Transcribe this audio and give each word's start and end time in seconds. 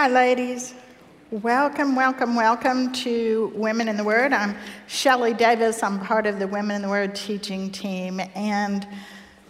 Hi, 0.00 0.06
ladies. 0.06 0.74
Welcome, 1.32 1.96
welcome, 1.96 2.36
welcome 2.36 2.92
to 2.92 3.50
Women 3.56 3.88
in 3.88 3.96
the 3.96 4.04
Word. 4.04 4.32
I'm 4.32 4.56
Shelley 4.86 5.34
Davis. 5.34 5.82
I'm 5.82 5.98
part 5.98 6.24
of 6.24 6.38
the 6.38 6.46
Women 6.46 6.76
in 6.76 6.82
the 6.82 6.88
Word 6.88 7.16
teaching 7.16 7.68
team, 7.72 8.20
and 8.36 8.86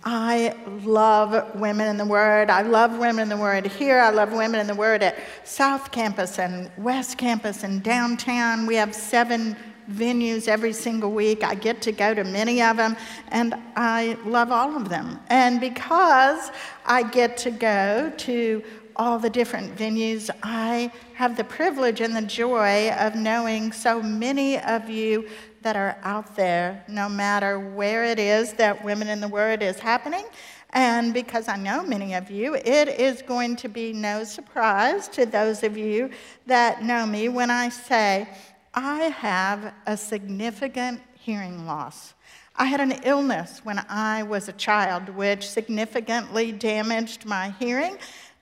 I 0.04 0.56
love 0.84 1.54
Women 1.54 1.88
in 1.88 1.98
the 1.98 2.06
Word. 2.06 2.48
I 2.48 2.62
love 2.62 2.96
Women 2.96 3.24
in 3.24 3.28
the 3.28 3.36
Word 3.36 3.66
here. 3.66 3.98
I 3.98 4.08
love 4.08 4.32
Women 4.32 4.58
in 4.58 4.66
the 4.66 4.74
Word 4.74 5.02
at 5.02 5.18
South 5.44 5.92
Campus 5.92 6.38
and 6.38 6.70
West 6.78 7.18
Campus 7.18 7.62
and 7.62 7.82
downtown. 7.82 8.64
We 8.64 8.76
have 8.76 8.94
seven 8.94 9.54
venues 9.92 10.48
every 10.48 10.72
single 10.72 11.12
week. 11.12 11.44
I 11.44 11.56
get 11.56 11.82
to 11.82 11.92
go 11.92 12.14
to 12.14 12.24
many 12.24 12.62
of 12.62 12.78
them, 12.78 12.96
and 13.28 13.54
I 13.76 14.16
love 14.24 14.50
all 14.50 14.74
of 14.78 14.88
them. 14.88 15.20
And 15.28 15.60
because 15.60 16.50
I 16.86 17.02
get 17.02 17.36
to 17.38 17.50
go 17.50 18.10
to 18.16 18.62
all 18.98 19.18
the 19.18 19.30
different 19.30 19.76
venues, 19.76 20.28
I 20.42 20.90
have 21.14 21.36
the 21.36 21.44
privilege 21.44 22.00
and 22.00 22.16
the 22.16 22.22
joy 22.22 22.90
of 22.90 23.14
knowing 23.14 23.70
so 23.70 24.02
many 24.02 24.58
of 24.58 24.90
you 24.90 25.28
that 25.62 25.76
are 25.76 25.96
out 26.02 26.34
there, 26.34 26.84
no 26.88 27.08
matter 27.08 27.60
where 27.60 28.04
it 28.04 28.18
is 28.18 28.54
that 28.54 28.84
Women 28.84 29.08
in 29.08 29.20
the 29.20 29.28
Word 29.28 29.62
is 29.62 29.78
happening. 29.78 30.24
And 30.70 31.14
because 31.14 31.48
I 31.48 31.56
know 31.56 31.82
many 31.82 32.14
of 32.14 32.30
you, 32.30 32.54
it 32.54 32.88
is 32.88 33.22
going 33.22 33.56
to 33.56 33.68
be 33.68 33.92
no 33.92 34.24
surprise 34.24 35.08
to 35.08 35.24
those 35.24 35.62
of 35.62 35.78
you 35.78 36.10
that 36.46 36.82
know 36.82 37.06
me 37.06 37.28
when 37.28 37.50
I 37.50 37.68
say 37.68 38.28
I 38.74 39.04
have 39.04 39.72
a 39.86 39.96
significant 39.96 41.00
hearing 41.14 41.66
loss. 41.66 42.14
I 42.60 42.64
had 42.64 42.80
an 42.80 43.00
illness 43.04 43.60
when 43.62 43.78
I 43.88 44.24
was 44.24 44.48
a 44.48 44.52
child, 44.52 45.08
which 45.10 45.48
significantly 45.48 46.50
damaged 46.50 47.24
my 47.24 47.54
hearing. 47.60 47.96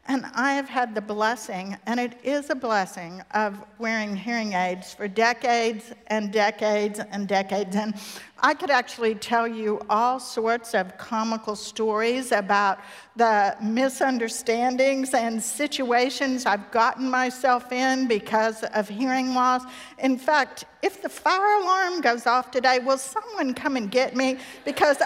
And 0.09 0.25
I 0.35 0.53
have 0.53 0.69
had 0.69 0.95
the 0.95 1.01
blessing, 1.01 1.77
and 1.87 1.99
it 1.99 2.21
is 2.23 2.49
a 2.51 2.55
blessing, 2.55 3.23
of 3.33 3.65
wearing 3.79 4.15
hearing 4.15 4.53
aids 4.53 4.95
for 4.95 5.09
decades 5.09 5.93
and 6.07 6.33
decades 6.33 7.01
and 7.01 7.27
decades. 7.27 7.75
And 7.75 7.95
I 8.39 8.55
could 8.55 8.71
actually 8.71 9.17
tell 9.17 9.49
you 9.49 9.81
all 9.91 10.21
sorts 10.21 10.75
of 10.75 10.97
comical 10.97 11.57
stories 11.57 12.31
about 12.31 12.79
the 13.17 13.57
misunderstandings 13.61 15.13
and 15.13 15.43
situations 15.43 16.47
I've 16.47 16.71
gotten 16.71 17.11
myself 17.11 17.73
in 17.73 18.07
because 18.07 18.63
of 18.63 18.89
hearing 18.89 19.35
loss. 19.35 19.65
In 19.99 20.19
fact, 20.19 20.67
if 20.83 21.03
the 21.03 21.09
fire 21.09 21.63
alarm 21.63 22.01
goes 22.01 22.27
off 22.27 22.53
today, 22.53 22.79
will 22.79 22.99
someone 22.99 23.55
come 23.55 23.77
and 23.77 23.91
get 23.91 24.15
me? 24.15 24.39
Because 24.65 24.99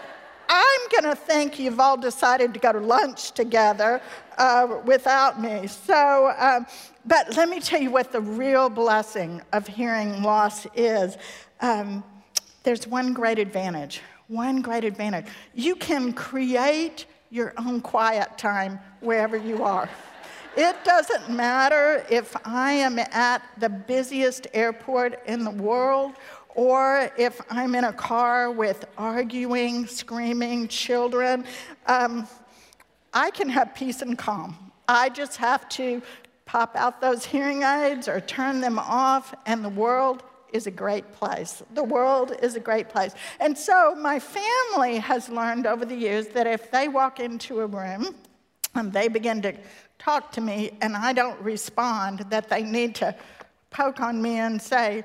I'm 0.52 0.80
going 0.90 1.04
to 1.04 1.14
think 1.14 1.60
you've 1.60 1.78
all 1.78 1.96
decided 1.96 2.52
to 2.54 2.60
go 2.60 2.72
to 2.72 2.80
lunch 2.80 3.30
together 3.30 4.02
uh, 4.36 4.80
without 4.84 5.40
me. 5.40 5.68
So, 5.68 6.34
um, 6.36 6.66
but 7.06 7.36
let 7.36 7.48
me 7.48 7.60
tell 7.60 7.80
you 7.80 7.92
what 7.92 8.10
the 8.10 8.20
real 8.20 8.68
blessing 8.68 9.42
of 9.52 9.68
hearing 9.68 10.24
loss 10.24 10.66
is. 10.74 11.16
Um, 11.60 12.02
there's 12.64 12.88
one 12.88 13.12
great 13.12 13.38
advantage. 13.38 14.00
One 14.26 14.60
great 14.60 14.82
advantage. 14.82 15.26
You 15.54 15.76
can 15.76 16.12
create 16.12 17.06
your 17.30 17.54
own 17.56 17.80
quiet 17.80 18.36
time 18.36 18.80
wherever 18.98 19.36
you 19.36 19.62
are. 19.62 19.88
It 20.56 20.74
doesn't 20.82 21.30
matter 21.30 22.04
if 22.10 22.36
I 22.44 22.72
am 22.72 22.98
at 22.98 23.40
the 23.58 23.68
busiest 23.68 24.48
airport 24.52 25.24
in 25.26 25.44
the 25.44 25.50
world 25.52 26.14
or 26.54 27.10
if 27.16 27.40
I'm 27.50 27.74
in 27.74 27.84
a 27.84 27.92
car 27.92 28.50
with 28.50 28.84
arguing, 28.98 29.86
screaming 29.86 30.68
children, 30.68 31.44
um, 31.86 32.26
I 33.12 33.30
can 33.30 33.48
have 33.48 33.74
peace 33.74 34.02
and 34.02 34.16
calm. 34.16 34.56
I 34.88 35.08
just 35.08 35.36
have 35.36 35.68
to 35.70 36.02
pop 36.44 36.74
out 36.74 37.00
those 37.00 37.24
hearing 37.24 37.62
aids 37.62 38.08
or 38.08 38.20
turn 38.20 38.60
them 38.60 38.78
off, 38.78 39.34
and 39.46 39.64
the 39.64 39.68
world 39.68 40.22
is 40.52 40.66
a 40.66 40.70
great 40.70 41.12
place. 41.12 41.62
The 41.74 41.84
world 41.84 42.32
is 42.42 42.56
a 42.56 42.60
great 42.60 42.88
place. 42.88 43.14
And 43.38 43.56
so 43.56 43.94
my 43.94 44.18
family 44.18 44.98
has 44.98 45.28
learned 45.28 45.66
over 45.66 45.84
the 45.84 45.94
years 45.94 46.28
that 46.28 46.46
if 46.46 46.70
they 46.70 46.88
walk 46.88 47.20
into 47.20 47.60
a 47.60 47.66
room 47.66 48.14
and 48.74 48.92
they 48.92 49.08
begin 49.08 49.42
to 49.42 49.54
talk 49.98 50.32
to 50.32 50.40
me 50.40 50.72
and 50.80 50.96
I 50.96 51.12
don't 51.12 51.40
respond, 51.40 52.20
that 52.30 52.48
they 52.48 52.62
need 52.62 52.96
to 52.96 53.14
poke 53.70 54.00
on 54.00 54.20
me 54.20 54.38
and 54.38 54.60
say, 54.60 55.04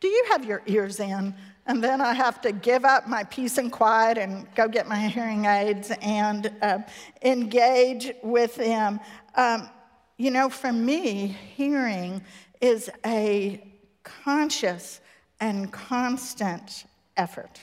do 0.00 0.08
you 0.08 0.24
have 0.30 0.44
your 0.44 0.62
ears 0.66 1.00
in? 1.00 1.34
And 1.66 1.82
then 1.82 2.00
I 2.00 2.14
have 2.14 2.40
to 2.42 2.52
give 2.52 2.84
up 2.84 3.08
my 3.08 3.24
peace 3.24 3.58
and 3.58 3.72
quiet 3.72 4.18
and 4.18 4.46
go 4.54 4.68
get 4.68 4.86
my 4.86 5.08
hearing 5.08 5.46
aids 5.46 5.90
and 6.00 6.52
uh, 6.62 6.78
engage 7.22 8.12
with 8.22 8.54
them. 8.54 9.00
Um, 9.34 9.68
you 10.16 10.30
know, 10.30 10.48
for 10.48 10.72
me, 10.72 11.26
hearing 11.56 12.22
is 12.60 12.88
a 13.04 13.62
conscious 14.04 15.00
and 15.40 15.72
constant 15.72 16.84
effort. 17.16 17.60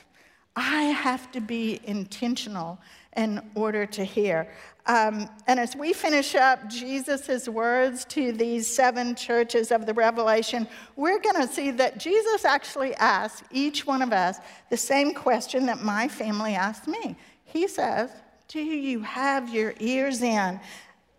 I 0.56 0.84
have 0.84 1.32
to 1.32 1.40
be 1.40 1.80
intentional 1.86 2.80
in 3.16 3.41
order 3.56 3.85
to 3.85 4.03
hear. 4.03 4.47
Um, 4.85 5.29
and 5.47 5.59
as 5.59 5.75
we 5.75 5.94
finish 5.94 6.35
up 6.35 6.68
Jesus' 6.69 7.47
words 7.47 8.03
to 8.06 8.34
these 8.34 8.68
seven 8.68 9.16
churches 9.16 9.72
of 9.72 9.85
the 9.85 9.94
Revelation, 9.94 10.68
we're 10.97 11.19
going 11.19 11.35
to 11.35 11.47
see 11.47 11.72
that 11.72 12.00
Jesus 12.00 12.44
actually 12.44 12.94
asks 12.96 13.44
each 13.52 13.88
one 13.88 14.02
of 14.02 14.12
us 14.12 14.40
the 14.69 14.78
same 14.78 15.13
question 15.13 15.66
that 15.68 15.81
my 15.81 16.09
family 16.09 16.56
asked 16.56 16.88
me. 16.88 17.16
He 17.46 17.68
says, 17.68 18.09
Do 18.50 18.59
you 18.59 19.00
have 19.02 19.53
your 19.53 19.73
ears 19.79 20.22
in? 20.22 20.59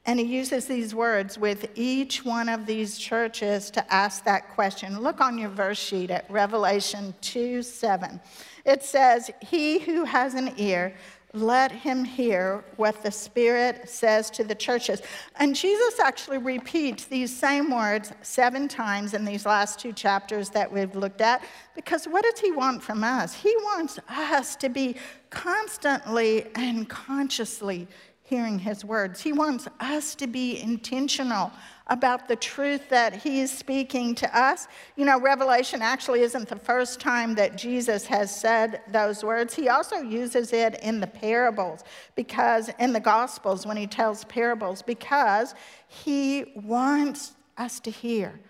And 0.06 0.20
he 0.20 0.26
uses 0.26 0.66
these 0.66 0.94
words 0.94 1.38
with 1.38 1.70
each 1.74 2.22
one 2.24 2.50
of 2.50 2.66
these 2.66 2.98
churches 2.98 3.70
to 3.70 3.92
ask 3.92 4.24
that 4.24 4.50
question. 4.50 5.00
Look 5.00 5.22
on 5.22 5.38
your 5.38 5.48
verse 5.48 5.78
sheet 5.78 6.10
at 6.10 6.30
Revelation 6.30 7.14
2 7.22 7.62
7. 7.62 8.20
It 8.66 8.82
says, 8.82 9.30
He 9.40 9.78
who 9.78 10.04
has 10.04 10.34
an 10.34 10.52
ear, 10.58 10.94
let 11.34 11.72
him 11.72 12.04
hear 12.04 12.64
what 12.76 13.02
the 13.02 13.10
Spirit 13.10 13.88
says 13.88 14.30
to 14.30 14.44
the 14.44 14.54
churches. 14.54 15.02
And 15.36 15.54
Jesus 15.54 15.98
actually 15.98 16.38
repeats 16.38 17.04
these 17.04 17.36
same 17.36 17.70
words 17.70 18.12
seven 18.22 18.68
times 18.68 19.14
in 19.14 19.24
these 19.24 19.44
last 19.44 19.80
two 19.80 19.92
chapters 19.92 20.48
that 20.50 20.72
we've 20.72 20.94
looked 20.94 21.20
at, 21.20 21.42
because 21.74 22.06
what 22.06 22.24
does 22.24 22.38
he 22.38 22.52
want 22.52 22.82
from 22.82 23.02
us? 23.02 23.34
He 23.34 23.54
wants 23.56 23.98
us 24.08 24.54
to 24.56 24.68
be 24.68 24.96
constantly 25.30 26.46
and 26.54 26.88
consciously 26.88 27.88
hearing 28.22 28.58
his 28.58 28.84
words. 28.84 29.20
He 29.20 29.32
wants 29.32 29.68
us 29.80 30.14
to 30.14 30.26
be 30.26 30.60
intentional 30.60 31.52
about 31.88 32.28
the 32.28 32.36
truth 32.36 32.88
that 32.88 33.14
he 33.14 33.40
is 33.40 33.52
speaking 33.52 34.14
to 34.14 34.38
us. 34.38 34.68
You 34.96 35.04
know, 35.04 35.20
Revelation 35.20 35.82
actually 35.82 36.22
isn't 36.22 36.48
the 36.48 36.56
first 36.56 36.98
time 36.98 37.34
that 37.34 37.56
Jesus 37.56 38.06
has 38.06 38.34
said 38.34 38.80
those 38.88 39.22
words. 39.22 39.54
He 39.54 39.68
also 39.68 39.96
uses 39.96 40.52
it 40.52 40.80
in 40.82 41.00
the 41.00 41.06
parables, 41.06 41.84
because 42.14 42.70
in 42.78 42.92
the 42.92 43.00
Gospels, 43.00 43.66
when 43.66 43.76
he 43.76 43.86
tells 43.86 44.24
parables, 44.24 44.80
because 44.80 45.54
he 45.88 46.52
wants 46.56 47.34
us 47.58 47.80
to 47.80 47.90
hear 47.90 48.40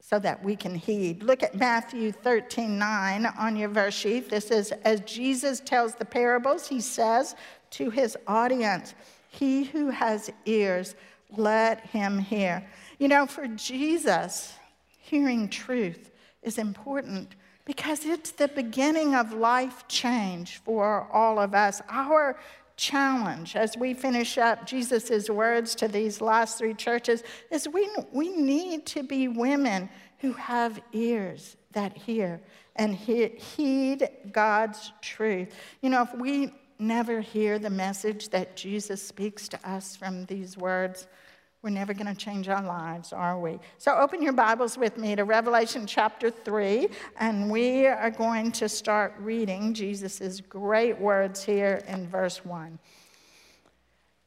so 0.00 0.18
that 0.18 0.44
we 0.44 0.54
can 0.54 0.74
heed. 0.74 1.22
Look 1.22 1.42
at 1.42 1.54
Matthew 1.54 2.12
13 2.12 2.78
9 2.78 3.26
on 3.38 3.56
your 3.56 3.70
verse 3.70 3.94
sheet. 3.94 4.28
This 4.28 4.50
is 4.50 4.72
as 4.84 5.00
Jesus 5.00 5.60
tells 5.60 5.94
the 5.94 6.04
parables, 6.04 6.68
he 6.68 6.80
says 6.80 7.34
to 7.70 7.88
his 7.88 8.16
audience, 8.26 8.94
He 9.30 9.64
who 9.64 9.88
has 9.88 10.30
ears, 10.44 10.94
let 11.38 11.80
him 11.86 12.18
hear. 12.18 12.66
You 12.98 13.08
know, 13.08 13.26
for 13.26 13.46
Jesus, 13.46 14.54
hearing 14.98 15.48
truth 15.48 16.10
is 16.42 16.58
important 16.58 17.34
because 17.64 18.04
it's 18.04 18.32
the 18.32 18.48
beginning 18.48 19.14
of 19.14 19.32
life 19.32 19.88
change 19.88 20.58
for 20.58 21.08
all 21.12 21.38
of 21.38 21.54
us. 21.54 21.80
Our 21.88 22.38
challenge 22.76 23.56
as 23.56 23.76
we 23.76 23.94
finish 23.94 24.36
up 24.36 24.66
Jesus' 24.66 25.30
words 25.30 25.74
to 25.76 25.88
these 25.88 26.20
last 26.20 26.58
three 26.58 26.74
churches 26.74 27.22
is 27.50 27.68
we, 27.68 27.88
we 28.12 28.30
need 28.36 28.84
to 28.86 29.02
be 29.02 29.28
women 29.28 29.88
who 30.18 30.32
have 30.32 30.80
ears 30.92 31.56
that 31.72 31.96
hear 31.96 32.40
and 32.76 32.94
heed 32.94 34.08
God's 34.32 34.92
truth. 35.00 35.54
You 35.80 35.90
know, 35.90 36.02
if 36.02 36.14
we 36.14 36.52
never 36.78 37.20
hear 37.20 37.58
the 37.58 37.70
message 37.70 38.30
that 38.30 38.56
Jesus 38.56 39.02
speaks 39.02 39.48
to 39.48 39.68
us 39.68 39.96
from 39.96 40.24
these 40.26 40.56
words, 40.56 41.06
we're 41.64 41.70
never 41.70 41.94
going 41.94 42.14
to 42.14 42.14
change 42.14 42.46
our 42.50 42.62
lives, 42.62 43.10
are 43.10 43.40
we? 43.40 43.58
So 43.78 43.96
open 43.96 44.22
your 44.22 44.34
Bibles 44.34 44.76
with 44.76 44.98
me 44.98 45.16
to 45.16 45.24
Revelation 45.24 45.86
chapter 45.86 46.30
3, 46.30 46.88
and 47.18 47.50
we 47.50 47.86
are 47.86 48.10
going 48.10 48.52
to 48.52 48.68
start 48.68 49.14
reading 49.18 49.72
Jesus' 49.72 50.42
great 50.42 51.00
words 51.00 51.42
here 51.42 51.82
in 51.88 52.06
verse 52.06 52.44
1. 52.44 52.78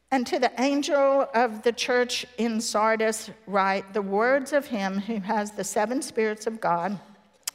And 0.10 0.26
to 0.26 0.40
the 0.40 0.52
angel 0.60 1.28
of 1.36 1.62
the 1.62 1.72
church 1.72 2.26
in 2.40 2.60
Sardis, 2.60 3.30
write 3.46 3.94
the 3.94 4.02
words 4.02 4.52
of 4.52 4.66
him 4.66 4.98
who 4.98 5.20
has 5.20 5.52
the 5.52 5.64
seven 5.64 6.02
spirits 6.02 6.48
of 6.48 6.60
God 6.60 7.00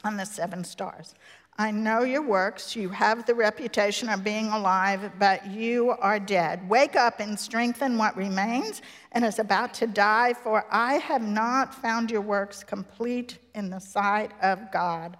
and 0.05 0.17
the 0.17 0.25
seven 0.25 0.63
stars. 0.63 1.13
I 1.57 1.69
know 1.69 2.01
your 2.01 2.23
works. 2.23 2.75
You 2.75 2.89
have 2.89 3.25
the 3.25 3.35
reputation 3.35 4.09
of 4.09 4.23
being 4.23 4.47
alive, 4.47 5.11
but 5.19 5.45
you 5.47 5.91
are 5.91 6.19
dead. 6.19 6.67
Wake 6.67 6.95
up 6.95 7.19
and 7.19 7.39
strengthen 7.39 7.97
what 7.97 8.17
remains 8.17 8.81
and 9.11 9.23
is 9.23 9.37
about 9.37 9.73
to 9.75 9.87
die, 9.87 10.33
for 10.33 10.65
I 10.71 10.93
have 10.95 11.21
not 11.21 11.75
found 11.75 12.09
your 12.09 12.21
works 12.21 12.63
complete 12.63 13.37
in 13.53 13.69
the 13.69 13.79
sight 13.79 14.31
of 14.41 14.71
God. 14.71 15.17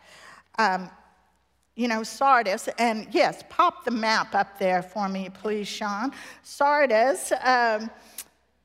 Um, 0.58 0.90
you 1.76 1.88
know, 1.88 2.02
Sardis, 2.02 2.68
and 2.80 3.08
yes, 3.12 3.44
pop 3.50 3.86
the 3.86 3.92
map 3.92 4.34
up 4.34 4.58
there 4.58 4.82
for 4.82 5.08
me, 5.10 5.30
please, 5.30 5.68
Sean. 5.68 6.12
Sardis. 6.42 7.32
Um, 7.44 7.92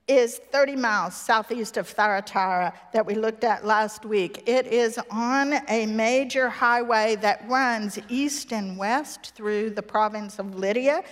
is 0.08 0.38
30 0.50 0.76
miles 0.76 1.14
southeast 1.14 1.76
of 1.76 1.86
Thyatira 1.86 2.72
that 2.92 3.04
we 3.04 3.14
looked 3.14 3.44
at 3.44 3.64
last 3.64 4.04
week. 4.06 4.42
It 4.48 4.66
is 4.66 4.98
on 5.10 5.54
a 5.68 5.84
major 5.86 6.48
highway 6.48 7.16
that 7.16 7.46
runs 7.48 7.98
east 8.08 8.52
and 8.52 8.78
west 8.78 9.34
through 9.34 9.70
the 9.70 9.82
province 9.82 10.38
of 10.38 10.54
Lydia. 10.54 11.04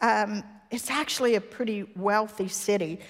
Um, 0.00 0.44
it's 0.70 0.90
actually 0.90 1.34
a 1.34 1.40
pretty 1.40 1.84
wealthy 1.96 2.48
city, 2.48 3.00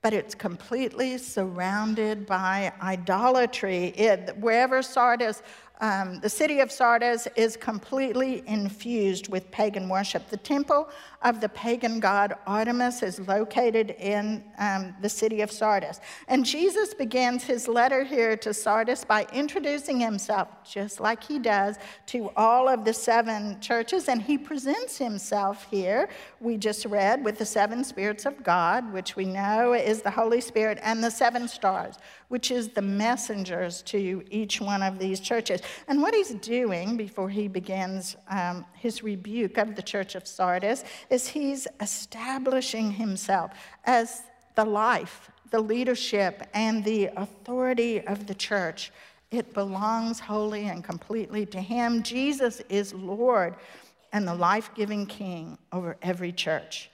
but 0.00 0.14
it's 0.14 0.34
completely 0.34 1.18
surrounded 1.18 2.26
by 2.26 2.72
idolatry. 2.80 3.88
It, 3.88 4.36
wherever 4.38 4.80
Sardis 4.82 5.42
um, 5.80 6.18
the 6.20 6.28
city 6.28 6.60
of 6.60 6.72
Sardis 6.72 7.28
is 7.36 7.56
completely 7.56 8.42
infused 8.46 9.28
with 9.28 9.48
pagan 9.50 9.88
worship. 9.88 10.28
The 10.28 10.36
temple 10.36 10.88
of 11.22 11.40
the 11.40 11.48
pagan 11.48 12.00
god 12.00 12.34
Artemis 12.46 13.02
is 13.02 13.20
located 13.20 13.90
in 13.98 14.44
um, 14.58 14.94
the 15.02 15.08
city 15.08 15.40
of 15.40 15.50
Sardis. 15.50 16.00
And 16.28 16.44
Jesus 16.44 16.94
begins 16.94 17.44
his 17.44 17.68
letter 17.68 18.04
here 18.04 18.36
to 18.38 18.54
Sardis 18.54 19.04
by 19.04 19.26
introducing 19.32 20.00
himself, 20.00 20.48
just 20.68 21.00
like 21.00 21.22
he 21.22 21.38
does 21.38 21.76
to 22.06 22.30
all 22.36 22.68
of 22.68 22.84
the 22.84 22.92
seven 22.92 23.60
churches. 23.60 24.08
And 24.08 24.22
he 24.22 24.38
presents 24.38 24.98
himself 24.98 25.66
here, 25.70 26.08
we 26.40 26.56
just 26.56 26.84
read, 26.86 27.24
with 27.24 27.38
the 27.38 27.46
seven 27.46 27.84
spirits 27.84 28.26
of 28.26 28.42
God, 28.42 28.92
which 28.92 29.16
we 29.16 29.24
know 29.24 29.74
is 29.74 30.02
the 30.02 30.10
Holy 30.10 30.40
Spirit, 30.40 30.78
and 30.82 31.02
the 31.02 31.10
seven 31.10 31.48
stars, 31.48 31.96
which 32.28 32.50
is 32.50 32.68
the 32.68 32.82
messengers 32.82 33.82
to 33.82 34.22
each 34.30 34.60
one 34.60 34.82
of 34.82 34.98
these 34.98 35.20
churches. 35.20 35.60
And 35.86 36.02
what 36.02 36.14
he's 36.14 36.30
doing 36.34 36.96
before 36.96 37.28
he 37.28 37.48
begins 37.48 38.16
um, 38.28 38.64
his 38.74 39.02
rebuke 39.02 39.58
of 39.58 39.76
the 39.76 39.82
church 39.82 40.14
of 40.14 40.26
Sardis 40.26 40.84
is 41.10 41.28
he's 41.28 41.66
establishing 41.80 42.92
himself 42.92 43.52
as 43.84 44.22
the 44.54 44.64
life, 44.64 45.30
the 45.50 45.60
leadership, 45.60 46.46
and 46.54 46.84
the 46.84 47.06
authority 47.16 48.00
of 48.06 48.26
the 48.26 48.34
church. 48.34 48.92
It 49.30 49.52
belongs 49.54 50.20
wholly 50.20 50.68
and 50.68 50.82
completely 50.82 51.46
to 51.46 51.60
him. 51.60 52.02
Jesus 52.02 52.60
is 52.68 52.94
Lord 52.94 53.54
and 54.12 54.26
the 54.26 54.34
life 54.34 54.70
giving 54.74 55.06
King 55.06 55.58
over 55.72 55.96
every 56.02 56.32
church. 56.32 56.90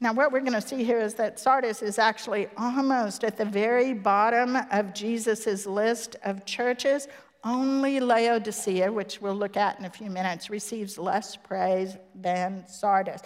Now, 0.00 0.12
what 0.12 0.32
we're 0.32 0.40
going 0.40 0.52
to 0.52 0.60
see 0.60 0.84
here 0.84 1.00
is 1.00 1.14
that 1.14 1.40
Sardis 1.40 1.80
is 1.80 1.98
actually 1.98 2.48
almost 2.58 3.24
at 3.24 3.38
the 3.38 3.44
very 3.44 3.94
bottom 3.94 4.56
of 4.70 4.92
Jesus' 4.92 5.66
list 5.66 6.16
of 6.24 6.44
churches. 6.44 7.08
Only 7.44 8.00
Laodicea, 8.00 8.90
which 8.90 9.20
we'll 9.20 9.34
look 9.34 9.56
at 9.56 9.78
in 9.78 9.84
a 9.84 9.90
few 9.90 10.10
minutes, 10.10 10.48
receives 10.48 10.98
less 10.98 11.36
praise 11.36 11.96
than 12.14 12.64
Sardis. 12.66 13.20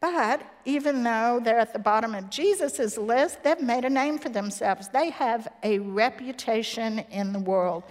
But 0.00 0.40
even 0.64 1.02
though 1.02 1.40
they're 1.44 1.58
at 1.58 1.74
the 1.74 1.78
bottom 1.78 2.14
of 2.14 2.30
Jesus' 2.30 2.96
list, 2.96 3.42
they've 3.42 3.60
made 3.60 3.84
a 3.84 3.90
name 3.90 4.18
for 4.18 4.30
themselves. 4.30 4.88
They 4.88 5.10
have 5.10 5.46
a 5.62 5.78
reputation 5.78 7.00
in 7.10 7.34
the 7.34 7.38
world. 7.38 7.82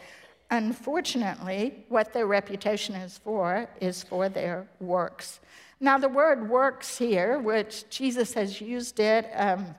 Unfortunately, 0.50 1.86
what 1.90 2.12
their 2.12 2.26
reputation 2.26 2.96
is 2.96 3.20
for 3.20 3.70
is 3.80 4.02
for 4.02 4.28
their 4.28 4.68
works. 4.80 5.40
Now, 5.80 6.00
the 6.00 6.10
word 6.10 6.50
works 6.50 6.98
here, 6.98 7.38
which 7.38 7.88
Jesus 7.92 8.34
has 8.34 8.60
used 8.60 9.00
it 9.00 9.30
um, 9.36 9.76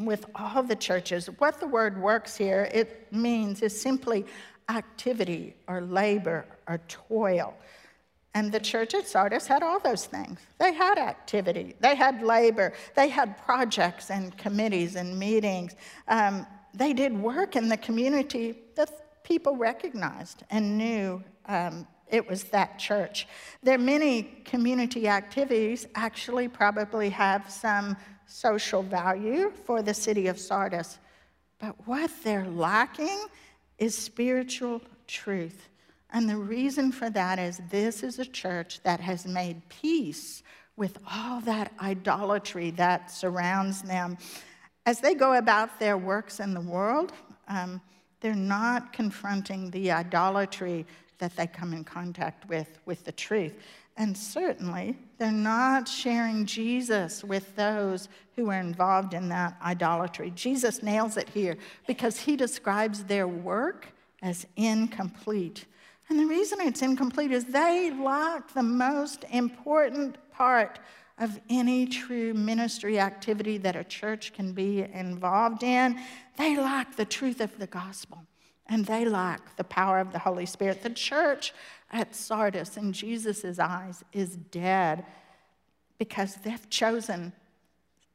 with 0.00 0.26
all 0.34 0.64
the 0.64 0.76
churches, 0.76 1.26
what 1.38 1.60
the 1.60 1.66
word 1.66 2.00
works 2.00 2.36
here, 2.36 2.68
it 2.72 3.06
means 3.12 3.62
is 3.62 3.80
simply 3.80 4.26
activity 4.68 5.54
or 5.66 5.80
labor 5.80 6.44
or 6.68 6.78
toil. 6.88 7.54
And 8.34 8.52
the 8.52 8.60
church 8.60 8.94
at 8.94 9.08
Sardis 9.08 9.46
had 9.46 9.62
all 9.62 9.80
those 9.80 10.06
things. 10.06 10.38
They 10.58 10.72
had 10.72 10.98
activity, 10.98 11.74
they 11.80 11.96
had 11.96 12.22
labor, 12.22 12.72
they 12.94 13.08
had 13.08 13.38
projects 13.38 14.10
and 14.10 14.36
committees 14.36 14.96
and 14.96 15.18
meetings. 15.18 15.74
Um, 16.06 16.46
they 16.74 16.92
did 16.92 17.12
work 17.18 17.56
in 17.56 17.68
the 17.68 17.76
community 17.78 18.58
that 18.76 19.24
people 19.24 19.56
recognized 19.56 20.44
and 20.50 20.76
knew 20.78 21.22
um, 21.46 21.86
it 22.10 22.28
was 22.28 22.44
that 22.44 22.78
church. 22.78 23.26
Their 23.62 23.78
many 23.78 24.22
community 24.44 25.08
activities 25.08 25.86
actually 25.94 26.48
probably 26.48 27.10
have 27.10 27.50
some 27.50 27.96
social 28.26 28.82
value 28.82 29.50
for 29.64 29.82
the 29.82 29.94
city 29.94 30.26
of 30.28 30.38
Sardis. 30.38 30.98
But 31.58 31.74
what 31.86 32.10
they're 32.22 32.48
lacking 32.48 33.26
is 33.78 33.94
spiritual 33.96 34.82
truth. 35.06 35.68
And 36.10 36.28
the 36.28 36.36
reason 36.36 36.90
for 36.90 37.10
that 37.10 37.38
is 37.38 37.60
this 37.70 38.02
is 38.02 38.18
a 38.18 38.24
church 38.24 38.80
that 38.82 39.00
has 39.00 39.26
made 39.26 39.68
peace 39.68 40.42
with 40.76 40.98
all 41.10 41.40
that 41.42 41.72
idolatry 41.80 42.70
that 42.72 43.10
surrounds 43.10 43.82
them. 43.82 44.16
As 44.86 45.00
they 45.00 45.14
go 45.14 45.34
about 45.34 45.78
their 45.78 45.98
works 45.98 46.40
in 46.40 46.54
the 46.54 46.60
world, 46.60 47.12
um, 47.48 47.80
they're 48.20 48.34
not 48.34 48.92
confronting 48.92 49.70
the 49.70 49.90
idolatry 49.90 50.86
that 51.18 51.36
they 51.36 51.46
come 51.46 51.72
in 51.72 51.84
contact 51.84 52.48
with, 52.48 52.78
with 52.86 53.04
the 53.04 53.12
truth. 53.12 53.54
And 53.98 54.16
certainly, 54.16 54.96
they're 55.18 55.32
not 55.32 55.88
sharing 55.88 56.46
Jesus 56.46 57.24
with 57.24 57.56
those 57.56 58.08
who 58.36 58.48
are 58.48 58.60
involved 58.60 59.12
in 59.12 59.28
that 59.30 59.56
idolatry. 59.60 60.30
Jesus 60.36 60.84
nails 60.84 61.16
it 61.16 61.28
here 61.28 61.56
because 61.88 62.20
he 62.20 62.36
describes 62.36 63.02
their 63.02 63.26
work 63.26 63.88
as 64.22 64.46
incomplete. 64.56 65.66
And 66.08 66.18
the 66.18 66.26
reason 66.26 66.60
it's 66.60 66.80
incomplete 66.80 67.32
is 67.32 67.46
they 67.46 67.90
lack 67.90 68.54
the 68.54 68.62
most 68.62 69.24
important 69.32 70.16
part 70.30 70.78
of 71.18 71.40
any 71.50 71.84
true 71.84 72.32
ministry 72.32 73.00
activity 73.00 73.58
that 73.58 73.74
a 73.74 73.82
church 73.82 74.32
can 74.32 74.52
be 74.52 74.82
involved 74.92 75.64
in. 75.64 76.00
They 76.36 76.56
lack 76.56 76.94
the 76.94 77.04
truth 77.04 77.40
of 77.40 77.58
the 77.58 77.66
gospel 77.66 78.24
and 78.68 78.84
they 78.84 79.04
lack 79.04 79.56
the 79.56 79.64
power 79.64 79.98
of 79.98 80.12
the 80.12 80.18
Holy 80.18 80.46
Spirit. 80.46 80.82
The 80.82 80.90
church 80.90 81.52
at 81.90 82.14
Sardis, 82.14 82.76
in 82.76 82.92
Jesus' 82.92 83.58
eyes, 83.58 84.04
is 84.12 84.36
dead 84.36 85.04
because 85.98 86.36
they've 86.36 86.68
chosen 86.70 87.32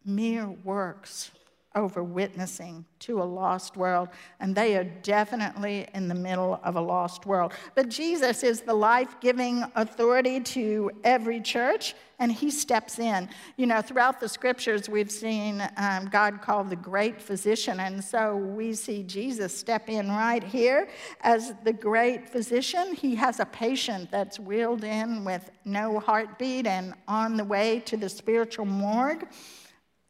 mere 0.06 0.48
works 0.48 1.32
over 1.76 2.04
witnessing 2.04 2.86
to 3.00 3.22
a 3.22 3.24
lost 3.24 3.76
world, 3.76 4.10
and 4.40 4.56
they 4.56 4.78
are 4.78 4.84
definitely 4.84 5.88
in 5.94 6.08
the 6.08 6.16
middle 6.16 6.60
of 6.64 6.76
a 6.76 6.82
lost 6.82 7.26
world. 7.26 7.54
But 7.76 7.90
Jesus 7.90 8.44
is 8.44 8.62
the 8.62 8.74
life 8.74 9.16
giving 9.20 9.64
authority 9.76 10.40
to 10.40 10.92
every 11.04 11.42
church, 11.42 11.96
and 12.20 12.32
he 12.32 12.52
steps 12.52 13.00
in. 13.00 13.28
You 13.58 13.66
know, 13.66 13.82
throughout 13.82 14.20
the 14.20 14.30
scriptures, 14.30 14.88
we've 14.88 15.12
seen 15.12 15.68
um, 15.78 16.06
God 16.06 16.42
called 16.42 16.70
the 16.70 16.76
great 16.76 17.22
physician, 17.22 17.80
and 17.80 18.04
so 18.04 18.36
we 18.38 18.74
see 18.74 19.04
Jesus 19.04 19.58
step 19.58 19.90
in 19.90 20.10
right 20.10 20.44
here 20.44 20.88
as 21.22 21.54
the 21.64 21.74
great 21.74 22.30
physician. 22.30 22.94
He 22.94 23.16
has 23.16 23.40
a 23.40 23.46
patient 23.46 24.12
that's 24.12 24.40
wheeled 24.40 24.84
in 24.84 25.26
with 25.26 25.50
no 25.66 26.00
heartbeat 26.00 26.68
and 26.68 26.94
on 27.08 27.36
the 27.36 27.44
way 27.44 27.80
to 27.82 27.98
the 27.98 28.10
spiritual 28.10 28.66
morgue 28.66 29.28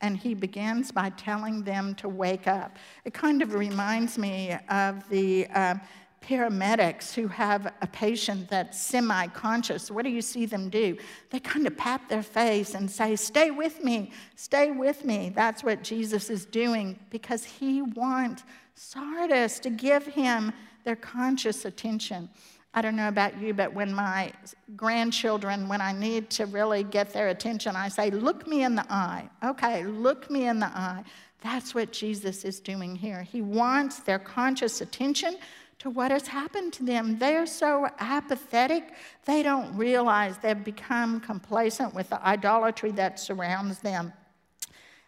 and 0.04 0.18
he 0.18 0.36
begins 0.36 0.92
by 0.92 1.10
telling 1.12 1.64
them 1.64 1.96
to 1.96 2.10
wake 2.10 2.46
up. 2.46 2.78
It 3.06 3.14
kind 3.14 3.42
of 3.42 3.54
reminds 3.54 4.18
me 4.18 4.56
of 4.70 5.08
the 5.10 5.48
uh, 5.48 5.76
paramedics 6.22 7.14
who 7.14 7.28
have 7.28 7.74
a 7.82 7.88
patient 7.88 8.50
that's 8.50 8.80
semi 8.80 9.28
conscious. 9.28 9.90
What 9.90 10.04
do 10.04 10.10
you 10.10 10.22
see 10.22 10.46
them 10.46 10.70
do? 10.70 10.98
They 11.30 11.40
kind 11.40 11.66
of 11.66 11.78
pat 11.78 12.02
their 12.10 12.22
face 12.22 12.76
and 12.76 12.92
say, 12.92 13.16
Stay 13.16 13.50
with 13.50 13.82
me, 13.82 14.12
stay 14.36 14.72
with 14.72 15.06
me. 15.06 15.32
That's 15.34 15.64
what 15.64 15.84
Jesus 15.84 16.30
is 16.30 16.46
doing 16.46 17.00
because 17.10 17.46
he 17.46 17.82
wants 17.82 18.44
Sardis 18.76 19.58
to 19.60 19.70
give 19.70 20.06
him 20.06 20.52
their 20.84 20.98
conscious 20.98 21.64
attention. 21.64 22.30
I 22.76 22.82
don't 22.82 22.96
know 22.96 23.08
about 23.08 23.40
you, 23.40 23.54
but 23.54 23.74
when 23.74 23.94
my 23.94 24.32
grandchildren, 24.76 25.68
when 25.68 25.80
I 25.80 25.92
need 25.92 26.30
to 26.32 26.48
really 26.48 26.84
get 26.84 27.14
their 27.14 27.28
attention, 27.28 27.76
I 27.76 27.88
say, 27.88 28.10
Look 28.10 28.48
me 28.48 28.64
in 28.64 28.76
the 28.76 28.86
eye. 28.92 29.30
Okay, 29.44 29.84
look 29.84 30.32
me 30.32 30.48
in 30.48 30.60
the 30.60 30.68
eye. 30.68 31.04
That's 31.42 31.76
what 31.76 31.92
Jesus 31.92 32.46
is 32.46 32.60
doing 32.60 32.96
here. 32.96 33.22
He 33.22 33.42
wants 33.42 34.00
their 34.00 34.18
conscious 34.18 34.82
attention 34.82 35.38
to 35.80 35.90
what 35.90 36.12
has 36.12 36.28
happened 36.28 36.72
to 36.74 36.84
them. 36.84 37.20
They're 37.20 37.46
so 37.46 37.90
apathetic, 38.00 38.94
they 39.26 39.44
don't 39.44 39.76
realize 39.76 40.38
they've 40.38 40.64
become 40.64 41.20
complacent 41.20 41.94
with 41.94 42.10
the 42.10 42.26
idolatry 42.26 42.92
that 42.92 43.20
surrounds 43.20 43.80
them. 43.80 44.14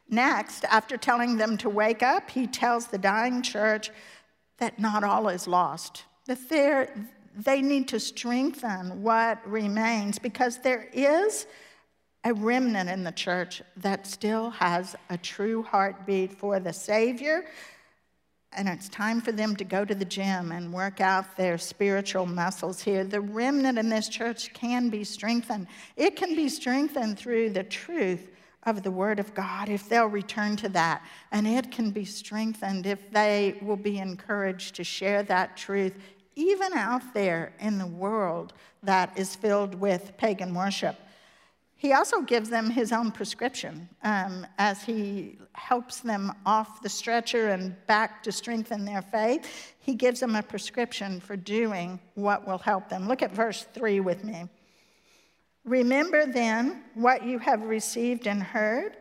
Next, 0.10 0.66
after 0.66 0.98
telling 0.98 1.38
them 1.38 1.58
to 1.60 1.70
wake 1.70 2.04
up, 2.04 2.30
he 2.30 2.46
tells 2.46 2.88
the 2.88 2.98
dying 2.98 3.42
church 3.42 3.90
that 4.58 4.78
not 4.78 5.04
all 5.04 5.30
is 5.30 5.48
lost, 5.48 6.04
that 6.26 6.50
there, 6.50 6.94
they 7.36 7.62
need 7.62 7.88
to 7.90 8.00
strengthen 8.00 9.02
what 9.02 9.46
remains 9.50 10.20
because 10.20 10.60
there 10.60 10.88
is 10.94 11.48
a 12.24 12.34
remnant 12.34 12.90
in 12.90 13.04
the 13.04 13.12
church 13.12 13.62
that 13.78 14.08
still 14.08 14.50
has 14.50 14.96
a 15.10 15.18
true 15.18 15.62
heartbeat 15.62 16.34
for 16.34 16.60
the 16.60 16.74
Savior. 16.74 17.46
And 18.54 18.70
it's 18.70 18.88
time 18.88 19.20
for 19.20 19.34
them 19.34 19.56
to 19.58 19.66
go 19.66 19.84
to 19.84 19.94
the 19.94 20.06
gym 20.06 20.52
and 20.52 20.74
work 20.74 21.02
out 21.02 21.36
their 21.36 21.58
spiritual 21.58 22.26
muscles 22.26 22.82
here. 22.82 23.04
The 23.04 23.22
remnant 23.22 23.78
in 23.78 23.90
this 23.90 24.08
church 24.08 24.54
can 24.54 24.90
be 24.90 25.04
strengthened. 25.04 25.68
It 25.98 26.16
can 26.16 26.36
be 26.36 26.48
strengthened 26.48 27.20
through 27.20 27.50
the 27.50 27.64
truth 27.64 28.30
of 28.64 28.82
the 28.82 28.92
Word 28.92 29.20
of 29.20 29.34
God 29.36 29.70
if 29.70 29.88
they'll 29.88 30.08
return 30.08 30.56
to 30.58 30.70
that. 30.70 31.04
And 31.32 31.46
it 31.46 31.72
can 31.72 31.92
be 31.92 32.06
strengthened 32.06 32.88
if 32.88 33.12
they 33.12 33.60
will 33.62 33.76
be 33.76 34.00
encouraged 34.00 34.76
to 34.76 34.84
share 34.84 35.22
that 35.24 35.56
truth, 35.58 35.94
even 36.36 36.74
out 36.74 37.14
there 37.14 37.54
in 37.60 37.78
the 37.78 37.88
world 37.88 38.54
that 38.84 39.18
is 39.18 39.36
filled 39.36 39.76
with 39.76 40.14
pagan 40.18 40.54
worship. 40.54 40.96
He 41.78 41.94
also 41.94 42.22
gives 42.22 42.50
them 42.50 42.70
his 42.70 42.92
own 42.92 43.12
prescription 43.12 43.90
um, 44.04 44.48
as 44.58 44.82
he 44.82 45.38
helps 45.54 46.00
them 46.00 46.32
off 46.46 46.82
the 46.82 46.90
stretcher 46.90 47.50
and 47.50 47.76
back 47.86 48.24
to 48.24 48.32
strengthen 48.32 48.86
their 48.86 49.02
faith. 49.02 49.74
He 49.80 49.94
gives 49.94 50.20
them 50.20 50.36
a 50.36 50.42
prescription 50.42 51.20
for 51.20 51.36
doing 51.36 52.00
what 52.16 52.48
will 52.48 52.58
help 52.58 52.90
them. 52.90 53.08
Look 53.08 53.22
at 53.22 53.32
verse 53.32 53.68
3 53.74 54.00
with 54.00 54.24
me. 54.24 54.48
Remember 55.66 56.26
then 56.26 56.84
what 56.94 57.24
you 57.24 57.40
have 57.40 57.64
received 57.64 58.26
and 58.26 58.42
heard. 58.42 58.98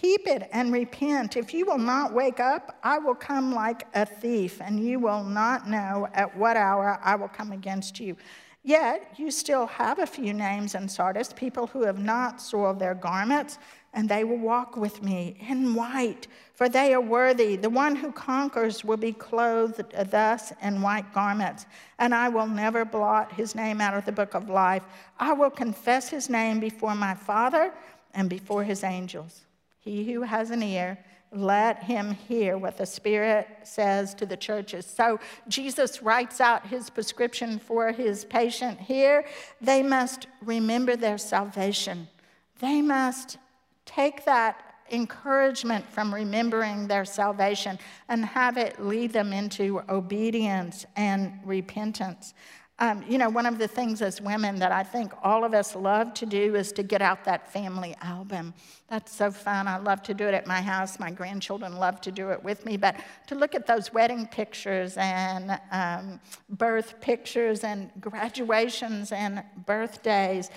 Keep 0.00 0.28
it 0.28 0.48
and 0.52 0.72
repent. 0.72 1.36
If 1.36 1.52
you 1.52 1.66
will 1.66 1.78
not 1.78 2.12
wake 2.12 2.38
up, 2.38 2.78
I 2.84 2.98
will 2.98 3.16
come 3.16 3.52
like 3.52 3.82
a 3.94 4.06
thief, 4.06 4.60
and 4.60 4.78
you 4.78 5.00
will 5.00 5.24
not 5.24 5.68
know 5.68 6.06
at 6.14 6.36
what 6.36 6.56
hour 6.56 7.00
I 7.02 7.16
will 7.16 7.26
come 7.26 7.50
against 7.50 7.98
you. 7.98 8.16
Yet 8.62 9.14
you 9.16 9.32
still 9.32 9.66
have 9.66 9.98
a 9.98 10.06
few 10.06 10.32
names 10.32 10.76
in 10.76 10.88
Sardis, 10.88 11.32
people 11.32 11.66
who 11.66 11.82
have 11.82 11.98
not 11.98 12.40
soiled 12.40 12.78
their 12.78 12.94
garments, 12.94 13.58
and 13.92 14.08
they 14.08 14.22
will 14.22 14.38
walk 14.38 14.76
with 14.76 15.02
me 15.02 15.36
in 15.48 15.74
white, 15.74 16.28
for 16.54 16.68
they 16.68 16.94
are 16.94 17.00
worthy. 17.00 17.56
The 17.56 17.70
one 17.70 17.96
who 17.96 18.12
conquers 18.12 18.84
will 18.84 18.98
be 18.98 19.12
clothed 19.12 19.82
thus 20.12 20.52
in 20.62 20.80
white 20.80 21.12
garments, 21.12 21.66
and 21.98 22.14
I 22.14 22.28
will 22.28 22.46
never 22.46 22.84
blot 22.84 23.32
his 23.32 23.56
name 23.56 23.80
out 23.80 23.94
of 23.94 24.04
the 24.04 24.12
book 24.12 24.34
of 24.34 24.48
life. 24.48 24.84
I 25.18 25.32
will 25.32 25.50
confess 25.50 26.08
his 26.08 26.30
name 26.30 26.60
before 26.60 26.94
my 26.94 27.14
Father 27.14 27.72
and 28.14 28.30
before 28.30 28.62
his 28.62 28.84
angels. 28.84 29.46
He 29.78 30.12
who 30.12 30.22
has 30.22 30.50
an 30.50 30.62
ear, 30.62 30.98
let 31.30 31.82
him 31.82 32.12
hear 32.12 32.56
what 32.56 32.78
the 32.78 32.86
Spirit 32.86 33.46
says 33.62 34.14
to 34.14 34.26
the 34.26 34.36
churches. 34.36 34.86
So 34.86 35.20
Jesus 35.46 36.02
writes 36.02 36.40
out 36.40 36.66
his 36.66 36.88
prescription 36.88 37.58
for 37.58 37.92
his 37.92 38.24
patient 38.24 38.80
here. 38.80 39.26
They 39.60 39.82
must 39.82 40.26
remember 40.42 40.96
their 40.96 41.18
salvation. 41.18 42.08
They 42.60 42.80
must 42.80 43.38
take 43.84 44.24
that 44.24 44.64
encouragement 44.90 45.86
from 45.86 46.14
remembering 46.14 46.88
their 46.88 47.04
salvation 47.04 47.78
and 48.08 48.24
have 48.24 48.56
it 48.56 48.82
lead 48.82 49.12
them 49.12 49.32
into 49.32 49.82
obedience 49.88 50.86
and 50.96 51.38
repentance. 51.44 52.32
Um, 52.80 53.04
you 53.08 53.18
know, 53.18 53.28
one 53.28 53.44
of 53.44 53.58
the 53.58 53.66
things 53.66 54.02
as 54.02 54.20
women 54.20 54.56
that 54.60 54.70
I 54.70 54.84
think 54.84 55.12
all 55.24 55.44
of 55.44 55.52
us 55.52 55.74
love 55.74 56.14
to 56.14 56.26
do 56.26 56.54
is 56.54 56.70
to 56.72 56.84
get 56.84 57.02
out 57.02 57.24
that 57.24 57.52
family 57.52 57.96
album. 58.02 58.54
That's 58.88 59.12
so 59.12 59.32
fun. 59.32 59.66
I 59.66 59.78
love 59.78 60.00
to 60.04 60.14
do 60.14 60.28
it 60.28 60.34
at 60.34 60.46
my 60.46 60.60
house. 60.60 61.00
My 61.00 61.10
grandchildren 61.10 61.76
love 61.76 62.00
to 62.02 62.12
do 62.12 62.30
it 62.30 62.42
with 62.42 62.64
me. 62.64 62.76
But 62.76 62.94
to 63.26 63.34
look 63.34 63.56
at 63.56 63.66
those 63.66 63.92
wedding 63.92 64.28
pictures 64.28 64.96
and 64.96 65.58
um, 65.72 66.20
birth 66.50 67.00
pictures 67.00 67.64
and 67.64 67.90
graduations 68.00 69.10
and 69.10 69.42
birthdays, 69.66 70.50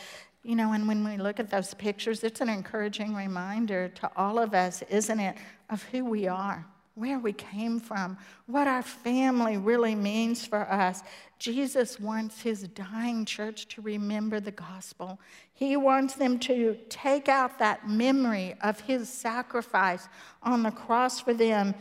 you 0.44 0.56
know, 0.56 0.74
and 0.74 0.88
when 0.88 1.04
we 1.04 1.18
look 1.18 1.40
at 1.40 1.50
those 1.50 1.74
pictures, 1.74 2.24
it's 2.24 2.42
an 2.42 2.50
encouraging 2.50 3.16
reminder 3.16 3.90
to 3.90 4.12
all 4.16 4.38
of 4.38 4.54
us, 4.54 4.84
isn't 4.84 5.20
it, 5.20 5.38
of 5.72 5.82
who 5.86 6.06
we 6.06 6.28
are 6.28 6.68
where 7.01 7.17
we 7.17 7.34
came 7.34 7.79
from, 7.79 8.15
what 8.46 8.67
our 8.67 8.84
family 8.84 9.58
really 9.58 9.96
means 9.96 10.46
for 10.46 10.72
us. 10.72 11.01
Jesus 11.39 12.00
wants 12.00 12.39
his 12.39 12.62
dying 12.67 13.25
church 13.25 13.67
to 13.70 13.81
remember 13.81 14.39
the 14.39 14.51
gospel. 14.51 15.20
He 15.51 15.75
wants 15.75 16.13
them 16.13 16.38
to 16.39 16.77
take 16.89 17.27
out 17.27 17.58
that 17.58 17.89
memory 17.89 18.53
of 18.62 18.79
his 18.81 19.10
sacrifice 19.10 20.08
on 20.43 20.62
the 20.62 20.70
cross 20.70 21.20
for 21.20 21.34
them 21.34 21.74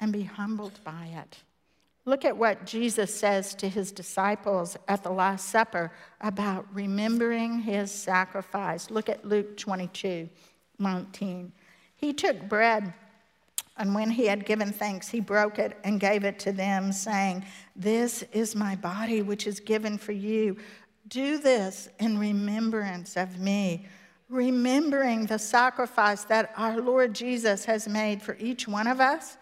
and 0.00 0.12
be 0.12 0.22
humbled 0.22 0.78
by 0.84 1.06
it. 1.12 1.38
Look 2.04 2.24
at 2.24 2.36
what 2.36 2.64
Jesus 2.64 3.12
says 3.12 3.54
to 3.56 3.68
his 3.68 3.90
disciples 3.90 4.76
at 4.86 5.02
the 5.02 5.10
Last 5.10 5.48
Supper 5.48 5.90
about 6.20 6.66
remembering 6.72 7.58
his 7.60 7.90
sacrifice. 7.90 8.90
Look 8.90 9.08
at 9.08 9.24
Luke 9.24 9.56
22 9.56 10.28
19. 10.78 11.52
He 11.94 12.12
took 12.12 12.48
bread 12.48 12.92
and 13.76 13.94
when 13.94 14.10
he 14.10 14.26
had 14.26 14.44
given 14.44 14.72
thanks, 14.72 15.08
he 15.08 15.20
broke 15.20 15.58
it 15.58 15.78
and 15.82 15.98
gave 15.98 16.24
it 16.24 16.38
to 16.40 16.52
them, 16.52 16.92
saying, 16.92 17.44
This 17.74 18.22
is 18.32 18.54
my 18.54 18.76
body, 18.76 19.22
which 19.22 19.46
is 19.46 19.60
given 19.60 19.96
for 19.96 20.12
you. 20.12 20.56
Do 21.08 21.38
this 21.38 21.88
in 21.98 22.18
remembrance 22.18 23.16
of 23.16 23.38
me. 23.38 23.86
Remembering 24.28 25.26
the 25.26 25.38
sacrifice 25.38 26.24
that 26.24 26.52
our 26.56 26.80
Lord 26.80 27.14
Jesus 27.14 27.64
has 27.64 27.88
made 27.88 28.22
for 28.22 28.36
each 28.38 28.68
one 28.68 28.86
of 28.86 29.00
us, 29.00 29.36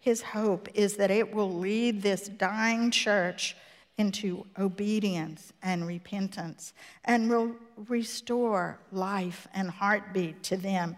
his 0.00 0.20
hope 0.20 0.68
is 0.74 0.96
that 0.96 1.10
it 1.10 1.34
will 1.34 1.52
lead 1.52 2.02
this 2.02 2.28
dying 2.28 2.90
church 2.90 3.56
into 3.96 4.44
obedience 4.58 5.52
and 5.62 5.86
repentance 5.86 6.74
and 7.04 7.30
will 7.30 7.54
restore 7.88 8.78
life 8.92 9.46
and 9.54 9.70
heartbeat 9.70 10.42
to 10.42 10.56
them. 10.56 10.96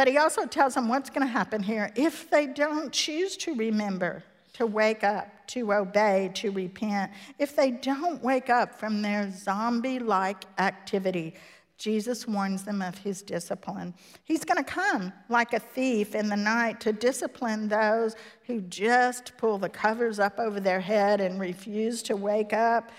But 0.00 0.08
he 0.08 0.16
also 0.16 0.46
tells 0.46 0.76
them 0.76 0.88
what's 0.88 1.10
going 1.10 1.26
to 1.26 1.30
happen 1.30 1.62
here 1.62 1.92
if 1.94 2.30
they 2.30 2.46
don't 2.46 2.90
choose 2.90 3.36
to 3.36 3.54
remember, 3.54 4.24
to 4.54 4.64
wake 4.64 5.04
up, 5.04 5.46
to 5.48 5.74
obey, 5.74 6.30
to 6.36 6.50
repent. 6.52 7.12
If 7.38 7.54
they 7.54 7.70
don't 7.70 8.22
wake 8.22 8.48
up 8.48 8.74
from 8.74 9.02
their 9.02 9.30
zombie 9.30 9.98
like 9.98 10.44
activity, 10.58 11.34
Jesus 11.76 12.26
warns 12.26 12.64
them 12.64 12.80
of 12.80 12.96
his 12.96 13.20
discipline. 13.20 13.92
He's 14.24 14.42
going 14.42 14.56
to 14.56 14.64
come 14.64 15.12
like 15.28 15.52
a 15.52 15.58
thief 15.58 16.14
in 16.14 16.30
the 16.30 16.36
night 16.36 16.80
to 16.80 16.94
discipline 16.94 17.68
those 17.68 18.16
who 18.46 18.62
just 18.62 19.36
pull 19.36 19.58
the 19.58 19.68
covers 19.68 20.18
up 20.18 20.38
over 20.38 20.60
their 20.60 20.80
head 20.80 21.20
and 21.20 21.38
refuse 21.38 22.02
to 22.04 22.16
wake 22.16 22.54
up. 22.54 22.90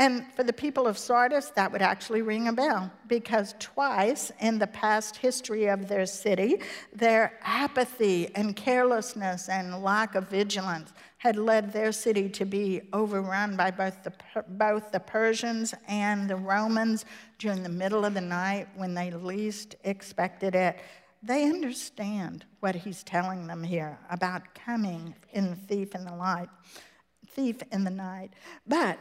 And 0.00 0.24
for 0.32 0.44
the 0.44 0.52
people 0.54 0.86
of 0.86 0.96
Sardis, 0.96 1.50
that 1.56 1.70
would 1.70 1.82
actually 1.82 2.22
ring 2.22 2.48
a 2.48 2.54
bell 2.54 2.90
because 3.06 3.54
twice 3.58 4.32
in 4.40 4.58
the 4.58 4.66
past 4.66 5.16
history 5.16 5.66
of 5.66 5.88
their 5.88 6.06
city, 6.06 6.62
their 6.94 7.38
apathy 7.42 8.34
and 8.34 8.56
carelessness 8.56 9.50
and 9.50 9.82
lack 9.82 10.14
of 10.14 10.30
vigilance 10.30 10.94
had 11.18 11.36
led 11.36 11.70
their 11.74 11.92
city 11.92 12.30
to 12.30 12.46
be 12.46 12.80
overrun 12.94 13.58
by 13.58 13.70
both 13.70 14.02
the, 14.02 14.12
both 14.48 14.90
the 14.90 15.00
Persians 15.00 15.74
and 15.86 16.30
the 16.30 16.36
Romans 16.36 17.04
during 17.38 17.62
the 17.62 17.68
middle 17.68 18.06
of 18.06 18.14
the 18.14 18.22
night 18.22 18.68
when 18.76 18.94
they 18.94 19.10
least 19.10 19.74
expected 19.84 20.54
it. 20.54 20.78
They 21.22 21.44
understand 21.44 22.46
what 22.60 22.74
he's 22.74 23.02
telling 23.02 23.46
them 23.46 23.62
here 23.62 23.98
about 24.08 24.54
coming 24.54 25.14
in 25.34 25.56
thief 25.56 25.94
in 25.94 26.06
the 26.06 26.16
light, 26.16 26.48
thief 27.34 27.58
in 27.70 27.84
the 27.84 27.90
night. 27.90 28.30
But 28.66 28.98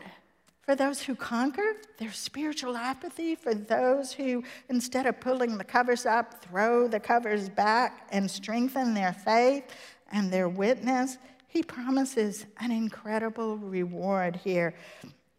for 0.70 0.76
those 0.76 1.02
who 1.02 1.16
conquer, 1.16 1.78
their 1.98 2.12
spiritual 2.12 2.78
apathy. 2.78 3.34
For 3.34 3.56
those 3.56 4.14
who, 4.14 4.44
instead 4.70 5.08
of 5.08 5.20
pulling 5.20 5.58
the 5.58 5.64
covers 5.64 6.06
up, 6.06 6.44
throw 6.44 6.88
the 6.88 7.00
covers 7.00 7.50
back 7.50 8.08
and 8.12 8.30
strengthen 8.30 8.94
their 8.94 9.12
faith 9.12 9.64
and 10.12 10.32
their 10.32 10.48
witness, 10.48 11.18
he 11.48 11.64
promises 11.64 12.46
an 12.60 12.70
incredible 12.70 13.58
reward 13.58 14.36
here. 14.36 14.76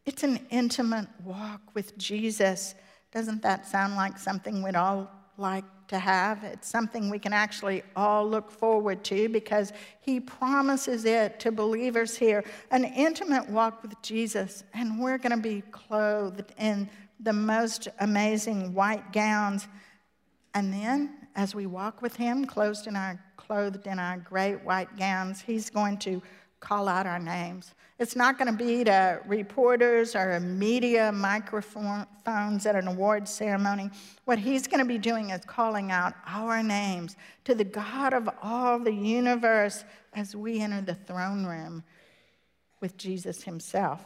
It's 0.04 0.25
an 0.25 0.44
intimate 0.50 1.06
walk 1.22 1.60
with 1.75 1.96
Jesus. 1.96 2.75
Doesn't 3.12 3.42
that 3.42 3.68
sound 3.68 3.94
like 3.94 4.18
something 4.18 4.64
we'd 4.64 4.75
all 4.75 5.08
like 5.37 5.79
to 5.90 5.99
have. 5.99 6.44
It's 6.44 6.68
something 6.68 7.11
we 7.11 7.18
can 7.18 7.32
actually 7.32 7.82
all 7.97 8.28
look 8.28 8.50
forward 8.50 9.02
to 9.04 9.28
because 9.28 9.73
he 10.00 10.20
promises 10.20 11.04
it 11.04 11.40
to 11.40 11.50
believers 11.50 12.16
here 12.16 12.44
an 12.70 12.85
intimate 12.85 13.49
walk 13.50 13.82
with 13.82 14.00
Jesus, 14.00 14.62
and 14.73 15.00
we're 15.00 15.18
going 15.18 15.37
to 15.37 15.42
be 15.42 15.62
clothed 15.73 16.52
in 16.59 16.88
the 17.18 17.32
most 17.32 17.88
amazing 17.99 18.73
white 18.73 19.12
gowns. 19.12 19.66
And 20.54 20.73
then, 20.73 21.28
as 21.35 21.54
we 21.56 21.66
walk 21.66 22.02
with 22.02 22.14
him, 22.14 22.44
clothed 22.44 22.87
in 22.87 22.94
our, 22.94 23.20
clothed 23.37 23.87
in 23.88 23.99
our 23.99 24.16
great 24.18 24.64
white 24.64 24.97
gowns, 24.97 25.40
he's 25.40 25.70
going 25.70 25.99
to 25.99 26.23
call 26.61 26.88
out 26.88 27.07
our 27.07 27.19
names. 27.19 27.75
It's 27.99 28.17
not 28.17 28.38
going 28.38 28.50
to 28.50 28.57
be 28.57 28.85
to 28.85 29.21
reporters 29.26 30.14
or 30.14 30.40
media 30.40 31.12
microphones 31.12 32.07
at 32.67 32.75
an 32.75 32.88
award 32.88 33.29
ceremony. 33.29 33.90
What 34.25 34.38
he's 34.38 34.67
going 34.67 34.81
to 34.81 34.88
be 34.88 34.97
doing 34.97 35.31
is 35.31 35.45
calling 35.45 35.90
out 35.90 36.14
our 36.26 36.62
names 36.62 37.17
to 37.45 37.55
the 37.55 37.64
God 37.64 38.14
of 38.14 38.29
all 38.43 38.79
the 38.79 38.93
universe 38.93 39.85
as 40.14 40.35
we 40.35 40.61
enter 40.61 40.81
the 40.81 40.95
throne 40.95 41.45
room 41.45 41.83
with 42.81 42.97
Jesus 42.97 43.43
himself. 43.43 44.02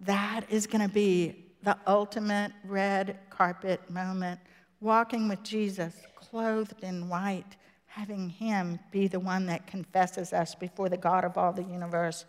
That 0.00 0.46
is 0.50 0.66
going 0.66 0.86
to 0.86 0.92
be 0.92 1.52
the 1.62 1.76
ultimate 1.86 2.52
red 2.64 3.18
carpet 3.30 3.88
moment. 3.90 4.40
Walking 4.80 5.28
with 5.28 5.42
Jesus, 5.42 5.94
clothed 6.16 6.82
in 6.82 7.08
white, 7.08 7.56
having 7.90 8.28
Him 8.28 8.78
be 8.92 9.08
the 9.08 9.18
one 9.18 9.46
that 9.46 9.66
confesses 9.66 10.32
us 10.32 10.54
before 10.54 10.88
the 10.88 10.96
God 10.96 11.24
of 11.24 11.36
all 11.36 11.52
the 11.52 11.64
universe. 11.64 12.24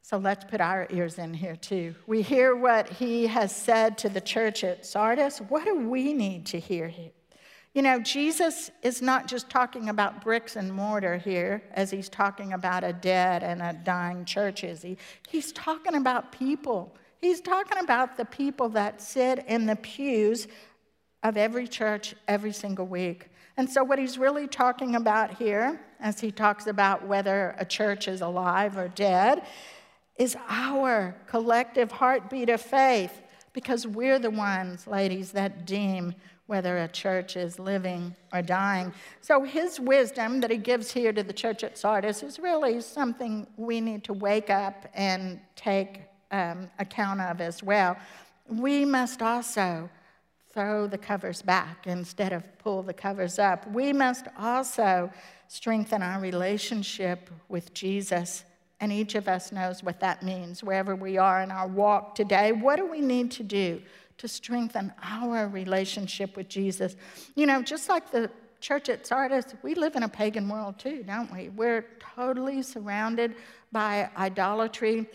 So 0.00 0.16
let's 0.16 0.44
put 0.44 0.60
our 0.60 0.86
ears 0.90 1.18
in 1.18 1.34
here 1.34 1.56
too. 1.56 1.94
We 2.06 2.22
hear 2.22 2.56
what 2.56 2.88
He 2.88 3.26
has 3.26 3.54
said 3.54 3.98
to 3.98 4.08
the 4.08 4.22
church 4.22 4.64
at 4.64 4.86
Sardis. 4.86 5.38
What 5.38 5.66
do 5.66 5.88
we 5.88 6.14
need 6.14 6.46
to 6.46 6.58
hear? 6.58 6.92
You 7.74 7.82
know, 7.82 8.00
Jesus 8.00 8.70
is 8.82 9.02
not 9.02 9.26
just 9.26 9.50
talking 9.50 9.90
about 9.90 10.22
bricks 10.22 10.56
and 10.56 10.72
mortar 10.72 11.18
here 11.18 11.62
as 11.72 11.90
he's 11.90 12.08
talking 12.08 12.52
about 12.52 12.84
a 12.84 12.92
dead 12.92 13.42
and 13.42 13.60
a 13.60 13.72
dying 13.72 14.24
church, 14.24 14.62
is 14.64 14.80
he? 14.80 14.96
He's 15.28 15.52
talking 15.52 15.96
about 15.96 16.32
people. 16.32 16.96
He's 17.20 17.40
talking 17.40 17.78
about 17.78 18.16
the 18.16 18.26
people 18.26 18.68
that 18.70 19.02
sit 19.02 19.44
in 19.48 19.66
the 19.66 19.76
pews 19.76 20.46
of 21.24 21.38
every 21.38 21.66
church 21.66 22.14
every 22.28 22.52
single 22.52 22.86
week. 22.86 23.30
And 23.56 23.68
so, 23.68 23.82
what 23.82 23.98
he's 23.98 24.18
really 24.18 24.46
talking 24.46 24.94
about 24.94 25.34
here, 25.34 25.80
as 26.00 26.20
he 26.20 26.30
talks 26.30 26.66
about 26.66 27.06
whether 27.06 27.54
a 27.58 27.64
church 27.64 28.06
is 28.08 28.20
alive 28.20 28.76
or 28.76 28.88
dead, 28.88 29.46
is 30.16 30.36
our 30.48 31.16
collective 31.26 31.90
heartbeat 31.90 32.50
of 32.50 32.60
faith 32.60 33.22
because 33.52 33.86
we're 33.86 34.18
the 34.18 34.30
ones, 34.30 34.86
ladies, 34.86 35.32
that 35.32 35.66
deem 35.66 36.14
whether 36.46 36.78
a 36.78 36.88
church 36.88 37.36
is 37.36 37.58
living 37.58 38.14
or 38.32 38.42
dying. 38.42 38.92
So, 39.20 39.44
his 39.44 39.80
wisdom 39.80 40.40
that 40.40 40.50
he 40.50 40.58
gives 40.58 40.92
here 40.92 41.12
to 41.12 41.22
the 41.22 41.32
church 41.32 41.64
at 41.64 41.78
Sardis 41.78 42.22
is 42.22 42.38
really 42.38 42.80
something 42.80 43.46
we 43.56 43.80
need 43.80 44.04
to 44.04 44.12
wake 44.12 44.50
up 44.50 44.86
and 44.94 45.40
take 45.56 46.02
um, 46.32 46.68
account 46.80 47.20
of 47.20 47.40
as 47.40 47.62
well. 47.62 47.96
We 48.48 48.84
must 48.84 49.22
also 49.22 49.88
throw 50.54 50.86
the 50.86 50.96
covers 50.96 51.42
back 51.42 51.84
instead 51.88 52.32
of 52.32 52.44
pull 52.58 52.84
the 52.84 52.94
covers 52.94 53.40
up. 53.40 53.68
We 53.72 53.92
must 53.92 54.28
also 54.38 55.10
strengthen 55.48 56.00
our 56.00 56.20
relationship 56.20 57.28
with 57.48 57.74
Jesus. 57.74 58.44
And 58.80 58.92
each 58.92 59.16
of 59.16 59.26
us 59.26 59.50
knows 59.50 59.82
what 59.82 59.98
that 59.98 60.22
means 60.22 60.62
wherever 60.62 60.94
we 60.94 61.18
are 61.18 61.42
in 61.42 61.50
our 61.50 61.66
walk 61.66 62.14
today. 62.14 62.52
What 62.52 62.76
do 62.76 62.86
we 62.86 63.00
need 63.00 63.30
to 63.32 63.42
do? 63.42 63.82
to 64.16 64.28
strengthen 64.28 64.92
our 65.02 65.48
relationship 65.48 66.36
with 66.36 66.48
Jesus. 66.48 66.94
You 67.34 67.46
know, 67.46 67.62
just 67.62 67.88
like 67.88 68.12
the 68.12 68.30
church 68.60 68.88
at 68.88 69.04
Sardis, 69.04 69.56
we 69.64 69.74
live 69.74 69.96
in 69.96 70.04
a 70.04 70.08
pagan 70.08 70.48
world 70.48 70.78
too, 70.78 71.02
don't 71.02 71.32
we? 71.32 71.48
We're 71.48 71.84
totally 71.98 72.62
surrounded 72.62 73.34
by 73.72 74.08
idolatry, 74.16 75.06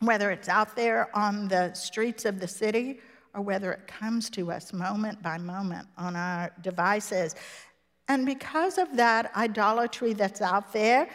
whether 0.00 0.30
it's 0.30 0.48
out 0.48 0.74
there 0.74 1.14
on 1.14 1.48
the 1.48 1.74
streets 1.74 2.24
of 2.24 2.40
the 2.40 2.48
city 2.48 3.00
or 3.38 3.42
whether 3.42 3.70
it 3.70 3.86
comes 3.86 4.28
to 4.28 4.50
us 4.50 4.72
moment 4.72 5.22
by 5.22 5.38
moment 5.38 5.86
on 5.96 6.16
our 6.16 6.50
devices. 6.60 7.36
And 8.08 8.26
because 8.26 8.78
of 8.78 8.96
that 8.96 9.30
idolatry 9.36 10.12
that's 10.12 10.40
out 10.40 10.72
there, 10.72 11.08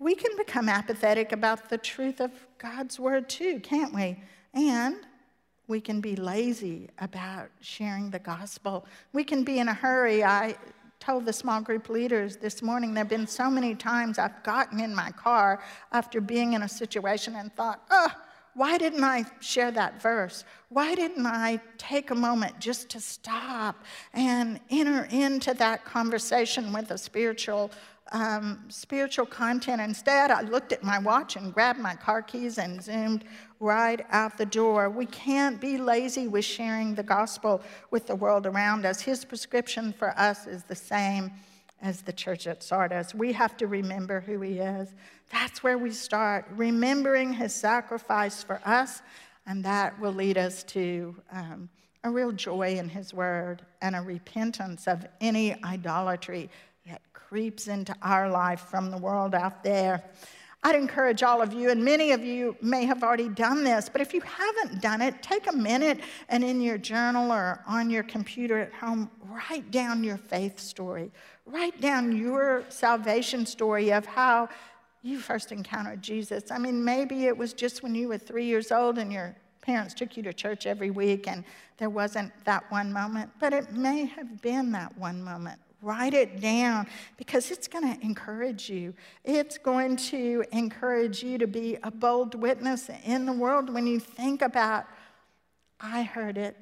we 0.00 0.16
can 0.16 0.36
become 0.36 0.68
apathetic 0.68 1.30
about 1.30 1.68
the 1.68 1.78
truth 1.78 2.20
of 2.20 2.32
God's 2.58 2.98
word 2.98 3.28
too, 3.28 3.60
can't 3.60 3.94
we? 3.94 4.20
And 4.54 4.96
we 5.68 5.80
can 5.80 6.00
be 6.00 6.16
lazy 6.16 6.88
about 6.98 7.48
sharing 7.60 8.10
the 8.10 8.18
gospel. 8.18 8.84
We 9.12 9.22
can 9.22 9.44
be 9.44 9.60
in 9.60 9.68
a 9.68 9.74
hurry. 9.74 10.24
I 10.24 10.56
told 10.98 11.26
the 11.26 11.32
small 11.32 11.60
group 11.60 11.88
leaders 11.88 12.38
this 12.38 12.60
morning 12.60 12.92
there 12.92 13.04
have 13.04 13.08
been 13.08 13.26
so 13.26 13.48
many 13.48 13.76
times 13.76 14.18
I've 14.18 14.42
gotten 14.42 14.80
in 14.80 14.92
my 14.92 15.12
car 15.12 15.62
after 15.92 16.20
being 16.20 16.54
in 16.54 16.62
a 16.62 16.68
situation 16.68 17.36
and 17.36 17.54
thought, 17.54 17.84
oh, 17.92 18.10
why 18.54 18.78
didn't 18.78 19.04
I 19.04 19.24
share 19.40 19.70
that 19.72 20.02
verse? 20.02 20.44
Why 20.68 20.94
didn't 20.94 21.26
I 21.26 21.60
take 21.76 22.10
a 22.10 22.14
moment 22.14 22.58
just 22.58 22.88
to 22.90 23.00
stop 23.00 23.84
and 24.12 24.60
enter 24.70 25.04
into 25.10 25.54
that 25.54 25.84
conversation 25.84 26.72
with 26.72 26.90
a 26.90 26.98
spiritual 26.98 27.70
um, 28.12 28.64
spiritual 28.68 29.26
content. 29.26 29.80
Instead, 29.80 30.30
I 30.30 30.42
looked 30.42 30.72
at 30.72 30.82
my 30.82 30.98
watch 30.98 31.36
and 31.36 31.52
grabbed 31.52 31.78
my 31.78 31.94
car 31.94 32.22
keys 32.22 32.58
and 32.58 32.82
zoomed 32.82 33.24
right 33.60 34.04
out 34.10 34.38
the 34.38 34.46
door. 34.46 34.88
We 34.88 35.06
can't 35.06 35.60
be 35.60 35.78
lazy 35.78 36.28
with 36.28 36.44
sharing 36.44 36.94
the 36.94 37.02
gospel 37.02 37.60
with 37.90 38.06
the 38.06 38.14
world 38.14 38.46
around 38.46 38.86
us. 38.86 39.00
His 39.00 39.24
prescription 39.24 39.92
for 39.92 40.18
us 40.18 40.46
is 40.46 40.62
the 40.62 40.74
same 40.74 41.32
as 41.82 42.02
the 42.02 42.12
church 42.12 42.46
at 42.46 42.62
Sardis. 42.62 43.14
We 43.14 43.32
have 43.32 43.56
to 43.58 43.66
remember 43.66 44.20
who 44.20 44.40
he 44.40 44.58
is. 44.58 44.94
That's 45.30 45.62
where 45.62 45.78
we 45.78 45.92
start, 45.92 46.46
remembering 46.50 47.32
his 47.32 47.54
sacrifice 47.54 48.42
for 48.42 48.60
us, 48.64 49.02
and 49.46 49.64
that 49.64 49.98
will 50.00 50.12
lead 50.12 50.38
us 50.38 50.62
to. 50.64 51.14
Um, 51.30 51.68
a 52.04 52.10
real 52.10 52.32
joy 52.32 52.76
in 52.78 52.88
his 52.88 53.12
word 53.12 53.62
and 53.82 53.96
a 53.96 54.00
repentance 54.00 54.86
of 54.86 55.06
any 55.20 55.62
idolatry 55.64 56.48
that 56.86 57.02
creeps 57.12 57.68
into 57.68 57.94
our 58.02 58.30
life 58.30 58.60
from 58.60 58.90
the 58.90 58.96
world 58.96 59.34
out 59.34 59.62
there. 59.62 60.02
I'd 60.64 60.74
encourage 60.74 61.22
all 61.22 61.40
of 61.40 61.52
you, 61.52 61.70
and 61.70 61.84
many 61.84 62.10
of 62.10 62.24
you 62.24 62.56
may 62.60 62.84
have 62.84 63.04
already 63.04 63.28
done 63.28 63.62
this, 63.62 63.88
but 63.88 64.00
if 64.00 64.12
you 64.12 64.20
haven't 64.22 64.82
done 64.82 65.00
it, 65.00 65.22
take 65.22 65.46
a 65.46 65.56
minute 65.56 66.00
and 66.28 66.42
in 66.42 66.60
your 66.60 66.78
journal 66.78 67.30
or 67.30 67.62
on 67.66 67.90
your 67.90 68.02
computer 68.02 68.58
at 68.58 68.72
home, 68.72 69.08
write 69.22 69.70
down 69.70 70.02
your 70.02 70.16
faith 70.16 70.58
story. 70.58 71.12
Write 71.46 71.80
down 71.80 72.16
your 72.16 72.64
salvation 72.70 73.46
story 73.46 73.92
of 73.92 74.04
how 74.04 74.48
you 75.02 75.20
first 75.20 75.52
encountered 75.52 76.02
Jesus. 76.02 76.50
I 76.50 76.58
mean, 76.58 76.84
maybe 76.84 77.26
it 77.26 77.36
was 77.36 77.52
just 77.52 77.84
when 77.84 77.94
you 77.94 78.08
were 78.08 78.18
three 78.18 78.46
years 78.46 78.72
old 78.72 78.98
and 78.98 79.12
your 79.12 79.36
parents 79.62 79.94
took 79.94 80.16
you 80.16 80.24
to 80.24 80.32
church 80.32 80.66
every 80.66 80.90
week 80.90 81.28
and 81.28 81.44
there 81.76 81.90
wasn't 81.90 82.32
that 82.44 82.68
one 82.72 82.92
moment, 82.92 83.30
but 83.38 83.52
it 83.52 83.72
may 83.72 84.06
have 84.06 84.42
been 84.42 84.72
that 84.72 84.96
one 84.98 85.22
moment 85.22 85.60
Write 85.80 86.14
it 86.14 86.40
down 86.40 86.88
because 87.16 87.52
it's 87.52 87.68
going 87.68 87.94
to 87.94 88.04
encourage 88.04 88.68
you. 88.68 88.94
It's 89.24 89.58
going 89.58 89.96
to 89.96 90.44
encourage 90.50 91.22
you 91.22 91.38
to 91.38 91.46
be 91.46 91.78
a 91.84 91.90
bold 91.90 92.34
witness 92.34 92.90
in 93.04 93.26
the 93.26 93.32
world 93.32 93.72
when 93.72 93.86
you 93.86 94.00
think 94.00 94.42
about, 94.42 94.86
I 95.80 96.02
heard 96.02 96.36
it, 96.36 96.56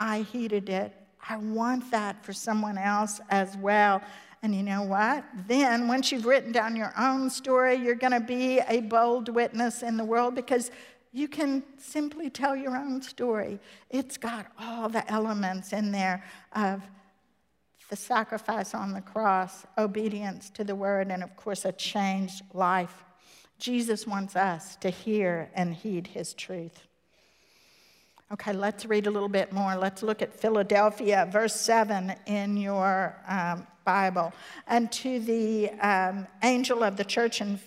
I 0.00 0.22
heeded 0.22 0.68
it, 0.68 0.92
I 1.28 1.36
want 1.36 1.90
that 1.92 2.24
for 2.24 2.32
someone 2.32 2.76
else 2.76 3.20
as 3.30 3.56
well. 3.56 4.02
And 4.42 4.54
you 4.54 4.62
know 4.62 4.82
what? 4.82 5.24
Then, 5.46 5.86
once 5.86 6.10
you've 6.10 6.24
written 6.24 6.50
down 6.50 6.74
your 6.74 6.94
own 6.98 7.28
story, 7.28 7.76
you're 7.76 7.94
going 7.94 8.14
to 8.14 8.20
be 8.20 8.60
a 8.66 8.80
bold 8.80 9.28
witness 9.28 9.82
in 9.82 9.96
the 9.96 10.04
world 10.04 10.34
because 10.34 10.70
you 11.12 11.28
can 11.28 11.62
simply 11.76 12.30
tell 12.30 12.56
your 12.56 12.76
own 12.76 13.02
story. 13.02 13.60
It's 13.90 14.16
got 14.16 14.46
all 14.58 14.88
the 14.88 15.08
elements 15.12 15.72
in 15.72 15.92
there 15.92 16.24
of 16.54 16.82
the 17.90 17.96
sacrifice 17.96 18.72
on 18.72 18.92
the 18.92 19.00
cross, 19.00 19.66
obedience 19.76 20.48
to 20.50 20.64
the 20.64 20.76
word, 20.76 21.08
and 21.08 21.22
of 21.22 21.36
course, 21.36 21.64
a 21.64 21.72
changed 21.72 22.42
life. 22.54 23.04
Jesus 23.58 24.06
wants 24.06 24.36
us 24.36 24.76
to 24.76 24.90
hear 24.90 25.50
and 25.54 25.74
heed 25.74 26.06
his 26.06 26.32
truth. 26.32 26.86
Okay, 28.32 28.52
let's 28.52 28.86
read 28.86 29.08
a 29.08 29.10
little 29.10 29.28
bit 29.28 29.52
more. 29.52 29.74
Let's 29.74 30.04
look 30.04 30.22
at 30.22 30.32
Philadelphia, 30.32 31.28
verse 31.30 31.54
7 31.56 32.14
in 32.26 32.56
your 32.56 33.16
um, 33.26 33.66
Bible. 33.84 34.32
And 34.68 34.90
to 34.92 35.18
the 35.18 35.70
um, 35.80 36.28
angel 36.44 36.84
of 36.84 36.96
the 36.96 37.04
church 37.04 37.40
in 37.40 37.58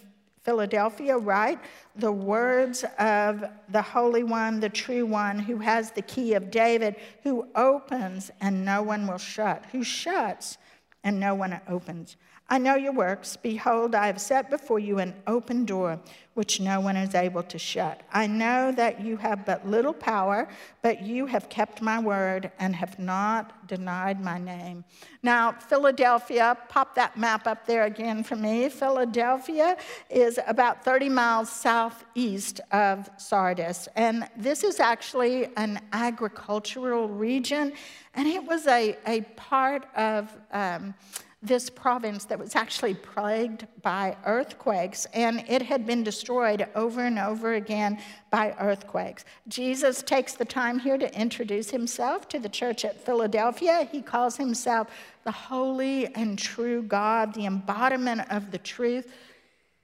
Philadelphia, 0.43 1.17
write? 1.17 1.59
The 1.95 2.11
words 2.11 2.83
of 2.99 3.45
the 3.69 3.81
Holy 3.81 4.23
One, 4.23 4.59
the 4.59 4.69
true 4.69 5.05
One, 5.05 5.39
who 5.39 5.57
has 5.57 5.91
the 5.91 6.01
key 6.01 6.33
of 6.33 6.51
David, 6.51 6.95
who 7.23 7.47
opens 7.55 8.29
and 8.41 8.65
no 8.65 8.81
one 8.81 9.07
will 9.07 9.17
shut, 9.17 9.65
who 9.71 9.83
shuts 9.83 10.57
and 11.03 11.19
no 11.19 11.33
one 11.33 11.59
opens. 11.67 12.17
I 12.49 12.57
know 12.57 12.75
your 12.75 12.93
works. 12.93 13.35
Behold, 13.35 13.95
I 13.95 14.07
have 14.07 14.19
set 14.19 14.49
before 14.49 14.79
you 14.79 14.99
an 14.99 15.15
open 15.27 15.65
door 15.65 15.99
which 16.33 16.59
no 16.59 16.79
one 16.79 16.97
is 16.97 17.13
able 17.13 17.43
to 17.43 17.59
shut. 17.59 18.01
I 18.11 18.25
know 18.27 18.71
that 18.71 19.01
you 19.01 19.17
have 19.17 19.45
but 19.45 19.67
little 19.67 19.93
power, 19.93 20.47
but 20.81 21.03
you 21.03 21.27
have 21.27 21.47
kept 21.49 21.81
my 21.81 21.99
word 21.99 22.51
and 22.59 22.75
have 22.75 22.97
not 22.97 23.67
denied 23.67 24.19
my 24.19 24.39
name. 24.39 24.83
Now, 25.21 25.51
Philadelphia, 25.51 26.57
pop 26.69 26.95
that 26.95 27.17
map 27.17 27.45
up 27.45 27.67
there 27.67 27.83
again 27.83 28.23
for 28.23 28.35
me. 28.35 28.69
Philadelphia 28.69 29.77
is 30.09 30.39
about 30.47 30.83
30 30.83 31.09
miles 31.09 31.51
southeast 31.51 32.61
of 32.71 33.09
Sardis, 33.17 33.87
and 33.95 34.27
this 34.35 34.63
is 34.63 34.79
actually 34.79 35.49
an 35.55 35.79
agricultural 35.91 37.09
region, 37.09 37.73
and 38.15 38.27
it 38.27 38.43
was 38.43 38.65
a, 38.67 38.97
a 39.05 39.21
part 39.35 39.85
of. 39.95 40.35
Um, 40.51 40.95
this 41.45 41.69
province 41.69 42.23
that 42.25 42.39
was 42.39 42.55
actually 42.55 42.93
plagued 42.93 43.67
by 43.81 44.15
earthquakes, 44.25 45.05
and 45.13 45.43
it 45.49 45.61
had 45.61 45.85
been 45.85 46.01
destroyed 46.01 46.65
over 46.73 47.01
and 47.01 47.19
over 47.19 47.53
again 47.55 47.99
by 48.31 48.55
earthquakes. 48.59 49.25
Jesus 49.49 50.01
takes 50.01 50.35
the 50.35 50.45
time 50.45 50.79
here 50.79 50.97
to 50.97 51.19
introduce 51.19 51.69
himself 51.69 52.29
to 52.29 52.39
the 52.39 52.47
church 52.47 52.85
at 52.85 53.05
Philadelphia. 53.05 53.89
He 53.91 54.01
calls 54.01 54.37
himself 54.37 54.87
the 55.25 55.31
holy 55.31 56.07
and 56.15 56.39
true 56.39 56.81
God, 56.81 57.33
the 57.33 57.45
embodiment 57.45 58.21
of 58.31 58.51
the 58.51 58.57
truth. 58.57 59.11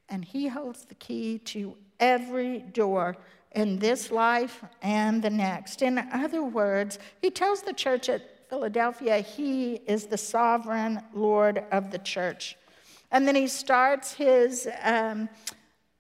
and 0.10 0.26
he 0.26 0.48
holds 0.48 0.86
the 0.86 0.96
key 0.96 1.38
to 1.40 1.76
every 2.00 2.60
door 2.60 3.16
in 3.54 3.78
this 3.80 4.12
life 4.12 4.64
and 4.82 5.22
the 5.22 5.30
next. 5.30 5.82
In 5.82 5.98
other 6.12 6.44
words, 6.44 7.00
he 7.22 7.30
tells 7.30 7.62
the 7.62 7.74
church 7.74 8.10
at 8.10 8.39
Philadelphia 8.50 9.20
he 9.20 9.76
is 9.86 10.08
the 10.08 10.18
sovereign 10.18 11.02
Lord 11.14 11.64
of 11.72 11.92
the 11.92 12.00
church. 12.00 12.58
And 13.12 13.28
then 13.28 13.36
he 13.36 13.48
starts 13.48 14.14
his 14.14 14.68
um, 14.84 15.30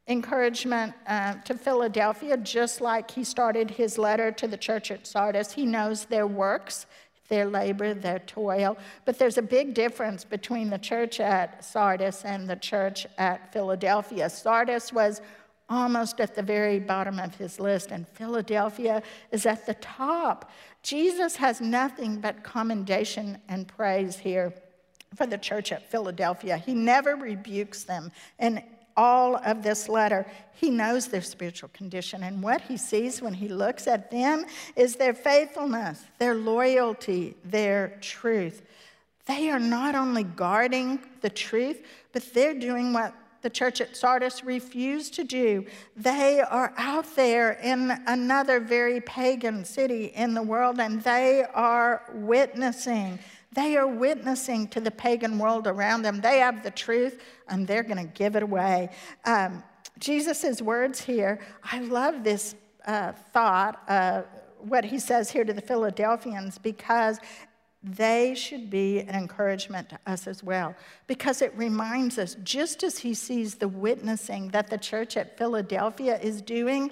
encouragement 0.07 0.93
uh, 1.07 1.35
to 1.45 1.53
Philadelphia, 1.53 2.37
just 2.37 2.81
like 2.81 3.11
he 3.11 3.23
started 3.23 3.69
his 3.69 3.97
letter 3.97 4.31
to 4.31 4.47
the 4.47 4.57
church 4.57 4.89
at 4.91 5.05
Sardis. 5.05 5.51
He 5.51 5.65
knows 5.65 6.05
their 6.05 6.27
works, 6.27 6.87
their 7.29 7.45
labor, 7.45 7.93
their 7.93 8.19
toil. 8.19 8.77
But 9.05 9.19
there's 9.19 9.37
a 9.37 9.43
big 9.43 9.75
difference 9.75 10.23
between 10.25 10.71
the 10.71 10.79
church 10.79 11.19
at 11.19 11.63
Sardis 11.63 12.25
and 12.25 12.49
the 12.49 12.55
church 12.55 13.05
at 13.19 13.53
Philadelphia. 13.53 14.29
Sardis 14.29 14.91
was 14.91 15.21
almost 15.69 16.19
at 16.19 16.35
the 16.35 16.41
very 16.41 16.79
bottom 16.79 17.19
of 17.19 17.35
his 17.35 17.59
list, 17.59 17.91
and 17.91 18.07
Philadelphia 18.07 19.03
is 19.31 19.45
at 19.45 19.65
the 19.65 19.75
top. 19.75 20.51
Jesus 20.81 21.35
has 21.35 21.61
nothing 21.61 22.19
but 22.19 22.43
commendation 22.43 23.37
and 23.47 23.67
praise 23.67 24.17
here 24.17 24.53
for 25.15 25.25
the 25.25 25.37
church 25.37 25.71
at 25.71 25.89
Philadelphia. 25.89 26.57
He 26.57 26.73
never 26.73 27.15
rebukes 27.15 27.83
them. 27.83 28.11
In 28.39 28.63
all 28.97 29.37
of 29.37 29.63
this 29.63 29.87
letter, 29.87 30.25
he 30.53 30.69
knows 30.69 31.07
their 31.07 31.21
spiritual 31.21 31.69
condition. 31.69 32.23
And 32.23 32.43
what 32.43 32.61
he 32.61 32.75
sees 32.75 33.21
when 33.21 33.33
he 33.33 33.47
looks 33.47 33.87
at 33.87 34.11
them 34.11 34.45
is 34.75 34.95
their 34.95 35.13
faithfulness, 35.13 36.03
their 36.17 36.35
loyalty, 36.35 37.35
their 37.45 37.97
truth. 38.01 38.61
They 39.25 39.49
are 39.51 39.59
not 39.59 39.95
only 39.95 40.23
guarding 40.23 40.99
the 41.21 41.29
truth, 41.29 41.85
but 42.11 42.33
they're 42.33 42.59
doing 42.59 42.91
what 42.91 43.13
the 43.41 43.49
church 43.49 43.81
at 43.81 43.95
Sardis 43.95 44.43
refused 44.43 45.13
to 45.15 45.23
do. 45.23 45.65
They 45.95 46.41
are 46.41 46.73
out 46.77 47.15
there 47.15 47.53
in 47.53 47.91
another 48.07 48.59
very 48.59 49.01
pagan 49.01 49.65
city 49.65 50.05
in 50.15 50.33
the 50.33 50.43
world 50.43 50.79
and 50.79 51.01
they 51.01 51.45
are 51.53 52.03
witnessing. 52.13 53.19
They 53.53 53.77
are 53.77 53.87
witnessing 53.87 54.67
to 54.69 54.81
the 54.81 54.91
pagan 54.91 55.39
world 55.39 55.67
around 55.67 56.03
them. 56.03 56.21
They 56.21 56.39
have 56.39 56.63
the 56.63 56.71
truth 56.71 57.23
and 57.47 57.67
they're 57.67 57.83
going 57.83 58.05
to 58.05 58.13
give 58.13 58.35
it 58.35 58.43
away. 58.43 58.89
Um, 59.25 59.63
Jesus' 59.97 60.61
words 60.61 61.01
here, 61.01 61.39
I 61.63 61.79
love 61.79 62.23
this 62.23 62.55
uh, 62.85 63.11
thought, 63.33 63.81
uh, 63.87 64.23
what 64.59 64.83
he 64.83 64.99
says 64.99 65.29
here 65.29 65.43
to 65.43 65.53
the 65.53 65.61
Philadelphians, 65.61 66.57
because 66.57 67.19
they 67.81 68.35
should 68.35 68.69
be 68.69 68.99
an 68.99 69.15
encouragement 69.15 69.89
to 69.89 69.99
us 70.05 70.27
as 70.27 70.43
well 70.43 70.75
because 71.07 71.41
it 71.41 71.53
reminds 71.55 72.17
us 72.17 72.35
just 72.43 72.83
as 72.83 72.99
he 72.99 73.13
sees 73.13 73.55
the 73.55 73.67
witnessing 73.67 74.49
that 74.49 74.69
the 74.69 74.77
church 74.77 75.15
at 75.15 75.37
Philadelphia 75.37 76.19
is 76.19 76.41
doing, 76.41 76.91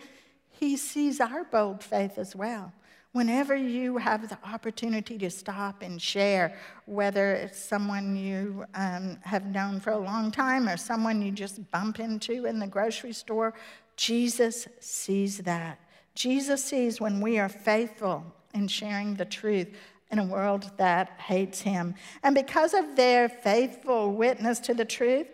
he 0.50 0.78
sees 0.78 1.20
our 1.20 1.44
bold 1.44 1.84
faith 1.84 2.18
as 2.18 2.36
well. 2.36 2.72
Whenever 3.12 3.56
you 3.56 3.98
have 3.98 4.30
the 4.30 4.38
opportunity 4.46 5.18
to 5.18 5.30
stop 5.30 5.82
and 5.82 6.02
share, 6.02 6.58
whether 6.86 7.34
it's 7.34 7.60
someone 7.60 8.16
you 8.16 8.64
um, 8.76 9.18
have 9.24 9.46
known 9.46 9.80
for 9.80 9.92
a 9.92 9.98
long 9.98 10.32
time 10.32 10.70
or 10.70 10.78
someone 10.78 11.22
you 11.22 11.32
just 11.32 11.70
bump 11.72 12.00
into 12.00 12.46
in 12.46 12.60
the 12.60 12.68
grocery 12.68 13.14
store, 13.14 13.54
Jesus 13.98 14.68
sees 14.80 15.40
that. 15.40 15.80
Jesus 16.16 16.64
sees 16.64 17.02
when 17.02 17.20
we 17.20 17.40
are 17.40 17.50
faithful 17.50 18.24
in 18.54 18.68
sharing 18.68 19.16
the 19.16 19.26
truth 19.26 19.76
in 20.12 20.20
a 20.20 20.26
world 20.26 20.72
that 20.78 21.10
hates 21.20 21.62
him. 21.62 21.96
And 22.24 22.34
because 22.34 22.74
of 22.74 22.96
their 22.96 23.28
faithful 23.30 24.14
witness 24.14 24.60
to 24.62 24.74
the 24.74 24.86
truth, 24.86 25.28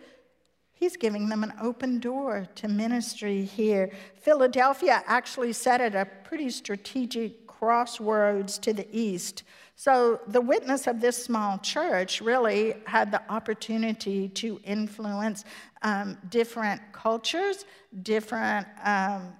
he's 0.72 0.96
giving 0.96 1.28
them 1.28 1.42
an 1.42 1.54
open 1.60 2.00
door 2.00 2.46
to 2.56 2.68
ministry 2.68 3.44
here. 3.44 3.90
Philadelphia 4.20 5.02
actually 5.06 5.52
set 5.52 5.80
at 5.80 5.94
a 5.94 6.06
pretty 6.24 6.50
strategic 6.50 7.46
crossroads 7.46 8.58
to 8.58 8.72
the 8.72 8.86
east. 8.92 9.44
So 9.76 10.20
the 10.28 10.40
witness 10.40 10.86
of 10.86 11.00
this 11.00 11.22
small 11.22 11.58
church 11.58 12.20
really 12.20 12.74
had 12.86 13.10
the 13.10 13.22
opportunity 13.32 14.28
to 14.28 14.60
influence 14.64 15.44
um, 15.82 16.18
different 16.30 16.80
cultures, 16.92 17.64
different 18.02 18.66
um, 18.84 19.32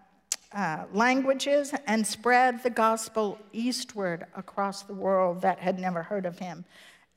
uh, 0.54 0.84
languages 0.92 1.74
and 1.86 2.06
spread 2.06 2.62
the 2.62 2.70
gospel 2.70 3.38
eastward 3.52 4.26
across 4.36 4.82
the 4.82 4.94
world 4.94 5.42
that 5.42 5.58
had 5.58 5.78
never 5.78 6.02
heard 6.02 6.26
of 6.26 6.38
him. 6.38 6.64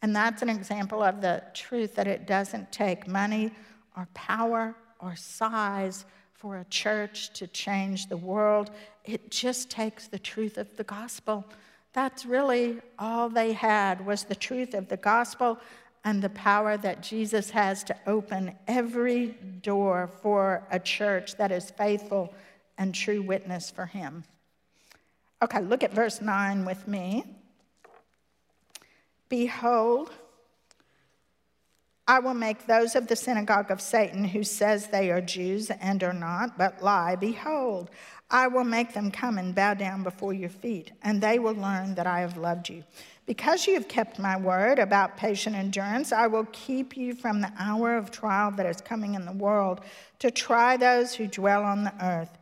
And 0.01 0.15
that's 0.15 0.41
an 0.41 0.49
example 0.49 1.01
of 1.03 1.21
the 1.21 1.43
truth 1.53 1.95
that 1.95 2.07
it 2.07 2.27
doesn't 2.27 2.71
take 2.71 3.07
money 3.07 3.51
or 3.95 4.07
power 4.13 4.75
or 4.99 5.15
size 5.15 6.05
for 6.33 6.57
a 6.57 6.65
church 6.65 7.31
to 7.33 7.47
change 7.47 8.07
the 8.07 8.17
world. 8.17 8.71
It 9.05 9.31
just 9.31 9.69
takes 9.69 10.07
the 10.07 10.19
truth 10.19 10.57
of 10.57 10.75
the 10.77 10.83
gospel. 10.83 11.45
That's 11.93 12.25
really 12.25 12.79
all 12.99 13.29
they 13.29 13.53
had 13.53 14.05
was 14.05 14.23
the 14.23 14.35
truth 14.35 14.73
of 14.73 14.87
the 14.87 14.97
gospel 14.97 15.59
and 16.03 16.21
the 16.21 16.29
power 16.29 16.77
that 16.77 17.01
Jesus 17.01 17.49
has 17.49 17.83
to 17.85 17.95
open 18.05 18.55
every 18.67 19.35
door 19.61 20.09
for 20.21 20.63
a 20.71 20.79
church 20.79 21.35
that 21.37 21.51
is 21.51 21.71
faithful 21.71 22.33
and 22.77 22.93
true 22.93 23.21
witness 23.21 23.69
for 23.69 23.85
him. 23.85 24.23
Okay, 25.41 25.61
look 25.61 25.83
at 25.83 25.93
verse 25.93 26.21
9 26.21 26.65
with 26.65 26.87
me. 26.87 27.23
Behold, 29.29 30.09
I 32.07 32.19
will 32.19 32.33
make 32.33 32.65
those 32.65 32.95
of 32.95 33.07
the 33.07 33.17
synagogue 33.17 33.69
of 33.69 33.81
Satan 33.81 34.23
who 34.23 34.43
says 34.43 34.87
they 34.87 35.11
are 35.11 35.19
Jews 35.19 35.69
and 35.69 36.01
are 36.03 36.13
not, 36.13 36.57
but 36.57 36.81
lie. 36.81 37.17
Behold, 37.17 37.89
I 38.29 38.47
will 38.47 38.63
make 38.63 38.93
them 38.93 39.11
come 39.11 39.37
and 39.37 39.53
bow 39.53 39.73
down 39.73 40.03
before 40.03 40.33
your 40.33 40.49
feet, 40.49 40.91
and 41.03 41.21
they 41.21 41.37
will 41.37 41.55
learn 41.55 41.95
that 41.95 42.07
I 42.07 42.21
have 42.21 42.37
loved 42.37 42.69
you. 42.69 42.83
Because 43.25 43.67
you 43.67 43.73
have 43.73 43.89
kept 43.89 44.19
my 44.19 44.37
word 44.37 44.79
about 44.79 45.17
patient 45.17 45.55
endurance, 45.55 46.13
I 46.13 46.27
will 46.27 46.47
keep 46.53 46.95
you 46.95 47.13
from 47.13 47.41
the 47.41 47.51
hour 47.59 47.97
of 47.97 48.09
trial 48.09 48.51
that 48.51 48.65
is 48.65 48.79
coming 48.79 49.15
in 49.15 49.25
the 49.25 49.33
world 49.33 49.81
to 50.19 50.31
try 50.31 50.77
those 50.77 51.13
who 51.13 51.27
dwell 51.27 51.63
on 51.63 51.83
the 51.83 51.93
earth. 52.01 52.36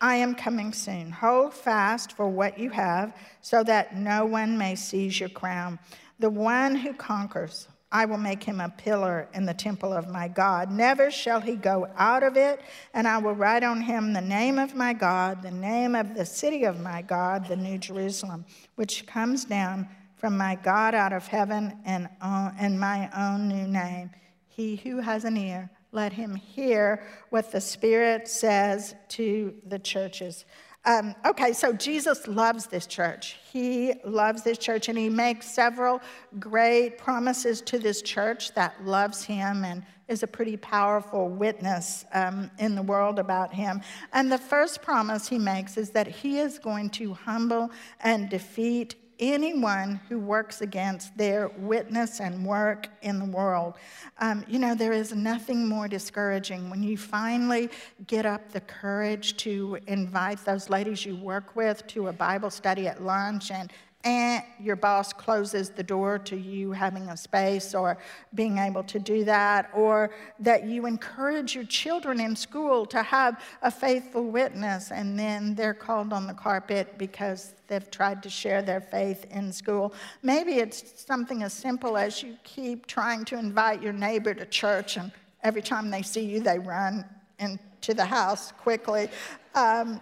I 0.00 0.16
am 0.16 0.34
coming 0.34 0.72
soon. 0.72 1.10
Hold 1.10 1.54
fast 1.54 2.12
for 2.12 2.28
what 2.28 2.58
you 2.58 2.70
have, 2.70 3.16
so 3.40 3.62
that 3.64 3.96
no 3.96 4.24
one 4.24 4.56
may 4.56 4.74
seize 4.74 5.18
your 5.18 5.28
crown. 5.28 5.78
The 6.18 6.30
one 6.30 6.74
who 6.74 6.92
conquers, 6.92 7.68
I 7.90 8.04
will 8.04 8.18
make 8.18 8.44
him 8.44 8.60
a 8.60 8.68
pillar 8.68 9.28
in 9.32 9.46
the 9.46 9.54
temple 9.54 9.92
of 9.92 10.08
my 10.08 10.28
God. 10.28 10.70
Never 10.70 11.10
shall 11.10 11.40
he 11.40 11.56
go 11.56 11.88
out 11.96 12.22
of 12.22 12.36
it, 12.36 12.60
and 12.92 13.08
I 13.08 13.18
will 13.18 13.32
write 13.32 13.64
on 13.64 13.80
him 13.80 14.12
the 14.12 14.20
name 14.20 14.58
of 14.58 14.74
my 14.74 14.92
God, 14.92 15.42
the 15.42 15.50
name 15.50 15.94
of 15.94 16.14
the 16.14 16.26
city 16.26 16.64
of 16.64 16.80
my 16.80 17.02
God, 17.02 17.46
the 17.46 17.56
New 17.56 17.78
Jerusalem, 17.78 18.44
which 18.74 19.06
comes 19.06 19.44
down 19.44 19.88
from 20.16 20.36
my 20.36 20.56
God 20.56 20.94
out 20.94 21.12
of 21.12 21.26
heaven, 21.26 21.78
and, 21.84 22.08
uh, 22.20 22.50
and 22.58 22.78
my 22.78 23.08
own 23.16 23.48
new 23.48 23.66
name. 23.66 24.10
He 24.48 24.76
who 24.76 24.98
has 24.98 25.24
an 25.24 25.36
ear, 25.36 25.70
let 25.92 26.12
him 26.12 26.34
hear 26.34 27.02
what 27.30 27.50
the 27.50 27.60
Spirit 27.60 28.28
says 28.28 28.94
to 29.08 29.54
the 29.66 29.78
churches. 29.78 30.44
Um, 30.84 31.14
okay, 31.26 31.52
so 31.52 31.72
Jesus 31.72 32.26
loves 32.26 32.66
this 32.66 32.86
church. 32.86 33.36
He 33.52 33.94
loves 34.04 34.42
this 34.42 34.58
church, 34.58 34.88
and 34.88 34.96
he 34.96 35.08
makes 35.08 35.46
several 35.46 36.00
great 36.38 36.98
promises 36.98 37.60
to 37.62 37.78
this 37.78 38.00
church 38.00 38.54
that 38.54 38.84
loves 38.84 39.24
him 39.24 39.64
and 39.64 39.82
is 40.08 40.22
a 40.22 40.26
pretty 40.26 40.56
powerful 40.56 41.28
witness 41.28 42.06
um, 42.14 42.50
in 42.58 42.74
the 42.74 42.82
world 42.82 43.18
about 43.18 43.52
him. 43.52 43.82
And 44.12 44.32
the 44.32 44.38
first 44.38 44.80
promise 44.80 45.28
he 45.28 45.38
makes 45.38 45.76
is 45.76 45.90
that 45.90 46.06
he 46.06 46.38
is 46.38 46.58
going 46.58 46.90
to 46.90 47.12
humble 47.12 47.70
and 48.00 48.30
defeat 48.30 48.94
anyone 49.20 50.00
who 50.08 50.18
works 50.18 50.60
against 50.60 51.16
their 51.16 51.48
witness 51.58 52.20
and 52.20 52.44
work 52.44 52.88
in 53.02 53.18
the 53.18 53.24
world. 53.24 53.74
Um, 54.18 54.44
you 54.48 54.58
know, 54.58 54.74
there 54.74 54.92
is 54.92 55.14
nothing 55.14 55.66
more 55.66 55.88
discouraging 55.88 56.70
when 56.70 56.82
you 56.82 56.96
finally 56.96 57.70
get 58.06 58.26
up 58.26 58.52
the 58.52 58.60
courage 58.60 59.36
to 59.38 59.78
invite 59.86 60.44
those 60.44 60.70
ladies 60.70 61.04
you 61.04 61.16
work 61.16 61.56
with 61.56 61.86
to 61.88 62.08
a 62.08 62.12
Bible 62.12 62.50
study 62.50 62.86
at 62.86 63.02
lunch 63.02 63.50
and 63.50 63.72
and 64.04 64.44
your 64.60 64.76
boss 64.76 65.12
closes 65.12 65.70
the 65.70 65.82
door 65.82 66.18
to 66.20 66.36
you 66.36 66.70
having 66.70 67.08
a 67.08 67.16
space 67.16 67.74
or 67.74 67.98
being 68.34 68.58
able 68.58 68.84
to 68.84 68.98
do 68.98 69.24
that, 69.24 69.70
or 69.74 70.10
that 70.38 70.64
you 70.66 70.86
encourage 70.86 71.54
your 71.54 71.64
children 71.64 72.20
in 72.20 72.36
school 72.36 72.86
to 72.86 73.02
have 73.02 73.42
a 73.62 73.70
faithful 73.70 74.24
witness 74.24 74.92
and 74.92 75.18
then 75.18 75.54
they're 75.54 75.74
called 75.74 76.12
on 76.12 76.26
the 76.26 76.34
carpet 76.34 76.96
because 76.96 77.54
they've 77.66 77.90
tried 77.90 78.22
to 78.22 78.30
share 78.30 78.62
their 78.62 78.80
faith 78.80 79.26
in 79.30 79.52
school. 79.52 79.92
Maybe 80.22 80.54
it's 80.54 81.04
something 81.04 81.42
as 81.42 81.52
simple 81.52 81.96
as 81.96 82.22
you 82.22 82.36
keep 82.44 82.86
trying 82.86 83.24
to 83.26 83.38
invite 83.38 83.82
your 83.82 83.92
neighbor 83.92 84.32
to 84.32 84.46
church 84.46 84.96
and 84.96 85.10
every 85.42 85.62
time 85.62 85.90
they 85.90 86.02
see 86.02 86.24
you, 86.24 86.40
they 86.40 86.58
run 86.58 87.04
into 87.38 87.94
the 87.94 88.04
house 88.04 88.52
quickly. 88.52 89.08
Um, 89.54 90.00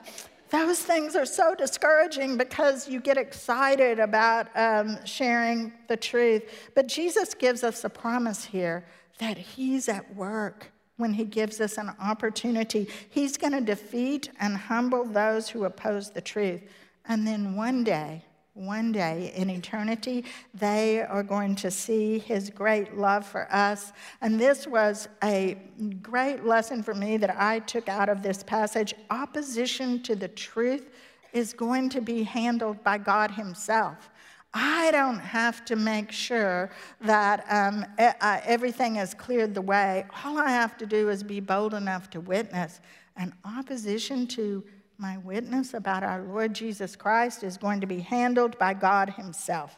those 0.51 0.81
things 0.81 1.17
are 1.17 1.27
so 1.27 1.55
discouraging 1.55 2.37
because 2.37 2.89
you 2.89 3.01
get 3.01 3.17
excited 3.17 3.99
about 3.99 4.49
um, 4.55 5.05
sharing 5.05 5.73
the 5.89 5.97
truth. 5.97 6.43
But 6.75 6.87
Jesus 6.87 7.35
gives 7.35 7.65
us 7.65 7.85
a 7.85 7.91
promise 7.91 8.45
here 8.45 8.85
that 9.19 9.39
He's 9.39 9.89
at 9.89 10.15
work 10.15 10.71
when 10.97 11.13
he 11.13 11.25
gives 11.25 11.61
us 11.61 11.79
an 11.79 11.91
opportunity. 12.01 12.89
He's 13.11 13.37
going 13.37 13.53
to 13.53 13.61
defeat 13.61 14.31
and 14.41 14.57
humble 14.57 15.05
those 15.05 15.49
who 15.49 15.65
oppose 15.65 16.11
the 16.11 16.21
truth. 16.21 16.63
And 17.07 17.27
then 17.27 17.55
one 17.55 17.85
day, 17.85 18.25
one 18.57 18.91
day 18.91 19.33
in 19.37 19.51
eternity, 19.51 20.25
they 20.55 21.03
are 21.03 21.23
going 21.23 21.55
to 21.57 21.71
see 21.71 22.19
his 22.19 22.51
great 22.51 22.97
love 22.97 23.27
for 23.27 23.53
us. 23.53 23.93
And 24.21 24.41
this 24.41 24.67
was 24.67 25.09
a 25.23 25.59
great 26.03 26.45
lesson 26.45 26.83
for 26.83 26.95
me 26.95 27.17
that 27.19 27.37
I 27.39 27.61
took 27.61 27.89
out 27.89 28.09
of 28.09 28.23
this 28.23 28.43
passage. 28.43 28.95
Opposition 29.11 30.03
to 30.05 30.17
the 30.17 30.29
truth 30.29 30.91
is 31.33 31.53
going 31.53 31.91
to 31.91 32.01
be 32.01 32.23
handled 32.23 32.83
by 32.83 32.99
God 32.99 33.31
himself. 33.31 34.11
I 34.55 34.91
don't 34.91 35.19
have 35.19 35.67
to 35.67 35.77
make 35.77 36.11
sure 36.11 36.71
that 37.03 37.45
um, 37.51 37.85
uh, 37.99 38.41
everything 38.45 38.97
is 38.97 39.13
cleared 39.13 39.55
the 39.55 39.61
way. 39.61 40.07
All 40.25 40.39
I 40.39 40.49
have 40.49 40.79
to 40.79 40.87
do 40.87 41.11
is 41.11 41.23
be 41.23 41.41
bold 41.41 41.75
enough 41.75 42.09
to 42.11 42.21
witness. 42.21 42.81
And 43.17 43.35
opposition 43.45 44.27
to 44.29 44.65
my 44.99 45.19
witness 45.19 45.75
about 45.75 46.03
our 46.03 46.23
Lord 46.23 46.55
Jesus 46.55 46.97
Christ 46.97 47.43
is 47.43 47.57
going 47.57 47.81
to 47.81 47.87
be 47.87 48.01
handled 48.01 48.59
by 48.59 48.75
God 48.75 49.11
Himself. 49.11 49.77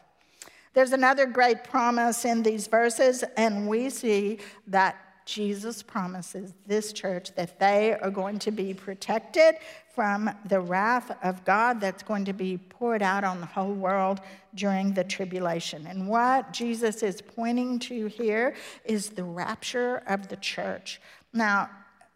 There's 0.73 0.93
another 0.93 1.25
great 1.25 1.63
promise 1.63 2.25
in 2.25 2.43
these 2.43 2.67
verses, 2.67 3.23
and 3.35 3.67
we 3.67 3.89
see 3.89 4.39
that 4.67 4.95
Jesus 5.25 5.83
promises 5.83 6.53
this 6.65 6.91
church 6.91 7.35
that 7.35 7.59
they 7.59 7.93
are 7.93 8.09
going 8.09 8.39
to 8.39 8.51
be 8.51 8.73
protected 8.73 9.55
from 9.93 10.29
the 10.45 10.59
wrath 10.59 11.11
of 11.23 11.45
God 11.45 11.79
that's 11.79 12.01
going 12.01 12.25
to 12.25 12.33
be 12.33 12.57
poured 12.57 13.03
out 13.03 13.23
on 13.23 13.39
the 13.39 13.45
whole 13.45 13.73
world 13.73 14.21
during 14.55 14.93
the 14.93 15.03
tribulation. 15.03 15.85
And 15.85 16.07
what 16.07 16.51
Jesus 16.51 17.03
is 17.03 17.21
pointing 17.21 17.77
to 17.79 18.07
here 18.07 18.55
is 18.85 19.09
the 19.09 19.23
rapture 19.23 19.97
of 20.07 20.29
the 20.29 20.37
church. 20.37 20.99
Now, 21.31 21.69